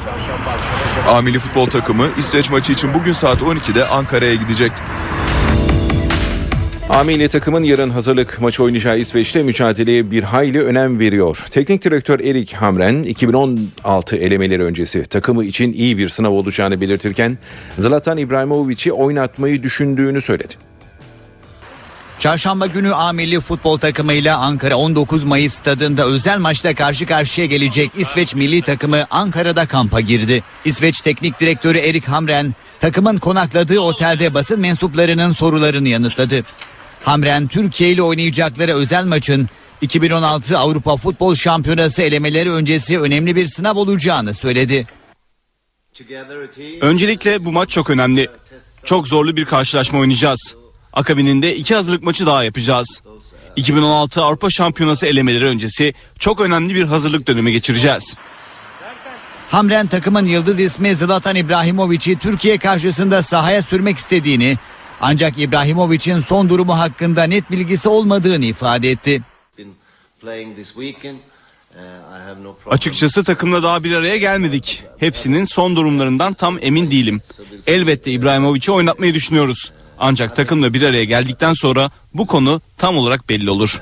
A 1.10 1.22
milli 1.22 1.40
futbol 1.40 1.66
takımı 1.66 2.08
İsveç 2.18 2.50
maçı 2.50 2.72
için 2.72 2.94
bugün 2.94 3.12
saat 3.12 3.42
12'de 3.42 3.88
Ankara'ya 3.88 4.36
gidecek. 4.36 4.72
A 6.96 7.04
milli 7.04 7.28
takımın 7.28 7.64
yarın 7.64 7.90
hazırlık 7.90 8.42
maçı 8.42 8.64
oynayacağı 8.64 9.00
İsveç'te 9.00 9.44
mücadeleye 9.44 10.12
bir 10.12 10.24
hayli 10.24 10.62
önem 10.62 11.00
veriyor. 11.00 11.46
Teknik 11.52 11.84
direktör 11.84 12.20
Erik 12.20 12.54
Hamren 12.54 13.04
2016 13.04 14.16
elemeleri 14.16 14.64
öncesi 14.64 15.06
takımı 15.06 15.46
için 15.46 15.74
iyi 15.74 15.98
bir 15.98 16.10
sınav 16.10 16.32
olacağını 16.32 16.82
belirtirken 16.82 17.38
Zlatan 17.78 18.18
İbrahimovic'i 18.18 18.92
oynatmayı 18.92 19.64
düşündüğünü 19.64 20.22
söyledi. 20.22 20.54
Çarşamba 22.20 22.68
günü 22.68 22.94
A 22.94 23.12
milli 23.12 23.40
futbol 23.40 23.78
takımıyla 23.78 24.38
Ankara 24.38 24.76
19 24.76 25.24
Mayıs 25.24 25.54
stadında 25.54 26.06
özel 26.06 26.40
maçta 26.40 26.76
karşı 26.76 27.06
karşıya 27.06 27.48
gelecek 27.48 27.92
İsveç 27.98 28.36
milli 28.36 28.62
takımı 28.62 29.06
Ankara'da 29.10 29.66
kampa 29.66 30.02
girdi. 30.02 30.44
İsveç 30.66 31.02
teknik 31.02 31.40
direktörü 31.40 31.78
Erik 31.78 32.08
Hamren 32.08 32.54
takımın 32.80 33.18
konakladığı 33.18 33.80
otelde 33.80 34.34
basın 34.34 34.60
mensuplarının 34.60 35.34
sorularını 35.34 35.88
yanıtladı. 35.88 36.44
Hamren 37.06 37.48
Türkiye 37.48 37.92
ile 37.92 38.02
oynayacakları 38.02 38.74
özel 38.74 39.06
maçın 39.06 39.48
2016 39.82 40.58
Avrupa 40.58 40.98
Futbol 40.98 41.36
Şampiyonası 41.36 42.02
elemeleri 42.02 42.52
öncesi 42.52 43.00
önemli 43.00 43.36
bir 43.36 43.48
sınav 43.48 43.76
olacağını 43.76 44.34
söyledi. 44.34 44.88
Öncelikle 46.82 47.46
bu 47.46 47.52
maç 47.52 47.70
çok 47.70 47.90
önemli. 47.90 48.28
Çok 48.84 49.08
zorlu 49.08 49.38
bir 49.38 49.46
karşılaşma 49.46 50.00
oynayacağız. 50.00 50.56
Akabininde 50.94 51.56
iki 51.56 51.76
hazırlık 51.76 52.04
maçı 52.04 52.26
daha 52.26 52.44
yapacağız. 52.44 53.02
2016 53.56 54.22
Avrupa 54.22 54.50
Şampiyonası 54.50 55.08
elemeleri 55.08 55.46
öncesi 55.46 55.94
çok 56.20 56.42
önemli 56.42 56.76
bir 56.76 56.84
hazırlık 56.84 57.28
dönemi 57.28 57.52
geçireceğiz. 57.52 58.16
Hamren 59.52 59.88
takımın 59.88 60.26
yıldız 60.26 60.60
ismi 60.60 60.96
Zlatan 60.96 61.36
İbrahimovic'i 61.36 62.20
Türkiye 62.20 62.58
karşısında 62.58 63.24
sahaya 63.24 63.62
sürmek 63.62 63.98
istediğini 63.98 64.58
ancak 65.06 65.40
İbrahimovic'in 65.40 66.20
son 66.20 66.50
durumu 66.50 66.80
hakkında 66.80 67.24
net 67.24 67.52
bilgisi 67.52 67.90
olmadığını 67.90 68.46
ifade 68.46 68.92
etti. 68.92 69.22
Açıkçası 72.70 73.24
takımla 73.24 73.64
daha 73.64 73.84
bir 73.84 73.96
araya 73.96 74.18
gelmedik. 74.18 74.84
Hepsinin 74.98 75.46
son 75.46 75.76
durumlarından 75.76 76.34
tam 76.34 76.58
emin 76.62 76.92
değilim. 76.92 77.22
Elbette 77.68 78.12
İbrahimovic'i 78.12 78.72
oynatmayı 78.72 79.14
düşünüyoruz. 79.14 79.72
Ancak 80.00 80.36
takımla 80.36 80.74
bir 80.74 80.82
araya 80.82 81.04
geldikten 81.04 81.54
sonra 81.54 81.92
bu 82.14 82.28
konu 82.28 82.62
tam 82.78 82.98
olarak 82.98 83.30
belli 83.30 83.50
olur. 83.50 83.82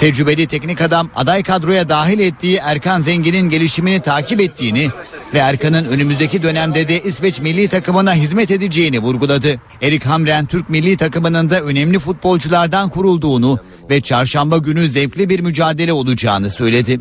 Tecrübeli 0.00 0.46
teknik 0.46 0.80
adam 0.80 1.10
aday 1.16 1.42
kadroya 1.42 1.88
dahil 1.88 2.18
ettiği 2.18 2.56
Erkan 2.56 3.00
Zengin'in 3.00 3.48
gelişimini 3.48 4.00
takip 4.00 4.40
ettiğini 4.40 4.88
ve 5.34 5.38
Erkan'ın 5.38 5.84
önümüzdeki 5.84 6.42
dönemde 6.42 6.88
de 6.88 7.02
İsveç 7.02 7.40
milli 7.40 7.68
takımına 7.68 8.14
hizmet 8.14 8.50
edeceğini 8.50 8.98
vurguladı. 8.98 9.60
Erik 9.82 10.06
Hamren 10.06 10.46
Türk 10.46 10.70
milli 10.70 10.96
takımının 10.96 11.50
da 11.50 11.60
önemli 11.60 11.98
futbolculardan 11.98 12.88
kurulduğunu 12.88 13.58
ve 13.90 14.00
çarşamba 14.00 14.58
günü 14.58 14.88
zevkli 14.88 15.28
bir 15.28 15.40
mücadele 15.40 15.92
olacağını 15.92 16.50
söyledi. 16.50 17.00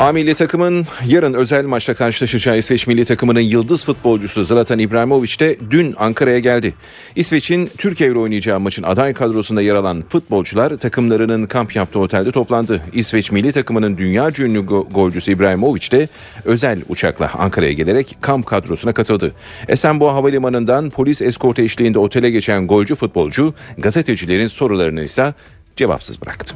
A 0.00 0.12
milli 0.12 0.34
takımın 0.34 0.86
yarın 1.06 1.34
özel 1.34 1.64
maçta 1.64 1.94
karşılaşacağı 1.94 2.58
İsveç 2.58 2.86
milli 2.86 3.04
takımının 3.04 3.40
yıldız 3.40 3.84
futbolcusu 3.84 4.44
Zlatan 4.44 4.78
İbrahimovic 4.78 5.38
de 5.40 5.56
dün 5.70 5.94
Ankara'ya 5.98 6.38
geldi. 6.38 6.74
İsveç'in 7.16 7.70
Türkiye 7.78 8.10
ile 8.10 8.18
oynayacağı 8.18 8.60
maçın 8.60 8.82
aday 8.82 9.14
kadrosunda 9.14 9.62
yer 9.62 9.74
alan 9.74 10.04
futbolcular 10.08 10.76
takımlarının 10.76 11.46
kamp 11.46 11.76
yaptığı 11.76 11.98
otelde 11.98 12.32
toplandı. 12.32 12.82
İsveç 12.92 13.32
milli 13.32 13.52
takımının 13.52 13.98
dünya 13.98 14.30
ünlü 14.38 14.58
go- 14.58 14.92
golcüsü 14.92 15.32
İbrahimovic 15.32 15.90
de 15.90 16.08
özel 16.44 16.80
uçakla 16.88 17.30
Ankara'ya 17.34 17.72
gelerek 17.72 18.16
kamp 18.20 18.46
kadrosuna 18.46 18.92
katıldı. 18.92 19.32
Esenboğa 19.68 20.14
Havalimanı'ndan 20.14 20.90
polis 20.90 21.22
eskortu 21.22 21.62
eşliğinde 21.62 21.98
otele 21.98 22.30
geçen 22.30 22.66
golcü 22.66 22.94
futbolcu 22.94 23.54
gazetecilerin 23.78 24.46
sorularını 24.46 25.02
ise 25.04 25.34
cevapsız 25.76 26.22
bıraktı. 26.22 26.54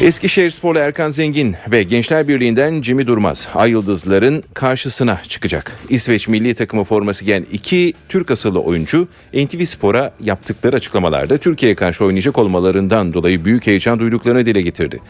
Eskişehirsporlu 0.00 0.78
Erkan 0.78 1.10
Zengin 1.10 1.56
ve 1.70 1.82
Gençler 1.82 2.28
Birliği'nden 2.28 2.82
Cimi 2.82 3.06
Durmaz 3.06 3.48
Ay 3.54 3.70
Yıldızların 3.70 4.44
karşısına 4.54 5.20
çıkacak. 5.28 5.76
İsveç 5.88 6.28
milli 6.28 6.54
takımı 6.54 6.84
forması 6.84 7.24
giyen 7.24 7.46
iki 7.52 7.92
Türk 8.08 8.30
asıllı 8.30 8.60
oyuncu 8.60 9.08
NTV 9.34 9.64
Spor'a 9.64 10.12
yaptıkları 10.20 10.76
açıklamalarda 10.76 11.38
Türkiye'ye 11.38 11.74
karşı 11.74 12.04
oynayacak 12.04 12.38
olmalarından 12.38 13.12
dolayı 13.12 13.44
büyük 13.44 13.66
heyecan 13.66 13.98
duyduklarını 13.98 14.46
dile 14.46 14.62
getirdi. 14.62 15.00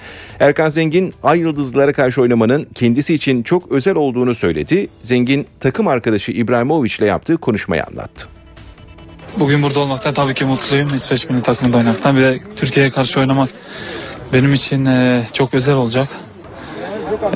Erkan 0.41 0.69
Zengin 0.69 1.15
Ay 1.23 1.39
Yıldızlara 1.39 1.93
karşı 1.93 2.23
oynamanın 2.23 2.67
kendisi 2.75 3.15
için 3.15 3.43
çok 3.43 3.73
özel 3.73 3.95
olduğunu 3.95 4.35
söyledi. 4.35 4.89
Zengin 5.03 5.47
takım 5.61 5.89
arkadaşı 5.89 6.33
İbrahimovic 6.33 6.95
ile 6.99 7.07
yaptığı 7.07 7.37
konuşmayı 7.37 7.85
anlattı. 7.85 8.27
Bugün 9.37 9.63
burada 9.63 9.81
olmaktan 9.81 10.15
tabii 10.15 10.35
ki 10.35 10.45
mutluyum. 10.45 10.95
İsveç 10.95 11.31
milli 11.31 11.43
takımında 11.43 11.77
oynamaktan. 11.79 12.17
Bir 12.17 12.23
de 12.23 12.41
Türkiye'ye 12.57 12.91
karşı 12.91 13.21
oynamak 13.21 13.49
benim 14.33 14.55
için 14.55 14.87
e, 14.87 15.23
çok 15.33 15.55
özel 15.55 15.75
olacak. 15.75 16.09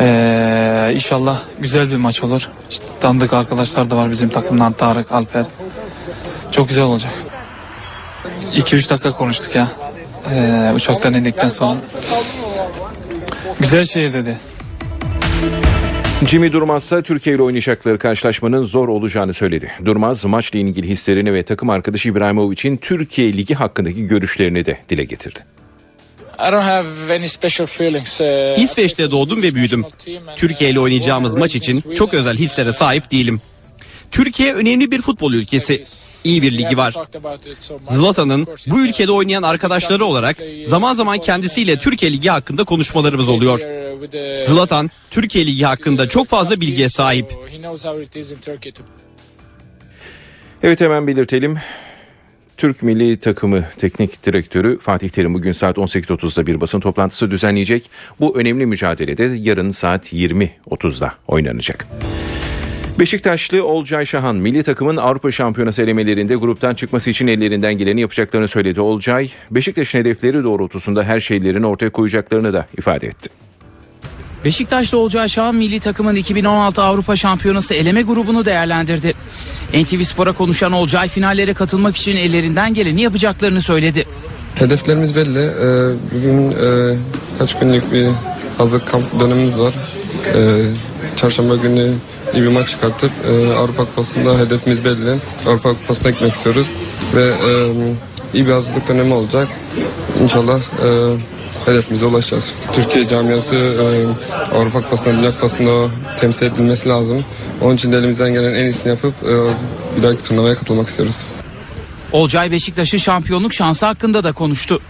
E, 0.01 0.91
inşallah 0.95 1.41
güzel 1.61 1.91
bir 1.91 1.97
maç 1.97 2.23
olur. 2.23 2.49
İşte 2.71 2.85
tanıdık 3.01 3.33
arkadaşlar 3.33 3.91
da 3.91 3.97
var 3.97 4.11
bizim 4.11 4.29
takımdan 4.29 4.73
Tarık, 4.73 5.13
Alper. 5.13 5.45
Çok 6.51 6.69
güzel 6.69 6.85
olacak. 6.85 7.13
2-3 8.55 8.91
dakika 8.91 9.11
konuştuk 9.11 9.55
ya. 9.55 9.69
E, 10.35 10.73
uçaktan 10.75 11.15
indikten 11.15 11.49
sonra. 11.49 11.77
Güzel 13.61 13.85
şehir 13.85 14.13
dedi. 14.13 14.39
Jimmy 16.27 16.53
Durmaz 16.53 16.85
ise 16.85 17.03
Türkiye 17.03 17.37
ile 17.37 17.43
oynayacakları 17.43 17.99
karşılaşmanın 17.99 18.65
zor 18.65 18.89
olacağını 18.89 19.35
söyledi. 19.35 19.71
Durmaz 19.85 20.25
maçla 20.25 20.59
ilgili 20.59 20.89
hislerini 20.89 21.33
ve 21.33 21.43
takım 21.43 21.71
arkadaşı 21.71 22.09
İbrahimovic'in 22.09 22.77
Türkiye 22.77 23.33
Ligi 23.33 23.55
hakkındaki 23.55 24.07
görüşlerini 24.07 24.67
de 24.67 24.79
dile 24.89 25.05
getirdi. 25.05 25.41
İsveç'te 28.59 29.11
doğdum 29.11 29.43
ve 29.43 29.55
büyüdüm. 29.55 29.85
Türkiye 30.37 30.71
ile 30.71 30.81
oynayacağımız 30.81 31.37
maç 31.37 31.55
için 31.57 31.85
çok 31.95 32.15
özel 32.15 32.37
hislere 32.37 32.73
sahip 32.73 33.11
değilim. 33.11 33.41
Türkiye 34.11 34.55
önemli 34.55 34.91
bir 34.91 35.03
futbol 35.03 35.33
ülkesi. 35.33 35.85
İyi 36.25 36.43
bir 36.43 36.53
ligi 36.59 36.77
var. 36.77 36.95
Zlatan'ın 37.85 38.47
bu 38.67 38.81
ülkede 38.87 39.13
oynayan 39.13 39.43
arkadaşları 39.43 40.05
olarak 40.05 40.37
zaman 40.65 40.93
zaman 40.93 41.19
kendisiyle 41.19 41.79
Türkiye 41.79 42.13
Ligi 42.13 42.31
hakkında 42.31 42.65
konuşmalarımız 42.65 43.29
oluyor. 43.29 43.61
Zlatan 44.43 44.91
Türkiye 45.11 45.47
Ligi 45.47 45.65
hakkında 45.65 46.09
çok 46.09 46.29
fazla 46.29 46.61
bilgiye 46.61 46.89
sahip. 46.89 47.35
Evet 50.63 50.81
hemen 50.81 51.07
belirtelim. 51.07 51.59
Türk 52.57 52.83
milli 52.83 53.17
takımı 53.17 53.65
teknik 53.79 54.27
direktörü 54.27 54.79
Fatih 54.79 55.09
Terim 55.09 55.35
bugün 55.35 55.53
saat 55.53 55.77
18.30'da 55.77 56.47
bir 56.47 56.61
basın 56.61 56.81
toplantısı 56.81 57.31
düzenleyecek. 57.31 57.91
Bu 58.21 58.39
önemli 58.39 58.67
mücadelede 58.67 59.31
yarın 59.41 59.71
saat 59.71 60.13
20.30'da 60.13 61.15
oynanacak. 61.29 61.87
Beşiktaşlı 62.99 63.67
Olcay 63.67 64.07
Şahan 64.07 64.37
milli 64.37 64.63
takımın 64.63 64.97
Avrupa 64.97 65.33
Şampiyonası 65.33 65.83
elemelerinde 65.83 66.35
gruptan 66.35 66.75
çıkması 66.75 67.11
için 67.11 67.27
ellerinden 67.27 67.75
geleni 67.75 68.01
yapacaklarını 68.01 68.49
söyledi 68.49 68.81
Olcay. 68.81 69.31
Beşiktaş'ın 69.51 69.99
hedefleri 69.99 70.45
doğrultusunda 70.45 71.05
her 71.05 71.21
şeylerini 71.21 71.67
ortaya 71.67 71.91
koyacaklarını 71.91 72.53
da 72.53 72.67
ifade 72.79 73.07
etti. 73.07 73.31
Beşiktaşlı 74.45 74.99
olacağı 74.99 75.29
Şahan 75.29 75.55
milli 75.55 75.81
takımın 75.81 76.17
2016 76.17 76.83
Avrupa 76.83 77.17
Şampiyonası 77.17 77.75
eleme 77.75 78.03
grubunu 78.03 78.45
değerlendirdi. 78.45 79.15
NTV 79.75 80.03
Spor'a 80.03 80.33
konuşan 80.33 80.73
Olcay 80.73 81.09
finallere 81.09 81.55
katılmak 81.55 81.97
için 81.97 82.17
ellerinden 82.17 82.75
geleni 82.75 83.01
yapacaklarını 83.03 83.63
söyledi. 83.63 84.07
Hedeflerimiz 84.55 85.17
belli. 85.17 85.39
Ee, 85.39 85.95
bugün 86.15 86.51
e, 86.51 86.97
kaç 87.39 87.59
günlük 87.59 87.93
bir 87.93 88.07
hazırlık 88.59 88.89
kamp 88.89 89.21
dönemimiz 89.21 89.61
var. 89.61 89.75
Ee, 90.35 90.63
çarşamba 91.17 91.57
günü 91.57 91.93
iyi 92.35 92.43
bir 92.43 92.49
maç 92.49 92.69
çıkartıp 92.69 93.11
e, 93.31 93.55
Avrupa 93.55 93.85
Kupası'nda 93.85 94.39
hedefimiz 94.39 94.85
belli. 94.85 95.17
Avrupa 95.47 95.69
Kupası'na 95.69 96.11
gitmek 96.11 96.33
istiyoruz 96.33 96.71
ve 97.15 97.23
e, 97.23 97.51
iyi 98.35 98.47
bir 98.47 98.53
hazırlık 98.53 98.89
dönemi 98.89 99.15
olacak. 99.15 99.49
İnşallah 100.23 100.61
hedefimize 101.67 102.07
ulaşacağız. 102.07 102.55
Türkiye 102.73 103.09
camiası 103.09 103.55
e, 103.55 104.57
Avrupa 104.57 104.81
Kupası'nda, 104.81 105.19
Dünya 105.19 105.31
Kupası'nda 105.31 105.89
temsil 106.19 106.47
edilmesi 106.47 106.89
lazım. 106.89 107.25
Onun 107.63 107.75
için 107.75 107.93
de 107.93 107.99
elimizden 107.99 108.33
gelen 108.33 108.55
en 108.55 108.65
iyisini 108.65 108.89
yapıp 108.89 109.15
e, 109.23 109.33
bir 109.97 110.03
dahaki 110.03 110.23
turnuvaya 110.23 110.55
katılmak 110.55 110.89
istiyoruz. 110.89 111.23
Olcay 112.13 112.51
Beşiktaş'ın 112.51 112.99
şampiyonluk 112.99 113.55
şansı 113.55 113.87
hakkında 113.87 114.25
da 114.25 114.33
konuştu. 114.33 114.81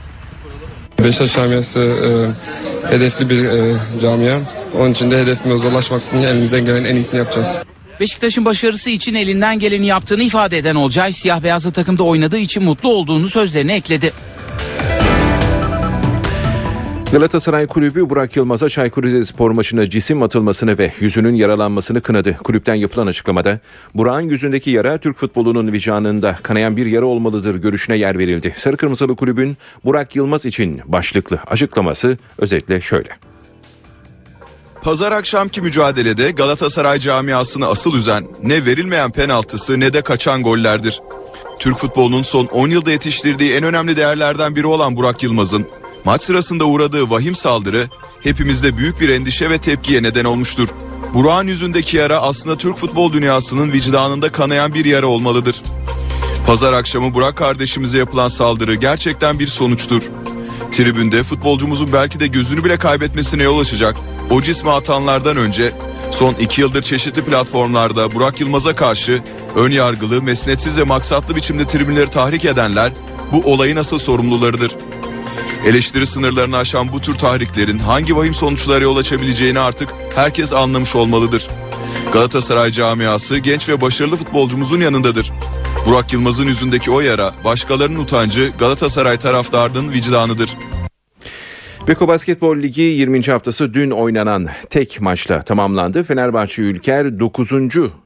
Beşiktaş 1.03 1.35
camiası 1.35 1.81
e, 1.81 2.91
hedefli 2.95 3.31
bir 3.31 3.45
e, 3.45 3.77
camia. 4.03 4.39
Onun 4.79 4.91
için 4.91 5.11
de 5.11 5.19
hedefimize 5.19 5.67
ulaşmak 5.67 6.03
için 6.03 6.23
elimizden 6.23 6.65
gelen 6.65 6.85
en 6.85 6.95
iyisini 6.95 7.19
yapacağız. 7.19 7.59
Beşiktaş'ın 8.01 8.45
başarısı 8.45 8.91
için 8.91 9.15
elinden 9.15 9.59
geleni 9.59 9.87
yaptığını 9.87 10.23
ifade 10.23 10.59
eden 10.59 10.75
Olcay, 10.75 11.13
siyah 11.13 11.43
beyazlı 11.43 11.71
takımda 11.71 12.03
oynadığı 12.03 12.39
için 12.39 12.63
mutlu 12.63 12.89
olduğunu 12.89 13.29
sözlerine 13.29 13.75
ekledi. 13.75 14.13
Galatasaray 17.15 17.67
Kulübü 17.67 18.11
Burak 18.11 18.37
Yılmaz'a 18.37 18.69
Çaykur 18.69 19.05
Rizespor 19.05 19.51
maçında 19.51 19.91
cisim 19.91 20.23
atılmasını 20.23 20.79
ve 20.79 20.93
yüzünün 21.01 21.35
yaralanmasını 21.35 22.01
kınadı. 22.01 22.37
Kulüpten 22.45 22.75
yapılan 22.75 23.07
açıklamada 23.07 23.61
Burak'ın 23.95 24.29
yüzündeki 24.29 24.71
yara 24.71 24.99
Türk 24.99 25.19
futbolunun 25.19 25.73
vicdanında 25.73 26.37
kanayan 26.43 26.77
bir 26.77 26.87
yara 26.87 27.07
olmalıdır 27.07 27.55
görüşüne 27.55 27.97
yer 27.97 28.19
verildi. 28.19 28.53
Sarı 28.57 28.77
Kırmızılı 28.77 29.17
Kulübün 29.17 29.57
Burak 29.85 30.17
Yılmaz 30.17 30.47
için 30.47 30.81
başlıklı 30.85 31.39
açıklaması 31.47 32.19
özetle 32.39 32.81
şöyle. 32.81 33.11
Pazar 34.83 35.13
akşamki 35.13 35.61
mücadelede 35.61 36.31
Galatasaray 36.31 36.99
camiasını 36.99 37.67
asıl 37.67 37.95
üzen 37.95 38.27
ne 38.43 38.67
verilmeyen 38.67 39.11
penaltısı 39.11 39.81
ne 39.81 39.93
de 39.93 40.03
kaçan 40.03 40.43
gollerdir. 40.43 41.01
Türk 41.59 41.77
futbolunun 41.77 42.23
son 42.23 42.47
10 42.47 42.69
yılda 42.69 42.91
yetiştirdiği 42.91 43.53
en 43.53 43.63
önemli 43.63 43.97
değerlerden 43.97 44.57
biri 44.57 44.67
olan 44.67 44.97
Burak 44.97 45.23
Yılmaz'ın 45.23 45.67
maç 46.05 46.23
sırasında 46.23 46.65
uğradığı 46.65 47.11
vahim 47.11 47.35
saldırı 47.35 47.89
hepimizde 48.23 48.77
büyük 48.77 49.01
bir 49.01 49.09
endişe 49.09 49.51
ve 49.51 49.59
tepkiye 49.59 50.03
neden 50.03 50.25
olmuştur. 50.25 50.69
Burak'ın 51.15 51.49
yüzündeki 51.49 51.97
yara 51.97 52.19
aslında 52.19 52.57
Türk 52.57 52.77
futbol 52.77 53.13
dünyasının 53.13 53.73
vicdanında 53.73 54.33
kanayan 54.33 54.75
bir 54.75 54.85
yara 54.85 55.07
olmalıdır. 55.07 55.63
Pazar 56.47 56.73
akşamı 56.73 57.15
Burak 57.15 57.37
kardeşimize 57.37 57.99
yapılan 57.99 58.29
saldırı 58.29 58.75
gerçekten 58.75 59.39
bir 59.39 59.47
sonuçtur. 59.47 60.03
Tribünde 60.73 61.23
futbolcumuzun 61.23 61.93
belki 61.93 62.21
de 62.21 62.27
gözünü 62.27 62.65
bile 62.65 62.77
kaybetmesine 62.79 63.43
yol 63.43 63.59
açacak 63.59 63.97
o 64.31 64.43
cisme 64.43 64.71
atanlardan 64.71 65.37
önce 65.37 65.73
son 66.11 66.35
iki 66.35 66.61
yıldır 66.61 66.83
çeşitli 66.83 67.25
platformlarda 67.25 68.13
Burak 68.15 68.41
Yılmaz'a 68.41 68.75
karşı 68.75 69.23
ön 69.57 69.71
yargılı, 69.71 70.23
mesnetsiz 70.23 70.79
ve 70.79 70.85
maksatlı 70.85 71.37
biçimde 71.37 71.67
tribünleri 71.67 72.11
tahrik 72.11 72.45
edenler 72.45 72.93
bu 73.33 73.53
olayın 73.53 73.77
asıl 73.77 73.99
sorumlularıdır. 73.99 74.77
Eleştiri 75.67 76.07
sınırlarını 76.07 76.57
aşan 76.57 76.93
bu 76.93 77.01
tür 77.01 77.15
tahriklerin 77.15 77.79
hangi 77.79 78.17
vahim 78.17 78.35
sonuçlara 78.35 78.85
yol 78.85 78.97
açabileceğini 78.97 79.59
artık 79.59 79.89
herkes 80.15 80.53
anlamış 80.53 80.97
olmalıdır. 80.97 81.49
Galatasaray 82.13 82.71
camiası 82.71 83.39
genç 83.39 83.69
ve 83.69 83.81
başarılı 83.81 84.17
futbolcumuzun 84.17 84.81
yanındadır. 84.81 85.33
Burak 85.87 86.13
Yılmaz'ın 86.13 86.47
yüzündeki 86.47 86.91
o 86.91 87.01
yara 87.01 87.35
başkalarının 87.45 88.01
utancı 88.01 88.53
Galatasaray 88.59 89.19
taraftarının 89.19 89.93
vicdanıdır. 89.93 90.51
Beko 91.89 92.09
Basketbol 92.09 92.57
Ligi 92.57 92.81
20. 92.81 93.23
haftası 93.23 93.75
dün 93.75 93.91
oynanan 93.91 94.49
tek 94.71 95.01
maçla 95.01 95.43
tamamlandı. 95.43 96.05
Fenerbahçe 96.05 96.63
Ülker 96.63 97.21
9. 97.21 97.53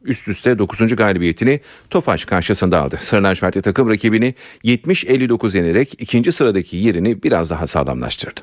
üst 0.05 0.29
üste 0.29 0.59
9. 0.59 0.97
galibiyetini 0.97 1.61
Tofaş 1.91 2.25
karşısında 2.25 2.81
aldı. 2.81 2.97
Sarı 3.01 3.25
lacivertli 3.25 3.63
takım 3.63 3.91
rakibini 3.91 4.35
70-59 4.65 5.57
yenerek 5.57 5.95
ikinci 5.99 6.33
sıradaki 6.33 6.77
yerini 6.77 7.23
biraz 7.23 7.51
daha 7.51 7.67
sağlamlaştırdı. 7.67 8.41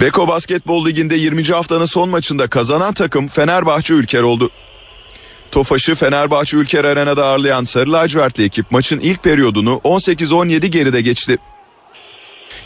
Beko 0.00 0.28
Basketbol 0.28 0.86
Ligi'nde 0.86 1.14
20. 1.14 1.42
haftanın 1.42 1.84
son 1.84 2.08
maçında 2.08 2.46
kazanan 2.46 2.94
takım 2.94 3.26
Fenerbahçe 3.26 3.94
Ülker 3.94 4.22
oldu. 4.22 4.50
Tofaş'ı 5.50 5.94
Fenerbahçe 5.94 6.56
Ülker 6.56 6.84
Arena'da 6.84 7.26
ağırlayan 7.26 7.64
Sarı 7.64 7.92
lacivertli 7.92 8.44
ekip 8.44 8.70
maçın 8.70 8.98
ilk 8.98 9.22
periyodunu 9.22 9.80
18-17 9.84 10.66
geride 10.66 11.00
geçti. 11.00 11.38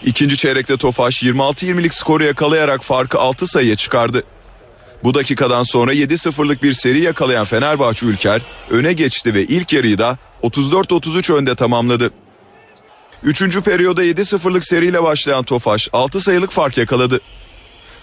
İkinci 0.05 0.37
çeyrekte 0.37 0.77
Tofaş 0.77 1.23
26-20'lik 1.23 1.95
skoru 1.95 2.25
yakalayarak 2.25 2.85
farkı 2.85 3.19
6 3.19 3.47
sayıya 3.47 3.77
çıkardı. 3.77 4.25
Bu 5.05 5.15
dakikadan 5.15 5.63
sonra 5.63 5.95
7-0'lık 5.95 6.63
bir 6.63 6.73
seri 6.73 7.01
yakalayan 7.01 7.45
Fenerbahçe 7.45 8.07
Ülker 8.07 8.43
öne 8.71 8.93
geçti 8.93 9.35
ve 9.35 9.43
ilk 9.43 9.73
yarıyı 9.73 9.99
da 9.99 10.19
34-33 10.43 11.35
önde 11.35 11.55
tamamladı. 11.55 12.11
Üçüncü 13.23 13.63
periyoda 13.63 14.05
7-0'lık 14.05 14.65
seriyle 14.65 15.03
başlayan 15.03 15.45
Tofaş 15.45 15.89
6 15.93 16.21
sayılık 16.21 16.51
fark 16.51 16.79
yakaladı. 16.79 17.21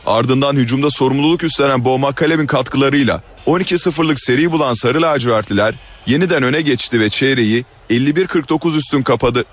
Ardından 0.05 0.55
hücumda 0.55 0.89
sorumluluk 0.89 1.43
üstlenen 1.43 1.85
Bo 1.85 1.99
McCallum'in 1.99 2.47
katkılarıyla 2.47 3.21
12-0'lık 3.47 4.19
seri 4.19 4.51
bulan 4.51 4.73
Sarı 4.73 5.01
lacivertliler 5.01 5.75
yeniden 6.05 6.43
öne 6.43 6.61
geçti 6.61 6.99
ve 6.99 7.09
çeyreği 7.09 7.65
51-49 7.89 8.77
üstün 8.77 9.03
kapadı. 9.03 9.45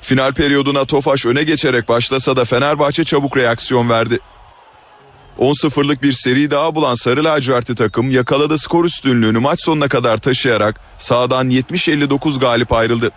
Final 0.00 0.32
periyoduna 0.32 0.84
Tofaş 0.84 1.26
öne 1.26 1.44
geçerek 1.44 1.88
başlasa 1.88 2.36
da 2.36 2.44
Fenerbahçe 2.44 3.04
çabuk 3.04 3.36
reaksiyon 3.36 3.88
verdi. 3.88 4.18
10-0'lık 5.38 6.02
bir 6.02 6.12
seri 6.12 6.50
daha 6.50 6.74
bulan 6.74 6.94
Sarı 6.94 7.24
lacivertli 7.24 7.74
takım 7.74 8.10
yakaladığı 8.10 8.58
skor 8.58 8.84
üstünlüğünü 8.84 9.38
maç 9.38 9.64
sonuna 9.64 9.88
kadar 9.88 10.16
taşıyarak 10.16 10.80
sağdan 10.98 11.50
70-59 11.50 12.40
galip 12.40 12.72
ayrıldı. 12.72 13.10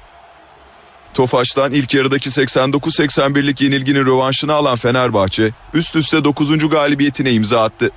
Tofaş'tan 1.13 1.71
ilk 1.71 1.93
yarıdaki 1.93 2.29
89-81'lik 2.29 3.61
yenilginin 3.61 4.05
rövanşını 4.05 4.53
alan 4.53 4.75
Fenerbahçe 4.75 5.51
üst 5.73 5.95
üste 5.95 6.23
9. 6.23 6.69
galibiyetine 6.69 7.31
imza 7.31 7.63
attı. 7.63 7.91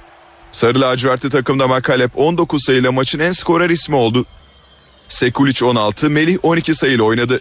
Sarı 0.53 0.81
lacivertli 0.81 1.31
takımda 1.31 1.69
Makalep 1.69 2.11
19 2.19 2.65
sayıyla 2.65 2.93
maçın 2.93 3.19
en 3.19 3.33
skorer 3.33 3.71
ismi 3.71 3.97
oldu. 3.97 4.27
Sekulic 5.09 5.65
16, 5.65 6.11
Melih 6.11 6.39
12 6.43 6.75
sayıyla 6.75 7.05
oynadı. 7.05 7.41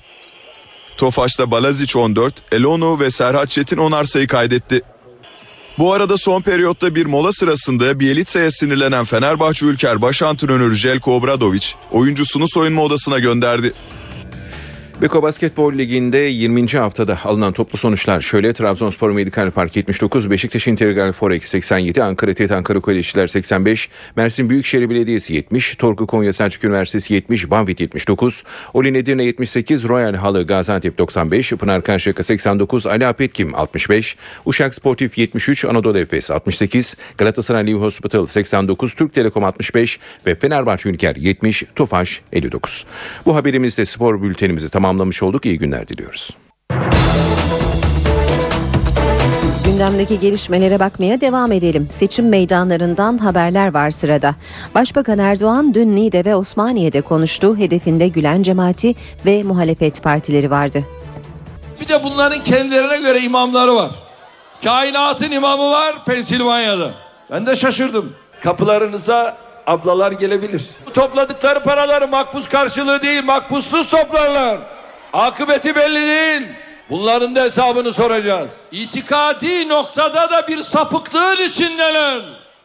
Tofaş'ta 1.03 1.51
Balazic 1.51 1.99
14, 1.99 2.33
Elonu 2.51 2.99
ve 2.99 3.09
Serhat 3.09 3.49
Çetin 3.49 3.77
10'ar 3.77 4.05
sayı 4.05 4.27
kaydetti. 4.27 4.81
Bu 5.77 5.93
arada 5.93 6.17
son 6.17 6.41
periyotta 6.41 6.95
bir 6.95 7.05
mola 7.05 7.31
sırasında 7.31 7.99
Bielitsa'ya 7.99 8.51
sinirlenen 8.51 9.03
Fenerbahçe 9.03 9.65
Ülker 9.65 10.01
baş 10.01 10.21
antrenörü 10.21 10.75
Jelko 10.75 11.15
Obradovic 11.15 11.67
oyuncusunu 11.91 12.47
soyunma 12.47 12.81
odasına 12.81 13.19
gönderdi. 13.19 13.73
Beko 15.01 15.23
Basketbol 15.23 15.73
Ligi'nde 15.73 16.17
20. 16.17 16.67
haftada 16.67 17.17
alınan 17.23 17.53
toplu 17.53 17.77
sonuçlar 17.77 18.21
şöyle. 18.21 18.53
Trabzonspor 18.53 19.11
Medikal 19.11 19.51
Park 19.51 19.75
79, 19.75 20.29
Beşiktaş 20.29 20.67
Integral 20.67 21.11
Forex 21.11 21.43
87, 21.43 22.03
Ankara 22.03 22.33
TET 22.33 22.51
Ankara 22.51 22.79
Kolejciler 22.79 23.27
85, 23.27 23.89
Mersin 24.15 24.49
Büyükşehir 24.49 24.89
Belediyesi 24.89 25.33
70, 25.33 25.75
Torku 25.75 26.07
Konya 26.07 26.33
Selçuk 26.33 26.63
Üniversitesi 26.63 27.13
70, 27.13 27.51
Banvit 27.51 27.79
79, 27.79 28.43
Olin 28.73 28.93
Edirne 28.93 29.23
78, 29.23 29.83
Royal 29.87 30.13
Halı 30.13 30.47
Gaziantep 30.47 30.97
95, 30.97 31.51
Pınar 31.51 31.83
Karşıyaka 31.83 32.23
89, 32.23 32.87
Ali 32.87 33.07
Apetkim 33.07 33.55
65, 33.55 34.17
Uşak 34.45 34.75
Sportif 34.75 35.17
73, 35.17 35.65
Anadolu 35.65 35.99
Efes 35.99 36.31
68, 36.31 36.97
Galatasaray 37.17 37.67
Live 37.67 37.79
Hospital 37.79 38.25
89, 38.25 38.93
Türk 38.93 39.13
Telekom 39.13 39.43
65 39.43 39.99
ve 40.25 40.35
Fenerbahçe 40.35 40.89
Ülker 40.89 41.15
70, 41.15 41.63
Tofaş 41.75 42.21
59. 42.33 42.85
Bu 43.25 43.35
haberimizde 43.35 43.85
spor 43.85 44.21
bültenimizi 44.21 44.69
tamamlamış 44.83 45.23
olduk. 45.23 45.45
İyi 45.45 45.57
günler 45.57 45.87
diliyoruz. 45.87 46.29
Gündemdeki 49.65 50.19
gelişmelere 50.19 50.79
bakmaya 50.79 51.21
devam 51.21 51.51
edelim. 51.51 51.87
Seçim 51.89 52.29
meydanlarından 52.29 53.17
haberler 53.17 53.73
var 53.73 53.91
sırada. 53.91 54.35
Başbakan 54.75 55.19
Erdoğan 55.19 55.73
dün 55.73 55.91
Niğde 55.91 56.25
ve 56.25 56.35
Osmaniye'de 56.35 57.01
konuştu. 57.01 57.57
Hedefinde 57.57 58.07
Gülen 58.07 58.43
cemaati 58.43 58.95
ve 59.25 59.43
muhalefet 59.43 60.03
partileri 60.03 60.51
vardı. 60.51 60.83
Bir 61.81 61.87
de 61.87 62.03
bunların 62.03 62.43
kendilerine 62.43 63.01
göre 63.01 63.21
imamları 63.21 63.75
var. 63.75 63.91
Kainatın 64.63 65.31
imamı 65.31 65.71
var 65.71 66.05
Pensilvanya'da. 66.05 66.91
Ben 67.31 67.45
de 67.45 67.55
şaşırdım. 67.55 68.13
Kapılarınıza 68.41 69.37
ablalar 69.67 70.11
gelebilir. 70.11 70.63
Topladıkları 70.93 71.59
paraları 71.59 72.07
makbuz 72.07 72.49
karşılığı 72.49 73.01
değil 73.01 73.23
makbuzsuz 73.23 73.89
toplarlar. 73.89 74.57
Akıbeti 75.13 75.75
belli 75.75 76.01
değil. 76.01 76.47
Bunların 76.89 77.35
da 77.35 77.43
hesabını 77.43 77.93
soracağız. 77.93 78.61
İtikadi 78.71 79.69
noktada 79.69 80.29
da 80.29 80.47
bir 80.47 80.61
sapıklığın 80.61 81.47
içindeler. 81.47 82.21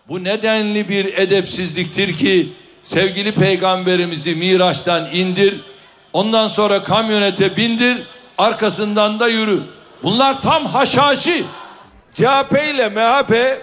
Bu 0.09 0.24
nedenli 0.24 0.88
bir 0.88 1.18
edepsizliktir 1.18 2.16
ki 2.16 2.53
sevgili 2.82 3.32
peygamberimizi 3.32 4.34
Miraç'tan 4.34 5.11
indir. 5.12 5.61
Ondan 6.12 6.49
sonra 6.49 6.82
kamyonete 6.82 7.57
bindir. 7.57 7.99
Arkasından 8.38 9.20
da 9.20 9.28
yürü. 9.28 9.61
Bunlar 10.03 10.42
tam 10.42 10.66
haşhaşi. 10.66 11.44
CHP 12.14 12.53
ile 12.74 12.88
MHP 12.88 13.61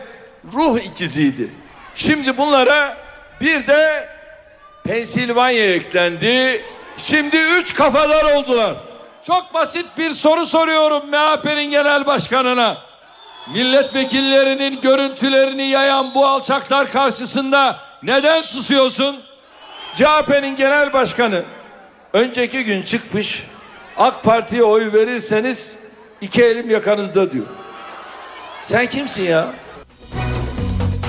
ruh 0.53 0.79
ikiziydi. 0.79 1.49
Şimdi 1.95 2.37
bunlara 2.37 3.04
bir 3.41 3.67
de 3.67 4.09
Pensilvanya 4.83 5.73
eklendi. 5.73 6.61
Şimdi 6.97 7.37
üç 7.37 7.73
kafadar 7.73 8.35
oldular. 8.35 8.75
Çok 9.27 9.53
basit 9.53 9.85
bir 9.97 10.11
soru 10.11 10.45
soruyorum 10.45 11.09
MHP'nin 11.09 11.69
genel 11.69 12.05
başkanına. 12.05 12.77
Milletvekillerinin 13.53 14.81
görüntülerini 14.81 15.67
yayan 15.67 16.15
bu 16.15 16.27
alçaklar 16.27 16.91
karşısında 16.91 17.79
neden 18.03 18.41
susuyorsun? 18.41 19.21
CHP'nin 19.95 20.55
genel 20.55 20.93
başkanı 20.93 21.43
önceki 22.13 22.63
gün 22.63 22.81
çıkmış 22.81 23.43
AK 23.97 24.23
Parti'ye 24.23 24.63
oy 24.63 24.93
verirseniz 24.93 25.77
iki 26.21 26.43
elim 26.43 26.69
yakanızda 26.69 27.31
diyor. 27.31 27.45
Sen 28.59 28.87
kimsin 28.87 29.23
ya? 29.23 29.47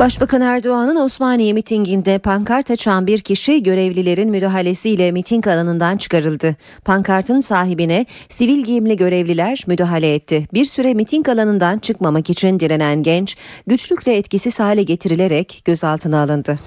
Başbakan 0.01 0.41
Erdoğan'ın 0.41 0.97
Osmaniye 0.97 1.53
mitinginde 1.53 2.19
pankart 2.19 2.71
açan 2.71 3.07
bir 3.07 3.19
kişi 3.19 3.63
görevlilerin 3.63 4.31
müdahalesiyle 4.31 5.13
miting 5.13 5.47
alanından 5.47 5.97
çıkarıldı. 5.97 6.57
Pankartın 6.85 7.41
sahibine 7.41 8.07
sivil 8.29 8.65
giyimli 8.65 8.97
görevliler 8.97 9.65
müdahale 9.67 10.15
etti. 10.15 10.47
Bir 10.55 10.65
süre 10.65 10.95
miting 10.95 11.29
alanından 11.29 11.79
çıkmamak 11.79 12.31
için 12.31 12.61
direnen 12.61 13.03
genç 13.03 13.37
güçlükle 13.67 14.17
etkisiz 14.17 14.61
hale 14.61 14.83
getirilerek 14.83 15.63
gözaltına 15.65 16.23
alındı. 16.23 16.59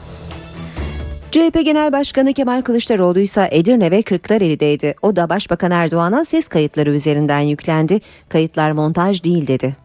CHP 1.32 1.66
Genel 1.66 1.92
Başkanı 1.92 2.34
Kemal 2.34 2.62
Kılıçdaroğlu 2.62 3.20
ise 3.20 3.50
Edirne 3.52 3.92
ve 3.92 4.02
Kırklareli'deydi. 4.02 4.96
O 5.02 5.16
da 5.16 5.30
Başbakan 5.30 5.72
Erdoğan'a 5.72 6.26
ses 6.26 6.48
kayıtları 6.48 6.92
üzerinden 6.92 7.40
yüklendi. 7.40 8.00
Kayıtlar 8.30 8.72
montaj 8.72 9.24
değil 9.24 9.48
dedi. 9.48 9.76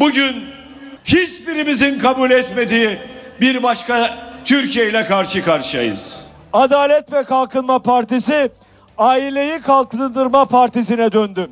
Bugün 0.00 0.34
hiçbirimizin 1.06 1.98
kabul 1.98 2.30
etmediği 2.30 2.98
bir 3.40 3.62
başka 3.62 4.10
Türkiye 4.44 4.88
ile 4.88 5.04
karşı 5.04 5.44
karşıyayız. 5.44 6.26
Adalet 6.52 7.12
ve 7.12 7.24
Kalkınma 7.24 7.82
Partisi 7.82 8.50
aileyi 8.98 9.60
kalkındırma 9.60 10.44
partisine 10.44 11.12
döndü. 11.12 11.50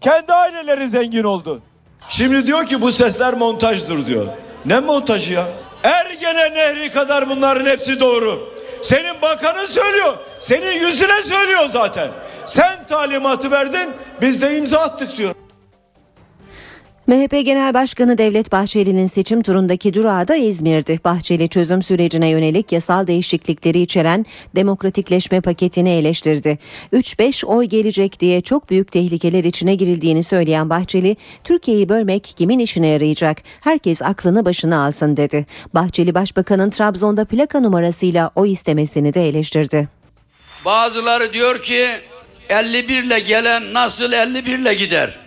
Kendi 0.00 0.32
aileleri 0.32 0.88
zengin 0.88 1.24
oldu. 1.24 1.62
Şimdi 2.08 2.46
diyor 2.46 2.66
ki 2.66 2.80
bu 2.80 2.92
sesler 2.92 3.34
montajdır 3.34 4.06
diyor. 4.06 4.26
Ne 4.64 4.80
montajı 4.80 5.32
ya? 5.32 5.44
Ergene 5.82 6.54
Nehri 6.54 6.92
kadar 6.92 7.28
bunların 7.30 7.66
hepsi 7.66 8.00
doğru. 8.00 8.54
Senin 8.82 9.22
bakanın 9.22 9.66
söylüyor. 9.66 10.16
Senin 10.38 10.72
yüzüne 10.86 11.22
söylüyor 11.22 11.68
zaten. 11.72 12.08
Sen 12.46 12.86
talimatı 12.86 13.50
verdin 13.50 13.90
biz 14.20 14.42
de 14.42 14.56
imza 14.56 14.80
attık 14.80 15.16
diyor. 15.16 15.34
MHP 17.06 17.44
Genel 17.44 17.74
Başkanı 17.74 18.18
Devlet 18.18 18.52
Bahçeli'nin 18.52 19.06
seçim 19.06 19.42
turundaki 19.42 19.94
durağı 19.94 20.28
da 20.28 20.36
İzmir'di. 20.36 21.00
Bahçeli 21.04 21.48
çözüm 21.48 21.82
sürecine 21.82 22.28
yönelik 22.28 22.72
yasal 22.72 23.06
değişiklikleri 23.06 23.80
içeren 23.80 24.26
demokratikleşme 24.56 25.40
paketini 25.40 25.90
eleştirdi. 25.90 26.58
3-5 26.92 27.46
oy 27.46 27.64
gelecek 27.64 28.20
diye 28.20 28.40
çok 28.40 28.70
büyük 28.70 28.92
tehlikeler 28.92 29.44
içine 29.44 29.74
girildiğini 29.74 30.22
söyleyen 30.22 30.70
Bahçeli, 30.70 31.16
Türkiye'yi 31.44 31.88
bölmek 31.88 32.24
kimin 32.24 32.58
işine 32.58 32.86
yarayacak? 32.86 33.38
Herkes 33.60 34.02
aklını 34.02 34.44
başına 34.44 34.84
alsın 34.84 35.16
dedi. 35.16 35.46
Bahçeli 35.74 36.14
Başbakanın 36.14 36.70
Trabzon'da 36.70 37.24
plaka 37.24 37.60
numarasıyla 37.60 38.30
oy 38.34 38.52
istemesini 38.52 39.14
de 39.14 39.28
eleştirdi. 39.28 39.88
Bazıları 40.64 41.32
diyor 41.32 41.62
ki 41.62 41.86
51 42.48 43.02
ile 43.02 43.20
gelen 43.20 43.74
nasıl 43.74 44.12
51 44.12 44.58
ile 44.58 44.74
gider? 44.74 45.23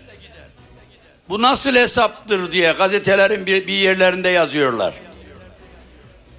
Bu 1.30 1.41
nasıl 1.41 1.75
hesaptır 1.75 2.51
diye 2.51 2.71
gazetelerin 2.71 3.45
bir, 3.45 3.67
bir 3.67 3.73
yerlerinde 3.73 4.30
yazıyorlar. 4.30 4.93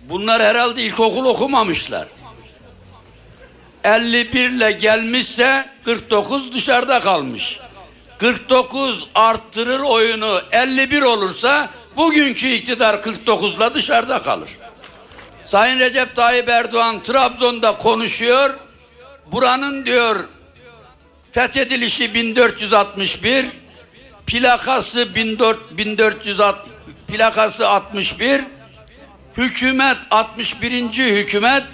Bunlar 0.03 0.43
herhalde 0.43 0.82
ilkokul 0.82 1.24
okumamışlar. 1.24 2.09
51 3.84 4.51
ile 4.51 4.72
gelmişse 4.72 5.68
49 5.84 6.53
dışarıda 6.53 7.01
kalmış. 7.01 7.61
49 8.18 9.09
arttırır 9.14 9.80
oyunu 9.80 10.41
51 10.53 11.03
olursa 11.03 11.70
bugünkü 11.97 12.49
iktidar 12.49 13.03
49 13.03 13.55
ile 13.55 13.74
dışarıda 13.74 14.22
kalır. 14.22 14.51
Sayın 15.45 15.78
Recep 15.78 16.16
Tayyip 16.16 16.49
Erdoğan 16.49 17.03
Trabzon'da 17.03 17.78
konuşuyor. 17.78 18.55
Buranın 19.32 19.86
diyor 19.86 20.24
fethedilişi 21.32 22.14
1461 22.14 23.47
plakası 24.29 25.14
1400 25.14 26.41
plakası 27.09 27.68
61 27.68 28.45
hükümet 29.37 29.97
61. 30.11 30.72
hükümet 30.93 31.64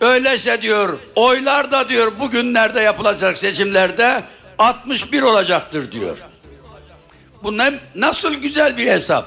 öyleyse 0.00 0.62
diyor 0.62 0.98
oylar 1.16 1.70
da 1.70 1.88
diyor 1.88 2.12
bugünlerde 2.18 2.80
yapılacak 2.80 3.38
seçimlerde 3.38 4.22
61 4.58 5.22
olacaktır 5.22 5.92
diyor. 5.92 6.18
Bu 7.42 7.58
ne, 7.58 7.72
nasıl 7.94 8.34
güzel 8.34 8.76
bir 8.76 8.86
hesap. 8.86 9.26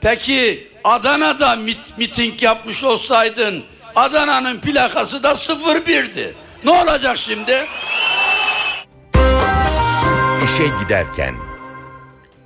Peki 0.00 0.68
Adana'da 0.84 1.56
mit, 1.56 1.98
miting 1.98 2.42
yapmış 2.42 2.84
olsaydın 2.84 3.64
Adana'nın 3.96 4.60
plakası 4.60 5.22
da 5.22 5.30
01'di. 5.30 6.34
Ne 6.64 6.70
olacak 6.70 7.18
şimdi? 7.18 7.66
İşe 10.44 10.66
giderken 10.82 11.55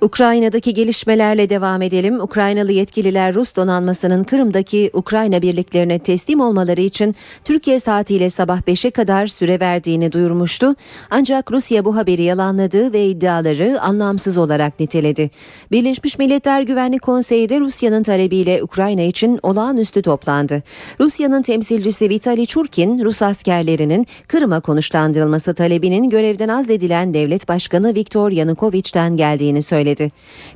Ukrayna'daki 0.01 0.73
gelişmelerle 0.73 1.49
devam 1.49 1.81
edelim. 1.81 2.21
Ukraynalı 2.21 2.71
yetkililer 2.71 3.33
Rus 3.35 3.55
donanmasının 3.55 4.23
Kırım'daki 4.23 4.89
Ukrayna 4.93 5.41
birliklerine 5.41 5.99
teslim 5.99 6.41
olmaları 6.41 6.81
için 6.81 7.15
Türkiye 7.43 7.79
saatiyle 7.79 8.29
sabah 8.29 8.61
5'e 8.61 8.91
kadar 8.91 9.27
süre 9.27 9.59
verdiğini 9.59 10.11
duyurmuştu. 10.11 10.75
Ancak 11.09 11.51
Rusya 11.51 11.85
bu 11.85 11.95
haberi 11.95 12.21
yalanladı 12.21 12.93
ve 12.93 13.05
iddiaları 13.05 13.81
anlamsız 13.81 14.37
olarak 14.37 14.79
niteledi. 14.79 15.29
Birleşmiş 15.71 16.19
Milletler 16.19 16.61
Güvenlik 16.61 17.01
Konseyi 17.01 17.49
de 17.49 17.59
Rusya'nın 17.59 18.03
talebiyle 18.03 18.63
Ukrayna 18.63 19.01
için 19.01 19.39
olağanüstü 19.43 20.01
toplandı. 20.01 20.63
Rusya'nın 20.99 21.41
temsilcisi 21.41 22.09
Vitali 22.09 22.47
Churkin, 22.47 23.05
Rus 23.05 23.21
askerlerinin 23.21 24.07
Kırım'a 24.27 24.59
konuşlandırılması 24.59 25.53
talebinin 25.53 26.09
görevden 26.09 26.49
azledilen 26.49 27.13
devlet 27.13 27.47
başkanı 27.47 27.95
Viktor 27.95 28.31
Yanukovych'ten 28.31 29.17
geldiğini 29.17 29.61
söyledi. 29.61 29.90
Söyledi. 29.91 30.11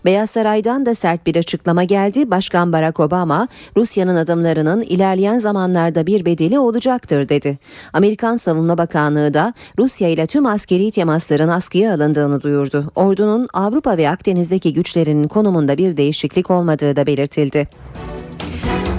Beyaz 0.05 0.29
Saray'dan 0.29 0.85
da 0.85 0.95
sert 0.95 1.25
bir 1.25 1.35
açıklama 1.35 1.83
geldi. 1.83 2.31
Başkan 2.31 2.73
Barack 2.73 2.99
Obama, 2.99 3.47
Rusya'nın 3.77 4.15
adımlarının 4.15 4.81
ilerleyen 4.81 5.37
zamanlarda 5.37 6.05
bir 6.05 6.25
bedeli 6.25 6.59
olacaktır 6.59 7.29
dedi. 7.29 7.57
Amerikan 7.93 8.37
Savunma 8.37 8.77
Bakanlığı 8.77 9.33
da 9.33 9.53
Rusya 9.79 10.09
ile 10.09 10.27
tüm 10.27 10.45
askeri 10.45 10.91
temasların 10.91 11.49
askıya 11.49 11.93
alındığını 11.93 12.41
duyurdu. 12.41 12.91
Ordunun 12.95 13.47
Avrupa 13.53 13.97
ve 13.97 14.09
Akdeniz'deki 14.09 14.73
güçlerinin 14.73 15.27
konumunda 15.27 15.77
bir 15.77 15.97
değişiklik 15.97 16.51
olmadığı 16.51 16.95
da 16.95 17.05
belirtildi. 17.05 17.67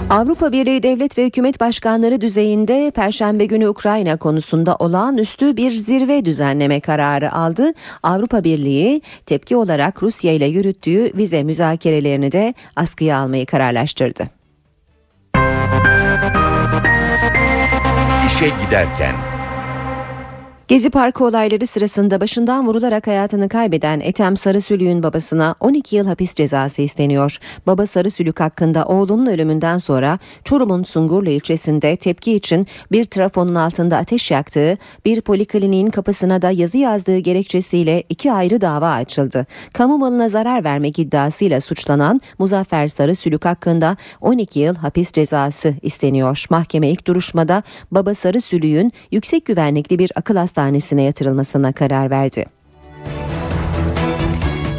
Avrupa 0.09 0.51
Birliği 0.51 0.83
devlet 0.83 1.17
ve 1.17 1.25
hükümet 1.25 1.59
başkanları 1.59 2.21
düzeyinde 2.21 2.91
Perşembe 2.95 3.45
günü 3.45 3.67
Ukrayna 3.67 4.17
konusunda 4.17 4.75
olağanüstü 4.75 5.57
bir 5.57 5.71
zirve 5.71 6.25
düzenleme 6.25 6.79
kararı 6.79 7.31
aldı. 7.33 7.71
Avrupa 8.03 8.43
Birliği 8.43 9.01
tepki 9.25 9.55
olarak 9.55 10.03
Rusya 10.03 10.33
ile 10.33 10.45
yürüttüğü 10.45 11.11
vize 11.17 11.43
müzakerelerini 11.43 12.31
de 12.31 12.53
askıya 12.75 13.17
almayı 13.17 13.45
kararlaştırdı. 13.45 14.27
İşe 18.27 18.49
giderken 18.65 19.15
Gezi 20.67 20.89
Parkı 20.89 21.25
olayları 21.25 21.67
sırasında 21.67 22.21
başından 22.21 22.67
vurularak 22.67 23.07
hayatını 23.07 23.49
kaybeden 23.49 23.99
Ethem 23.99 24.37
Sarısülük'ün 24.37 25.03
babasına 25.03 25.55
12 25.59 25.95
yıl 25.95 26.07
hapis 26.07 26.35
cezası 26.35 26.81
isteniyor. 26.81 27.37
Baba 27.67 27.85
Sarısülük 27.85 28.39
hakkında 28.39 28.85
oğlunun 28.85 29.25
ölümünden 29.25 29.77
sonra 29.77 30.19
Çorum'un 30.43 30.83
Sungurlu 30.83 31.29
ilçesinde 31.29 31.95
tepki 31.95 32.33
için 32.33 32.67
bir 32.91 33.05
trafonun 33.05 33.55
altında 33.55 33.97
ateş 33.97 34.31
yaktığı, 34.31 34.77
bir 35.05 35.21
polikliniğin 35.21 35.89
kapısına 35.89 36.41
da 36.41 36.51
yazı 36.51 36.77
yazdığı 36.77 37.17
gerekçesiyle 37.17 38.03
iki 38.09 38.31
ayrı 38.31 38.61
dava 38.61 38.91
açıldı. 38.91 39.45
Kamu 39.73 39.97
malına 39.97 40.29
zarar 40.29 40.63
vermek 40.63 40.99
iddiasıyla 40.99 41.61
suçlanan 41.61 42.21
Muzaffer 42.39 42.87
Sarısülük 42.87 43.45
hakkında 43.45 43.97
12 44.21 44.59
yıl 44.59 44.75
hapis 44.75 45.11
cezası 45.11 45.75
isteniyor. 45.81 46.45
Mahkeme 46.49 46.89
ilk 46.89 47.07
duruşmada 47.07 47.63
baba 47.91 48.13
Sarısülük'ün 48.13 48.93
yüksek 49.11 49.45
güvenlikli 49.45 49.99
bir 49.99 50.11
akıl 50.15 50.35
hastanesine 50.57 51.03
yatırılmasına 51.03 51.73
karar 51.73 52.09
verdi. 52.09 52.45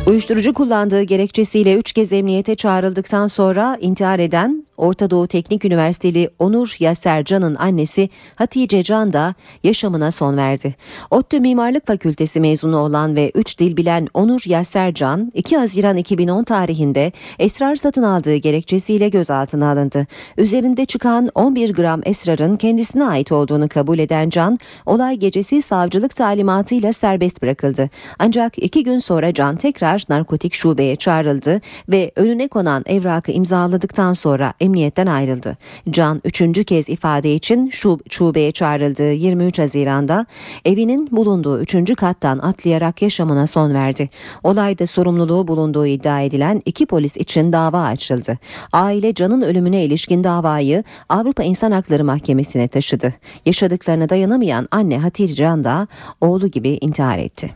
Uyuşturucu 0.08 0.54
kullandığı 0.54 1.02
gerekçesiyle 1.02 1.74
3 1.74 1.92
kez 1.92 2.12
emniyete 2.12 2.54
çağrıldıktan 2.54 3.26
sonra 3.26 3.78
intihar 3.80 4.18
eden 4.18 4.68
Orta 4.78 5.10
Doğu 5.10 5.26
Teknik 5.26 5.64
Üniversiteli 5.64 6.30
Onur 6.38 6.76
Yaser 6.78 7.24
Can'ın 7.24 7.54
annesi 7.54 8.10
Hatice 8.34 8.82
Can 8.82 9.12
da 9.12 9.34
yaşamına 9.64 10.10
son 10.10 10.36
verdi. 10.36 10.74
ODTÜ 11.10 11.40
Mimarlık 11.40 11.86
Fakültesi 11.86 12.40
mezunu 12.40 12.76
olan 12.76 13.16
ve 13.16 13.30
3 13.34 13.58
dil 13.58 13.76
bilen 13.76 14.08
Onur 14.14 14.42
Yaser 14.46 14.94
Can 14.94 15.32
2 15.34 15.56
Haziran 15.56 15.96
2010 15.96 16.44
tarihinde 16.44 17.12
esrar 17.38 17.76
satın 17.76 18.02
aldığı 18.02 18.36
gerekçesiyle 18.36 19.08
gözaltına 19.08 19.70
alındı. 19.70 20.06
Üzerinde 20.36 20.84
çıkan 20.84 21.28
11 21.34 21.74
gram 21.74 22.00
esrarın 22.04 22.56
kendisine 22.56 23.04
ait 23.04 23.32
olduğunu 23.32 23.68
kabul 23.68 23.98
eden 23.98 24.30
Can, 24.30 24.58
olay 24.86 25.16
gecesi 25.16 25.62
savcılık 25.62 26.16
talimatıyla 26.16 26.92
serbest 26.92 27.42
bırakıldı. 27.42 27.90
Ancak 28.18 28.58
iki 28.58 28.84
gün 28.84 28.98
sonra 28.98 29.34
Can 29.34 29.56
tekrar 29.56 29.97
narkotik 30.08 30.54
şubeye 30.54 30.96
çağrıldı 30.96 31.60
ve 31.88 32.12
önüne 32.16 32.48
konan 32.48 32.82
evrakı 32.86 33.32
imzaladıktan 33.32 34.12
sonra 34.12 34.52
emniyetten 34.60 35.06
ayrıldı. 35.06 35.56
Can 35.90 36.20
üçüncü 36.24 36.64
kez 36.64 36.88
ifade 36.88 37.34
için 37.34 37.70
şub 37.70 38.00
şubeye 38.10 38.52
çağrıldığı 38.52 39.12
23 39.12 39.58
Haziran'da 39.58 40.26
evinin 40.64 41.08
bulunduğu 41.10 41.60
üçüncü 41.60 41.94
kattan 41.94 42.38
atlayarak 42.38 43.02
yaşamına 43.02 43.46
son 43.46 43.74
verdi. 43.74 44.10
Olayda 44.44 44.86
sorumluluğu 44.86 45.48
bulunduğu 45.48 45.86
iddia 45.86 46.20
edilen 46.20 46.62
iki 46.64 46.86
polis 46.86 47.16
için 47.16 47.52
dava 47.52 47.82
açıldı. 47.82 48.38
Aile 48.72 49.14
Can'ın 49.14 49.40
ölümüne 49.40 49.84
ilişkin 49.84 50.24
davayı 50.24 50.84
Avrupa 51.08 51.42
İnsan 51.42 51.72
Hakları 51.72 52.04
Mahkemesi'ne 52.04 52.68
taşıdı. 52.68 53.14
Yaşadıklarına 53.46 54.08
dayanamayan 54.08 54.68
anne 54.70 54.98
Hatice 54.98 55.34
Can 55.34 55.64
da 55.64 55.86
oğlu 56.20 56.48
gibi 56.48 56.78
intihar 56.80 57.18
etti. 57.18 57.50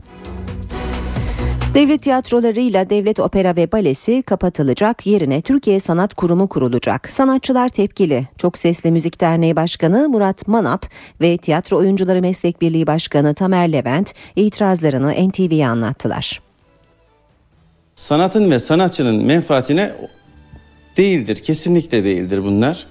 Devlet 1.74 2.02
tiyatrolarıyla 2.02 2.90
Devlet 2.90 3.20
Opera 3.20 3.56
ve 3.56 3.72
Balesi 3.72 4.22
kapatılacak. 4.22 5.06
Yerine 5.06 5.42
Türkiye 5.42 5.80
Sanat 5.80 6.14
Kurumu 6.14 6.48
kurulacak. 6.48 7.10
Sanatçılar 7.10 7.68
tepkili. 7.68 8.28
Çok 8.38 8.58
Sesli 8.58 8.92
Müzik 8.92 9.20
Derneği 9.20 9.56
Başkanı 9.56 10.08
Murat 10.08 10.48
Manap 10.48 10.86
ve 11.20 11.36
Tiyatro 11.36 11.76
Oyuncuları 11.76 12.20
Meslek 12.20 12.60
Birliği 12.60 12.86
Başkanı 12.86 13.34
Tamer 13.34 13.72
Levent 13.72 14.14
itirazlarını 14.36 15.28
NTV'ye 15.28 15.68
anlattılar. 15.68 16.42
Sanatın 17.96 18.50
ve 18.50 18.58
sanatçının 18.58 19.24
menfaatine 19.24 19.92
değildir. 20.96 21.36
Kesinlikle 21.36 22.04
değildir 22.04 22.44
bunlar. 22.44 22.86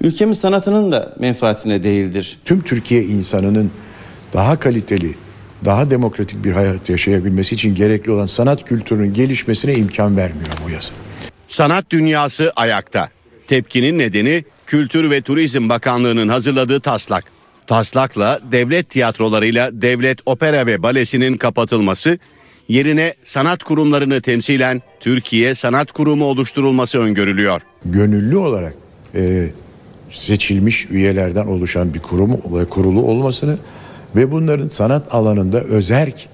Ülkemiz 0.00 0.38
sanatının 0.38 0.92
da 0.92 1.14
menfaatine 1.18 1.82
değildir. 1.82 2.38
Tüm 2.44 2.60
Türkiye 2.60 3.04
insanının 3.04 3.70
daha 4.32 4.58
kaliteli, 4.58 5.14
daha 5.64 5.90
demokratik 5.90 6.44
bir 6.44 6.52
hayat 6.52 6.90
yaşayabilmesi 6.90 7.54
için 7.54 7.74
gerekli 7.74 8.10
olan 8.12 8.26
sanat 8.26 8.64
kültürünün 8.64 9.14
gelişmesine 9.14 9.74
imkan 9.74 10.16
vermiyor 10.16 10.52
bu 10.66 10.70
yasa. 10.70 10.94
Sanat 11.46 11.90
dünyası 11.90 12.52
ayakta. 12.56 13.08
Tepkinin 13.46 13.98
nedeni 13.98 14.44
Kültür 14.66 15.10
ve 15.10 15.22
Turizm 15.22 15.68
Bakanlığı'nın 15.68 16.28
hazırladığı 16.28 16.80
taslak. 16.80 17.24
Taslakla 17.66 18.40
devlet 18.52 18.90
tiyatrolarıyla 18.90 19.70
devlet 19.72 20.18
opera 20.26 20.66
ve 20.66 20.82
balesinin 20.82 21.36
kapatılması, 21.36 22.18
yerine 22.68 23.14
sanat 23.24 23.62
kurumlarını 23.62 24.20
temsilen 24.20 24.82
Türkiye 25.00 25.54
Sanat 25.54 25.92
Kurumu 25.92 26.24
oluşturulması 26.24 26.98
öngörülüyor. 26.98 27.60
Gönüllü 27.84 28.36
olarak 28.36 28.74
e, 29.14 29.50
seçilmiş 30.10 30.90
üyelerden 30.90 31.46
oluşan 31.46 31.94
bir 31.94 31.98
kurum 31.98 32.30
ve 32.30 32.64
kurulu 32.64 33.02
olmasını 33.02 33.56
ve 34.16 34.32
bunların 34.32 34.68
sanat 34.68 35.14
alanında 35.14 35.60
özerk 35.60 36.28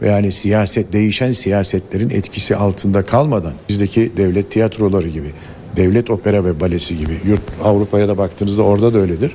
yani 0.00 0.32
siyaset 0.32 0.92
değişen 0.92 1.30
siyasetlerin 1.30 2.10
etkisi 2.10 2.56
altında 2.56 3.04
kalmadan 3.04 3.52
bizdeki 3.68 4.12
devlet 4.16 4.50
tiyatroları 4.50 5.08
gibi, 5.08 5.32
devlet 5.76 6.10
opera 6.10 6.44
ve 6.44 6.60
balesi 6.60 6.98
gibi 6.98 7.20
yurt 7.24 7.42
Avrupa'ya 7.64 8.08
da 8.08 8.18
baktığınızda 8.18 8.62
orada 8.62 8.94
da 8.94 8.98
öyledir. 8.98 9.32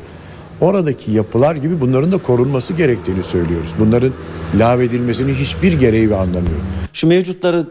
Oradaki 0.62 1.12
yapılar 1.12 1.56
gibi 1.56 1.82
bunların 1.82 2.12
da 2.12 2.18
korunması 2.18 2.74
gerektiğini 2.74 3.24
söylüyoruz. 3.24 3.72
Bunların 3.80 4.14
lağvedilmesinin 4.60 5.34
hiçbir 5.34 5.74
gereği 5.74 6.10
ve 6.10 6.16
anlamı. 6.16 6.48
Şu 6.94 7.08
mevcutları 7.08 7.68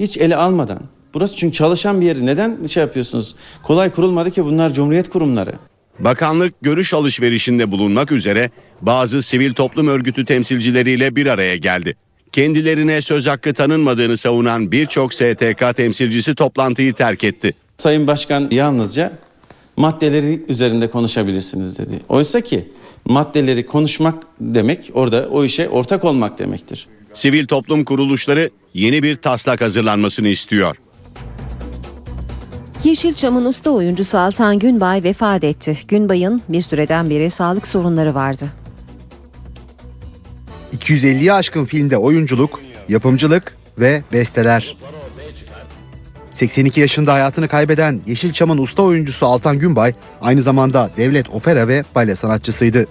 hiç 0.00 0.16
ele 0.16 0.36
almadan 0.36 0.80
burası 1.14 1.36
çünkü 1.36 1.56
çalışan 1.56 2.00
bir 2.00 2.06
yeri 2.06 2.26
neden 2.26 2.66
şey 2.66 2.80
yapıyorsunuz? 2.80 3.36
Kolay 3.62 3.90
kurulmadı 3.90 4.30
ki 4.30 4.44
bunlar 4.44 4.72
cumhuriyet 4.72 5.10
kurumları. 5.10 5.52
Bakanlık 5.98 6.54
görüş 6.62 6.94
alışverişinde 6.94 7.70
bulunmak 7.70 8.12
üzere 8.12 8.50
bazı 8.80 9.22
sivil 9.22 9.54
toplum 9.54 9.88
örgütü 9.88 10.24
temsilcileriyle 10.24 11.16
bir 11.16 11.26
araya 11.26 11.56
geldi. 11.56 11.96
Kendilerine 12.32 13.02
söz 13.02 13.26
hakkı 13.26 13.54
tanınmadığını 13.54 14.16
savunan 14.16 14.72
birçok 14.72 15.14
STK 15.14 15.76
temsilcisi 15.76 16.34
toplantıyı 16.34 16.94
terk 16.94 17.24
etti. 17.24 17.54
Sayın 17.76 18.06
Başkan 18.06 18.48
yalnızca 18.50 19.12
maddeleri 19.76 20.42
üzerinde 20.48 20.90
konuşabilirsiniz 20.90 21.78
dedi. 21.78 22.00
Oysa 22.08 22.40
ki 22.40 22.68
maddeleri 23.04 23.66
konuşmak 23.66 24.14
demek 24.40 24.90
orada 24.94 25.28
o 25.30 25.44
işe 25.44 25.68
ortak 25.68 26.04
olmak 26.04 26.38
demektir. 26.38 26.86
Sivil 27.12 27.46
toplum 27.46 27.84
kuruluşları 27.84 28.50
yeni 28.74 29.02
bir 29.02 29.16
taslak 29.16 29.60
hazırlanmasını 29.60 30.28
istiyor. 30.28 30.76
Yeşilçam'ın 32.84 33.44
usta 33.44 33.70
oyuncusu 33.70 34.18
Altan 34.18 34.58
Günbay 34.58 35.02
vefat 35.02 35.44
etti. 35.44 35.78
Günbay'ın 35.88 36.42
bir 36.48 36.62
süreden 36.62 37.10
beri 37.10 37.30
sağlık 37.30 37.66
sorunları 37.66 38.14
vardı. 38.14 38.44
250'ye 40.76 41.32
aşkın 41.32 41.64
filmde 41.64 41.96
oyunculuk, 41.96 42.60
yapımcılık 42.88 43.56
ve 43.78 44.02
besteler. 44.12 44.76
82 46.32 46.80
yaşında 46.80 47.12
hayatını 47.12 47.48
kaybeden 47.48 48.00
Yeşilçam'ın 48.06 48.58
usta 48.58 48.82
oyuncusu 48.82 49.26
Altan 49.26 49.58
Günbay 49.58 49.92
aynı 50.20 50.42
zamanda 50.42 50.90
devlet 50.96 51.30
opera 51.30 51.68
ve 51.68 51.84
bale 51.94 52.16
sanatçısıydı. 52.16 52.86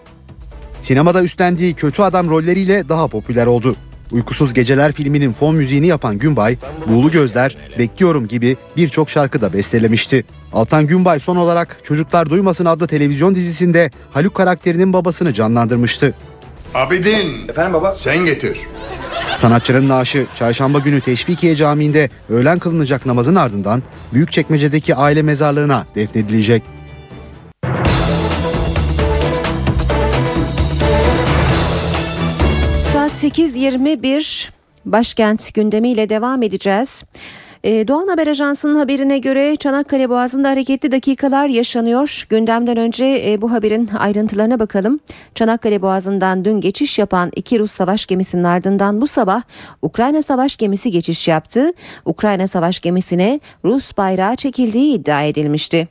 Sinemada 0.82 1.24
üstlendiği 1.24 1.74
kötü 1.74 2.02
adam 2.02 2.30
rolleriyle 2.30 2.90
daha 2.90 3.08
popüler 3.08 3.46
oldu. 3.46 3.76
Uykusuz 4.14 4.54
Geceler 4.54 4.92
filminin 4.92 5.34
fon 5.34 5.56
müziğini 5.56 5.88
yapan 5.88 6.18
Günbay, 6.18 6.58
Buğulu 6.88 7.12
Gözler, 7.12 7.58
Bekliyorum 7.80 8.28
gibi 8.28 8.58
birçok 8.78 9.10
şarkı 9.10 9.42
da 9.42 9.54
bestelemişti. 9.54 10.26
Altan 10.54 10.88
Günbay 10.88 11.20
son 11.20 11.36
olarak 11.36 11.78
Çocuklar 11.84 12.30
Duymasın 12.30 12.66
adlı 12.66 12.88
televizyon 12.88 13.36
dizisinde 13.36 13.92
Haluk 14.12 14.36
karakterinin 14.36 14.94
babasını 14.94 15.34
canlandırmıştı. 15.34 16.14
Abidin. 16.74 17.48
Efendim 17.50 17.74
baba? 17.74 17.94
Sen 17.94 18.26
getir. 18.26 18.60
Sanatçının 19.38 19.90
naaşı 19.90 20.26
çarşamba 20.36 20.80
günü 20.80 21.02
Teşvikiye 21.02 21.56
Camii'nde 21.56 22.10
öğlen 22.30 22.60
kılınacak 22.60 23.06
namazın 23.06 23.36
ardından 23.36 23.84
Büyükçekmece'deki 24.14 24.96
aile 24.96 25.22
mezarlığına 25.22 25.86
defnedilecek. 25.96 26.64
Saat 33.24 33.40
8.21 33.40 34.50
Başkent 34.86 35.54
gündemiyle 35.54 36.10
devam 36.10 36.44
edeceğiz. 36.44 37.04
Ee, 37.64 37.88
Doğan 37.88 38.08
Haber 38.08 38.28
Ajansı'nın 38.28 38.76
haberine 38.76 39.18
göre 39.18 39.56
Çanakkale 39.56 40.10
Boğazı'nda 40.10 40.50
hareketli 40.50 40.92
dakikalar 40.92 41.48
yaşanıyor. 41.48 42.26
Gündemden 42.30 42.78
önce 42.78 43.24
e, 43.26 43.42
bu 43.42 43.52
haberin 43.52 43.90
ayrıntılarına 44.00 44.60
bakalım. 44.60 45.00
Çanakkale 45.36 45.82
Boğazı'ndan 45.82 46.46
dün 46.46 46.62
geçiş 46.62 47.00
yapan 47.00 47.32
iki 47.36 47.60
Rus 47.60 47.72
savaş 47.72 48.06
gemisinin 48.06 48.44
ardından 48.44 49.02
bu 49.02 49.08
sabah 49.08 49.42
Ukrayna 49.82 50.22
savaş 50.22 50.58
gemisi 50.58 50.92
geçiş 50.92 51.28
yaptı. 51.28 51.72
Ukrayna 52.06 52.48
savaş 52.48 52.80
gemisine 52.80 53.40
Rus 53.66 53.98
bayrağı 53.98 54.36
çekildiği 54.36 54.96
iddia 54.96 55.24
edilmişti. 55.24 55.88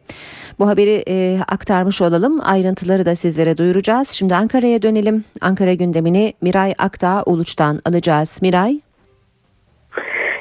Bu 0.62 0.68
haberi 0.68 1.02
e, 1.08 1.38
aktarmış 1.48 2.02
olalım. 2.02 2.40
Ayrıntıları 2.44 3.06
da 3.06 3.14
sizlere 3.14 3.58
duyuracağız. 3.58 4.08
Şimdi 4.08 4.34
Ankara'ya 4.34 4.82
dönelim. 4.82 5.24
Ankara 5.40 5.74
gündemini 5.74 6.32
Miray 6.40 6.74
Akdağ 6.78 7.22
Uluç'tan 7.26 7.80
alacağız. 7.84 8.42
Miray. 8.42 8.80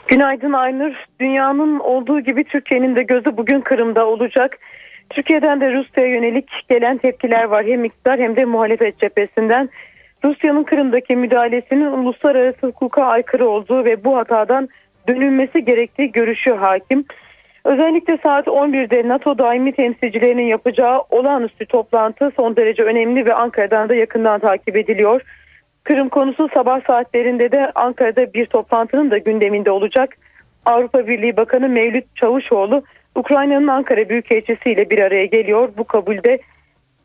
Günaydın 0.07 0.53
Aynur. 0.53 0.93
Dünyanın 1.19 1.79
olduğu 1.79 2.19
gibi 2.19 2.43
Türkiye'nin 2.43 2.95
de 2.95 3.03
gözü 3.03 3.37
bugün 3.37 3.61
Kırım'da 3.61 4.07
olacak. 4.07 4.57
Türkiye'den 5.09 5.61
de 5.61 5.73
Rusya'ya 5.73 6.09
yönelik 6.09 6.49
gelen 6.69 6.97
tepkiler 6.97 7.43
var 7.43 7.65
hem 7.65 7.85
iktidar 7.85 8.19
hem 8.19 8.35
de 8.35 8.45
muhalefet 8.45 8.99
cephesinden. 8.99 9.69
Rusya'nın 10.23 10.63
Kırım'daki 10.63 11.15
müdahalesinin 11.15 11.91
uluslararası 11.91 12.67
hukuka 12.67 13.03
aykırı 13.03 13.49
olduğu 13.49 13.85
ve 13.85 14.03
bu 14.03 14.17
hatadan 14.17 14.69
dönülmesi 15.07 15.65
gerektiği 15.65 16.11
görüşü 16.11 16.53
hakim. 16.53 17.05
Özellikle 17.65 18.17
saat 18.23 18.47
11'de 18.47 19.07
NATO 19.07 19.37
daimi 19.37 19.71
temsilcilerinin 19.71 20.47
yapacağı 20.47 21.01
olağanüstü 21.09 21.65
toplantı 21.65 22.31
son 22.35 22.55
derece 22.55 22.83
önemli 22.83 23.25
ve 23.25 23.33
Ankara'dan 23.33 23.89
da 23.89 23.95
yakından 23.95 24.39
takip 24.39 24.75
ediliyor. 24.75 25.21
Kırım 25.83 26.09
konusu 26.09 26.49
sabah 26.53 26.81
saatlerinde 26.87 27.51
de 27.51 27.71
Ankara'da 27.75 28.33
bir 28.33 28.45
toplantının 28.45 29.11
da 29.11 29.17
gündeminde 29.17 29.71
olacak. 29.71 30.17
Avrupa 30.65 31.07
Birliği 31.07 31.37
Bakanı 31.37 31.69
Mevlüt 31.69 32.15
Çavuşoğlu 32.15 32.83
Ukrayna'nın 33.15 33.67
Ankara 33.67 34.09
Büyükelçisi 34.09 34.71
ile 34.71 34.89
bir 34.89 34.99
araya 34.99 35.25
geliyor. 35.25 35.69
Bu 35.77 35.83
kabulde 35.83 36.39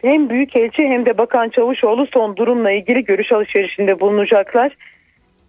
hem 0.02 0.30
Büyükelçi 0.30 0.88
hem 0.88 1.06
de 1.06 1.18
Bakan 1.18 1.48
Çavuşoğlu 1.48 2.06
son 2.06 2.36
durumla 2.36 2.70
ilgili 2.70 3.04
görüş 3.04 3.32
alışverişinde 3.32 4.00
bulunacaklar. 4.00 4.76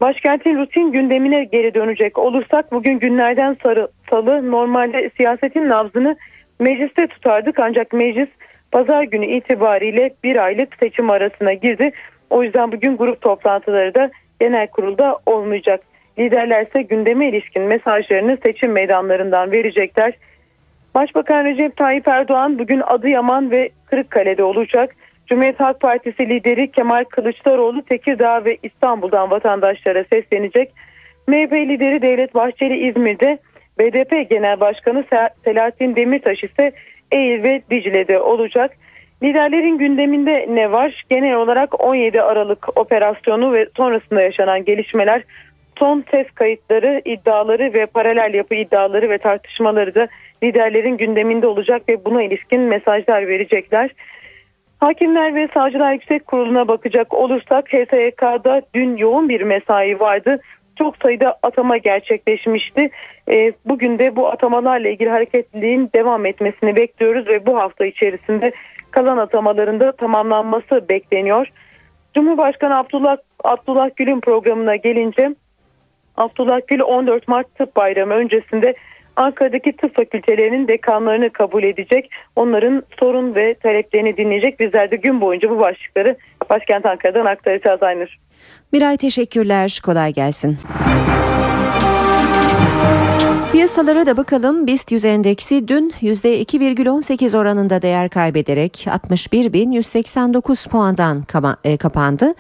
Başkentin 0.02 0.58
rutin 0.58 0.92
gündemine 0.92 1.44
geri 1.44 1.74
dönecek 1.74 2.18
olursak 2.18 2.72
bugün 2.72 3.00
günlerden 3.00 3.58
sarı, 3.64 3.88
salı 4.10 4.52
normalde 4.52 5.10
siyasetin 5.18 5.70
nabzını 5.70 6.16
mecliste 6.60 7.08
tutardık 7.08 7.60
ancak 7.60 7.94
meclis 7.94 8.30
pazar 8.72 9.04
günü 9.04 9.26
itibariyle 9.26 10.14
bir 10.24 10.46
aylık 10.46 10.76
seçim 10.80 11.10
arasına 11.10 11.54
girdi. 11.54 11.92
O 12.30 12.44
yüzden 12.44 12.72
bugün 12.72 12.98
grup 12.98 13.22
toplantıları 13.22 13.96
da 13.96 14.10
genel 14.40 14.68
kurulda 14.68 15.18
olmayacak. 15.26 15.82
Liderler 16.20 16.66
ise 16.66 16.82
gündeme 16.82 17.30
ilişkin 17.30 17.64
mesajlarını 17.64 18.38
seçim 18.46 18.72
meydanlarından 18.72 19.52
verecekler. 19.52 20.14
Başbakan 20.96 21.46
Recep 21.46 21.78
Tayyip 21.78 22.08
Erdoğan 22.08 22.60
bugün 22.60 22.82
Adıyaman 22.86 23.52
ve 23.52 23.70
Kırıkkale'de 23.86 24.44
olacak. 24.44 24.96
Cumhuriyet 25.28 25.60
Halk 25.60 25.80
Partisi 25.80 26.30
lideri 26.30 26.72
Kemal 26.72 27.04
Kılıçdaroğlu 27.04 27.82
Tekirdağ 27.82 28.46
ve 28.46 28.58
İstanbul'dan 28.64 29.32
vatandaşlara 29.32 30.04
seslenecek. 30.04 30.72
MHP 31.28 31.54
lideri 31.54 32.02
Devlet 32.02 32.36
Bahçeli 32.36 32.90
İzmir'de, 32.90 33.38
BDP 33.80 34.30
Genel 34.30 34.60
Başkanı 34.60 35.04
Selahattin 35.44 35.96
Demirtaş 35.96 36.44
ise 36.44 36.72
Eğil 37.12 37.44
ve 37.44 37.62
Dicle'de 37.70 38.20
olacak. 38.20 38.72
Liderlerin 39.24 39.78
gündeminde 39.78 40.46
ne 40.50 40.72
var? 40.72 41.06
Genel 41.10 41.36
olarak 41.36 41.84
17 41.84 42.22
Aralık 42.22 42.78
operasyonu 42.78 43.54
ve 43.54 43.68
sonrasında 43.78 44.22
yaşanan 44.22 44.66
gelişmeler, 44.66 45.24
son 45.80 46.04
ses 46.12 46.32
kayıtları, 46.32 47.02
iddiaları 47.06 47.74
ve 47.74 47.86
paralel 47.86 48.34
yapı 48.34 48.56
iddiaları 48.56 49.10
ve 49.10 49.18
tartışmaları 49.18 49.96
da 49.96 50.08
liderlerin 50.44 50.98
gündeminde 50.98 51.48
olacak 51.48 51.82
ve 51.90 52.06
buna 52.06 52.24
ilişkin 52.24 52.62
mesajlar 52.62 53.28
verecekler. 53.28 53.90
Hakimler 54.80 55.36
ve 55.36 55.48
Savcılar 55.54 55.94
Yüksek 55.94 56.28
Kurulu'na 56.28 56.68
bakacak 56.68 57.14
olursak 57.14 57.74
HSYK'da 57.74 58.62
dün 58.74 58.98
yoğun 58.98 59.30
bir 59.30 59.42
mesai 59.42 60.00
vardı. 60.00 60.40
Çok 60.76 60.98
sayıda 60.98 61.40
atama 61.44 61.78
gerçekleşmişti. 61.78 62.90
E, 63.32 63.54
bugün 63.66 64.00
de 64.00 64.16
bu 64.16 64.28
atamalarla 64.28 64.90
ilgili 64.90 65.10
hareketliliğin 65.10 65.90
devam 65.96 66.26
etmesini 66.26 66.76
bekliyoruz 66.76 67.28
ve 67.28 67.46
bu 67.46 67.58
hafta 67.58 67.86
içerisinde 67.86 68.52
kalan 68.92 69.18
atamalarında 69.18 69.92
tamamlanması 69.92 70.90
bekleniyor. 70.90 71.48
Cumhurbaşkanı 72.16 72.78
Abdullah, 72.78 73.18
Abdullah 73.44 73.90
Gül'ün 73.96 74.20
programına 74.20 74.76
gelince 74.76 75.36
Abdullah 76.18 76.60
Gül 76.68 76.82
14 76.82 77.28
Mart 77.28 77.56
Tıp 77.56 77.76
Bayramı 77.76 78.14
öncesinde 78.14 78.76
Ankara'daki 79.18 79.78
tıp 79.78 79.96
fakültelerinin 79.96 80.68
dekanlarını 80.68 81.30
kabul 81.30 81.64
edecek. 81.64 82.12
Onların 82.36 82.84
sorun 83.00 83.36
ve 83.36 83.54
taleplerini 83.54 84.18
dinleyecek. 84.18 84.60
Bizler 84.60 84.92
de 84.92 84.96
gün 84.96 85.22
boyunca 85.22 85.50
bu 85.50 85.60
başlıkları 85.60 86.18
başkent 86.50 86.86
Ankara'dan 86.86 87.26
aktaracağız 87.26 87.84
Aynur. 87.84 88.18
Miray 88.72 88.98
teşekkürler. 88.98 89.80
Kolay 89.86 90.14
gelsin. 90.14 90.58
Piyasalara 93.58 94.06
da 94.06 94.18
bakalım. 94.18 94.68
BIST 94.68 94.92
100 94.92 95.06
endeksi 95.06 95.68
dün 95.68 95.94
%2,18 96.02 97.38
oranında 97.38 97.82
değer 97.82 98.10
kaybederek 98.10 98.88
61.189 98.88 100.70
puandan 100.70 101.26
e, 101.64 101.78
kapandı. 101.78 102.34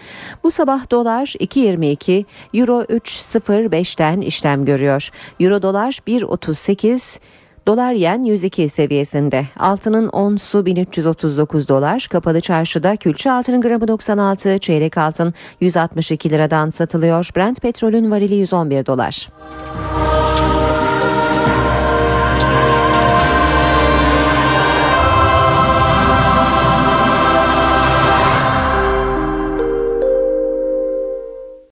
Bu 0.43 0.51
sabah 0.51 0.91
dolar 0.91 1.25
2.22, 1.39 2.25
euro 2.53 2.81
3.05'ten 2.81 4.21
işlem 4.21 4.65
görüyor. 4.65 5.09
Euro 5.39 5.61
dolar 5.61 5.99
1.38, 6.07 7.19
Dolar 7.67 7.93
yen 7.93 8.23
102 8.23 8.69
seviyesinde. 8.69 9.45
Altının 9.59 10.07
onsu 10.07 10.65
1339 10.65 11.69
dolar. 11.69 12.07
Kapalı 12.11 12.41
çarşıda 12.41 12.95
külçe 12.95 13.31
altının 13.31 13.61
gramı 13.61 13.87
96, 13.87 14.57
çeyrek 14.57 14.97
altın 14.97 15.33
162 15.61 16.29
liradan 16.29 16.69
satılıyor. 16.69 17.29
Brent 17.37 17.61
petrolün 17.61 18.11
varili 18.11 18.35
111 18.35 18.85
dolar. 18.85 19.29